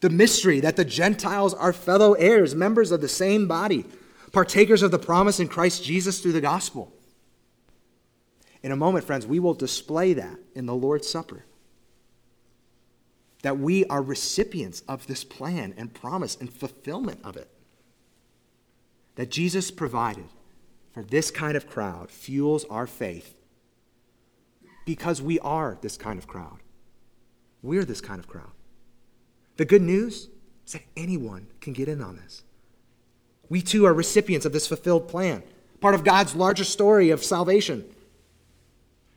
The 0.00 0.10
mystery 0.10 0.60
that 0.60 0.76
the 0.76 0.84
Gentiles 0.84 1.54
are 1.54 1.72
fellow 1.72 2.12
heirs, 2.14 2.54
members 2.54 2.90
of 2.90 3.00
the 3.00 3.08
same 3.08 3.48
body, 3.48 3.86
partakers 4.32 4.82
of 4.82 4.90
the 4.90 4.98
promise 4.98 5.40
in 5.40 5.48
Christ 5.48 5.82
Jesus 5.82 6.20
through 6.20 6.32
the 6.32 6.40
gospel. 6.40 6.92
In 8.62 8.70
a 8.70 8.76
moment, 8.76 9.04
friends, 9.04 9.26
we 9.26 9.38
will 9.38 9.54
display 9.54 10.12
that 10.12 10.38
in 10.54 10.66
the 10.66 10.74
Lord's 10.74 11.08
Supper. 11.08 11.44
That 13.44 13.58
we 13.58 13.84
are 13.86 14.00
recipients 14.00 14.82
of 14.88 15.06
this 15.06 15.22
plan 15.22 15.74
and 15.76 15.92
promise 15.92 16.34
and 16.40 16.50
fulfillment 16.50 17.20
of 17.22 17.36
it. 17.36 17.50
That 19.16 19.30
Jesus 19.30 19.70
provided 19.70 20.24
for 20.94 21.02
this 21.02 21.30
kind 21.30 21.54
of 21.54 21.68
crowd 21.68 22.10
fuels 22.10 22.64
our 22.70 22.86
faith 22.86 23.34
because 24.86 25.20
we 25.20 25.38
are 25.40 25.76
this 25.82 25.98
kind 25.98 26.18
of 26.18 26.26
crowd. 26.26 26.60
We're 27.62 27.84
this 27.84 28.00
kind 28.00 28.18
of 28.18 28.26
crowd. 28.26 28.52
The 29.58 29.66
good 29.66 29.82
news 29.82 30.30
is 30.66 30.72
that 30.72 30.82
anyone 30.96 31.48
can 31.60 31.74
get 31.74 31.86
in 31.86 32.00
on 32.00 32.16
this. 32.16 32.44
We 33.50 33.60
too 33.60 33.84
are 33.84 33.92
recipients 33.92 34.46
of 34.46 34.54
this 34.54 34.66
fulfilled 34.66 35.06
plan, 35.06 35.42
part 35.82 35.94
of 35.94 36.02
God's 36.02 36.34
larger 36.34 36.64
story 36.64 37.10
of 37.10 37.22
salvation 37.22 37.84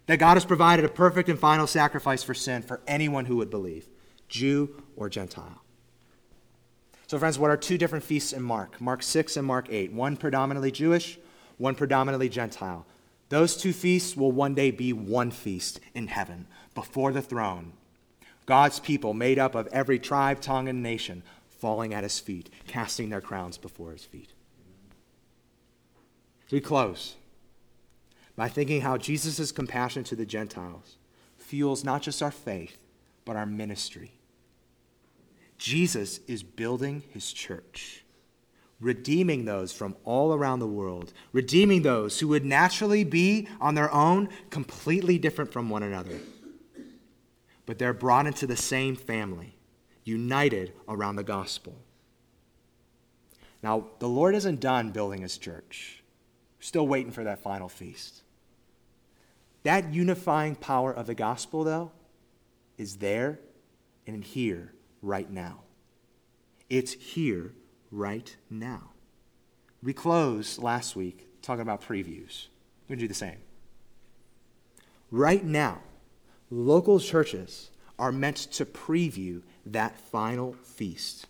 that 0.07 0.17
God 0.17 0.33
has 0.33 0.43
provided 0.43 0.83
a 0.83 0.89
perfect 0.89 1.29
and 1.29 1.39
final 1.39 1.65
sacrifice 1.65 2.23
for 2.23 2.33
sin 2.33 2.61
for 2.61 2.81
anyone 2.87 3.25
who 3.25 3.37
would 3.37 3.49
believe, 3.49 3.87
Jew 4.27 4.81
or 4.95 5.09
Gentile. 5.09 5.61
So, 7.07 7.17
friends, 7.17 7.39
what 7.39 7.49
are 7.51 7.57
two 7.57 7.77
different 7.77 8.03
feasts 8.03 8.33
in 8.33 8.43
Mark? 8.43 8.81
Mark 8.81 9.01
6 9.01 9.37
and 9.37 9.47
Mark 9.47 9.67
8. 9.69 9.93
One 9.93 10.17
predominantly 10.17 10.71
Jewish, 10.71 11.17
one 11.57 11.73
predominantly 11.73 12.27
Gentile. 12.27 12.85
Those 13.29 13.55
two 13.55 13.73
feasts 13.73 14.15
will 14.15 14.31
one 14.31 14.53
day 14.53 14.71
be 14.71 14.91
one 14.93 15.31
feast 15.31 15.79
in 15.93 16.07
heaven 16.07 16.47
before 16.75 17.11
the 17.11 17.21
throne. 17.21 17.73
God's 18.45 18.79
people, 18.79 19.13
made 19.13 19.39
up 19.39 19.55
of 19.55 19.67
every 19.67 19.99
tribe, 19.99 20.41
tongue, 20.41 20.69
and 20.69 20.81
nation, 20.81 21.23
falling 21.49 21.93
at 21.93 22.03
his 22.03 22.19
feet, 22.19 22.49
casting 22.67 23.09
their 23.09 23.21
crowns 23.21 23.57
before 23.57 23.91
his 23.91 24.05
feet. 24.05 24.29
So 26.47 26.55
we 26.55 26.61
close 26.61 27.15
by 28.37 28.47
thinking 28.47 28.81
how 28.81 28.97
Jesus' 28.97 29.51
compassion 29.51 30.03
to 30.05 30.15
the 30.15 30.25
Gentiles 30.25 30.97
fuels 31.37 31.83
not 31.83 32.01
just 32.01 32.21
our 32.21 32.31
faith, 32.31 32.77
but 33.25 33.35
our 33.35 33.45
ministry. 33.45 34.16
Jesus 35.57 36.19
is 36.27 36.43
building 36.43 37.03
his 37.09 37.31
church, 37.33 38.03
redeeming 38.79 39.45
those 39.45 39.73
from 39.73 39.95
all 40.03 40.33
around 40.33 40.59
the 40.59 40.67
world, 40.67 41.13
redeeming 41.33 41.81
those 41.81 42.19
who 42.19 42.27
would 42.27 42.45
naturally 42.45 43.03
be 43.03 43.47
on 43.59 43.75
their 43.75 43.91
own 43.91 44.29
completely 44.49 45.17
different 45.17 45.51
from 45.51 45.69
one 45.69 45.83
another. 45.83 46.19
But 47.65 47.79
they're 47.79 47.93
brought 47.93 48.27
into 48.27 48.45
the 48.45 48.55
same 48.55 48.95
family, 48.95 49.55
united 50.03 50.73
around 50.87 51.15
the 51.15 51.23
gospel. 51.23 51.75
Now, 53.63 53.87
the 53.99 54.07
Lord 54.07 54.35
isn't 54.35 54.59
done 54.59 54.91
building 54.91 55.21
his 55.23 55.37
church. 55.37 56.03
We're 56.59 56.63
still 56.63 56.87
waiting 56.87 57.11
for 57.11 57.23
that 57.23 57.39
final 57.39 57.67
feast. 57.67 58.21
That 59.63 59.91
unifying 59.91 60.55
power 60.55 60.93
of 60.93 61.07
the 61.07 61.15
gospel, 61.15 61.63
though, 61.63 61.91
is 62.77 62.97
there 62.97 63.39
and 64.05 64.23
here 64.23 64.71
right 65.07 65.29
now. 65.29 65.61
It's 66.69 66.93
here 66.93 67.53
right 67.91 68.35
now. 68.49 68.91
We 69.81 69.93
closed 69.93 70.61
last 70.61 70.95
week 70.95 71.27
talking 71.41 71.61
about 71.61 71.81
previews. 71.81 72.47
We're 72.83 72.95
going 72.95 72.99
to 72.99 73.03
do 73.03 73.07
the 73.07 73.13
same. 73.13 73.37
Right 75.09 75.43
now, 75.43 75.79
local 76.51 76.99
churches 76.99 77.71
are 77.97 78.11
meant 78.11 78.37
to 78.37 78.65
preview 78.65 79.41
that 79.65 79.97
final 79.97 80.53
feast. 80.63 81.25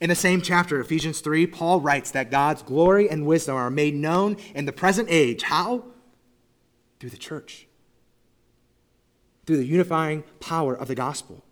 In 0.00 0.08
the 0.08 0.14
same 0.14 0.40
chapter, 0.40 0.80
Ephesians 0.80 1.20
3, 1.20 1.46
Paul 1.46 1.80
writes 1.80 2.10
that 2.10 2.30
God's 2.30 2.62
glory 2.62 3.08
and 3.08 3.26
wisdom 3.26 3.54
are 3.54 3.70
made 3.70 3.94
known 3.94 4.36
in 4.54 4.64
the 4.64 4.72
present 4.72 5.08
age. 5.10 5.42
How? 5.42 5.84
through 7.00 7.10
the 7.10 7.16
church, 7.16 7.66
through 9.46 9.56
the 9.56 9.66
unifying 9.66 10.22
power 10.38 10.74
of 10.74 10.86
the 10.86 10.94
gospel. 10.94 11.42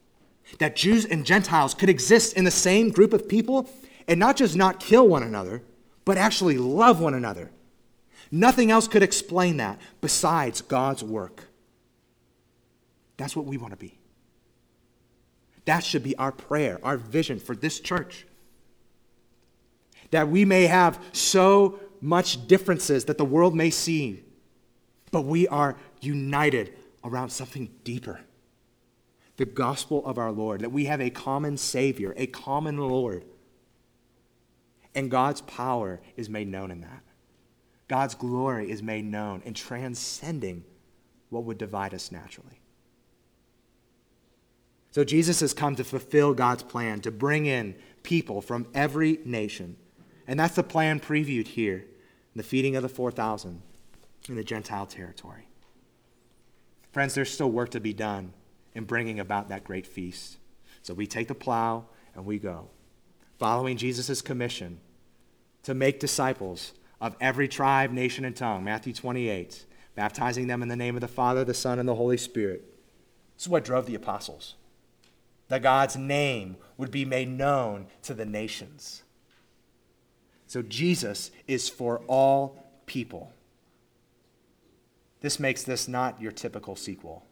That 0.59 0.77
Jews 0.77 1.05
and 1.05 1.27
Gentiles 1.27 1.75
could 1.75 1.89
exist 1.89 2.37
in 2.37 2.45
the 2.45 2.51
same 2.51 2.91
group 2.91 3.13
of 3.13 3.29
people 3.29 3.69
and 4.07 4.19
not 4.19 4.37
just 4.37 4.57
not 4.57 4.81
kill 4.81 5.07
one 5.07 5.23
another, 5.23 5.63
but 6.05 6.17
actually 6.17 6.57
love 6.57 7.01
one 7.01 7.15
another. 7.15 7.51
Nothing 8.31 8.71
else 8.71 8.89
could 8.89 9.03
explain 9.03 9.59
that 9.59 9.79
besides 10.01 10.63
God's 10.63 11.05
work. 11.05 11.45
That's 13.17 13.37
what 13.37 13.47
we 13.47 13.59
want 13.59 13.73
to 13.73 13.79
be. 13.79 13.99
That 15.67 15.85
should 15.85 16.03
be 16.03 16.17
our 16.17 16.33
prayer, 16.33 16.81
our 16.83 16.97
vision 16.97 17.39
for 17.39 17.55
this 17.55 17.79
church. 17.79 18.27
That 20.11 20.29
we 20.29 20.47
may 20.47 20.67
have 20.67 20.99
so 21.13 21.79
much 22.01 22.47
differences 22.49 23.05
that 23.07 23.19
the 23.19 23.25
world 23.25 23.55
may 23.55 23.71
see 23.71 24.25
but 25.11 25.23
we 25.23 25.49
are 25.49 25.77
united 26.01 26.75
around 27.05 27.31
something 27.31 27.71
deeper 27.85 28.21
the 29.39 29.47
gospel 29.47 30.05
of 30.05 30.19
our 30.19 30.33
Lord, 30.33 30.61
that 30.61 30.73
we 30.73 30.85
have 30.87 31.01
a 31.01 31.11
common 31.11 31.57
Savior, 31.57 32.13
a 32.17 32.27
common 32.27 32.77
Lord. 32.77 33.25
And 34.95 35.11
God's 35.11 35.41
power 35.43 36.01
is 36.17 36.29
made 36.29 36.49
known 36.49 36.71
in 36.73 36.81
that. 36.83 37.03
God's 37.87 38.17
glory 38.17 38.71
is 38.71 38.83
made 38.83 39.05
known 39.05 39.41
in 39.45 39.55
transcending 39.55 40.65
what 41.31 41.45
would 41.45 41.57
divide 41.57 41.95
us 41.95 42.11
naturally. 42.11 42.61
So 44.91 45.05
Jesus 45.05 45.39
has 45.41 45.55
come 45.55 45.77
to 45.77 45.85
fulfill 45.85 46.35
God's 46.35 46.65
plan, 46.65 47.01
to 47.03 47.13
bring 47.13 47.47
in 47.47 47.77
people 48.03 48.41
from 48.43 48.67
every 48.75 49.21
nation. 49.25 49.77
And 50.27 50.41
that's 50.41 50.57
the 50.57 50.65
plan 50.65 50.99
previewed 50.99 51.47
here 51.47 51.77
in 51.79 52.37
the 52.37 52.43
feeding 52.43 52.75
of 52.75 52.83
the 52.83 52.89
4,000 52.89 53.63
in 54.29 54.35
the 54.35 54.43
Gentile 54.43 54.87
territory. 54.87 55.47
Friends, 56.91 57.15
there's 57.15 57.31
still 57.31 57.51
work 57.51 57.71
to 57.71 57.81
be 57.81 57.93
done 57.93 58.33
in 58.75 58.85
bringing 58.85 59.21
about 59.21 59.49
that 59.49 59.65
great 59.65 59.87
feast. 59.87 60.39
So 60.83 60.95
we 60.95 61.07
take 61.07 61.29
the 61.29 61.35
plow 61.35 61.87
and 62.15 62.25
we 62.25 62.39
go, 62.39 62.69
following 63.39 63.77
Jesus' 63.77 64.23
commission 64.23 64.81
to 65.63 65.75
make 65.75 66.01
disciples 66.01 66.73
of 67.01 67.17
every 67.21 67.49
tribe, 67.49 67.91
nation, 67.93 68.25
and 68.25 68.35
tongue. 68.35 68.65
Matthew 68.65 68.93
28, 68.93 69.67
baptizing 69.95 70.47
them 70.47 70.63
in 70.63 70.69
the 70.69 70.77
name 70.77 70.95
of 70.95 71.01
the 71.01 71.09
Father, 71.09 71.45
the 71.45 71.55
Son, 71.55 71.79
and 71.79 71.89
the 71.89 71.95
Holy 71.95 72.17
Spirit. 72.17 72.65
This 73.37 73.45
is 73.45 73.49
what 73.49 73.65
drove 73.65 73.87
the 73.87 73.95
apostles 73.95 74.55
that 75.49 75.63
God's 75.63 75.97
name 75.97 76.57
would 76.77 76.91
be 76.91 77.05
made 77.05 77.29
known 77.29 77.87
to 78.03 78.15
the 78.15 78.27
nations. 78.27 79.03
So 80.47 80.63
Jesus 80.63 81.31
is 81.47 81.69
for 81.69 82.01
all 82.07 82.71
people. 82.87 83.33
This 85.21 85.41
makes 85.41 85.63
this 85.63 85.89
not 85.89 86.21
your 86.21 86.33
typical 86.33 86.77
sequel, 86.77 87.25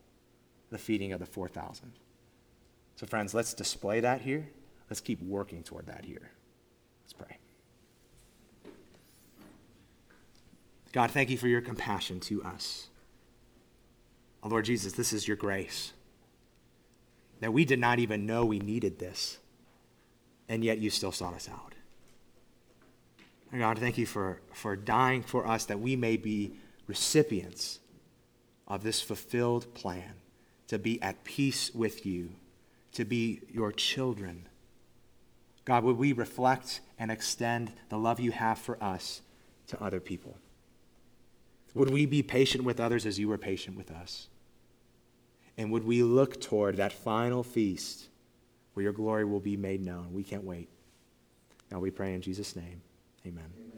the 0.71 0.79
feeding 0.79 1.13
of 1.13 1.21
the 1.21 1.27
4,000. 1.27 1.93
So, 2.97 3.07
friends, 3.07 3.35
let's 3.35 3.55
display 3.55 4.01
that 4.01 4.23
here. 4.23 4.49
Let's 4.89 5.01
keep 5.01 5.23
working 5.23 5.63
toward 5.63 5.87
that 5.87 6.05
here. 6.05 6.31
Let's 7.05 7.13
pray. 7.13 7.39
God, 10.93 11.11
thank 11.11 11.29
you 11.29 11.37
for 11.37 11.49
your 11.49 11.61
compassion 11.61 12.21
to 12.21 12.43
us. 12.43 12.89
Oh, 14.43 14.49
Lord 14.49 14.65
Jesus, 14.65 14.93
this 14.95 15.13
is 15.13 15.29
your 15.29 15.37
grace. 15.37 15.93
That 17.41 17.53
we 17.53 17.65
did 17.65 17.79
not 17.79 17.99
even 17.99 18.25
know 18.25 18.45
we 18.45 18.61
needed 18.61 18.99
this, 18.99 19.39
and 20.49 20.65
yet 20.65 20.79
you 20.79 20.89
still 20.89 21.13
sought 21.13 21.35
us 21.35 21.49
out. 21.49 21.75
And 23.53 23.61
God, 23.61 23.79
thank 23.79 23.99
you 23.99 24.07
for, 24.07 24.41
for 24.53 24.75
dying 24.75 25.23
for 25.23 25.47
us 25.47 25.67
that 25.67 25.81
we 25.81 25.97
may 25.97 26.17
be 26.17 26.57
recipients 26.87 27.81
of 28.67 28.83
this 28.83 29.01
fulfilled 29.01 29.75
plan 29.75 30.15
to 30.69 30.79
be 30.79 31.01
at 31.03 31.25
peace 31.25 31.75
with 31.75 32.05
you, 32.05 32.31
to 32.93 33.05
be 33.05 33.41
your 33.53 33.73
children. 33.73 34.49
God, 35.65 35.85
would 35.85 35.99
we 35.99 36.13
reflect 36.13 36.81
and 36.99 37.11
extend 37.11 37.73
the 37.89 37.99
love 37.99 38.21
you 38.21 38.33
have 38.33 38.59
for 38.59 38.83
us 38.83 39.23
to 39.69 39.83
other 39.83 40.01
people? 40.01 40.37
Would 41.75 41.91
we 41.91 42.07
be 42.07 42.23
patient 42.23 42.65
with 42.65 42.81
others 42.81 43.05
as 43.05 43.19
you 43.19 43.29
were 43.29 43.39
patient 43.39 43.77
with 43.77 43.91
us? 43.91 44.29
And 45.59 45.71
would 45.73 45.85
we 45.85 46.03
look 46.03 46.41
toward 46.41 46.77
that 46.77 46.93
final 46.93 47.43
feast 47.43 48.09
where 48.75 48.85
your 48.85 48.93
glory 48.93 49.25
will 49.25 49.41
be 49.41 49.57
made 49.57 49.85
known? 49.85 50.13
We 50.13 50.23
can't 50.23 50.45
wait. 50.45 50.69
Now 51.71 51.81
we 51.81 51.91
pray 51.91 52.15
in 52.15 52.21
Jesus' 52.21 52.57
name. 52.57 52.81
Amen. 53.27 53.76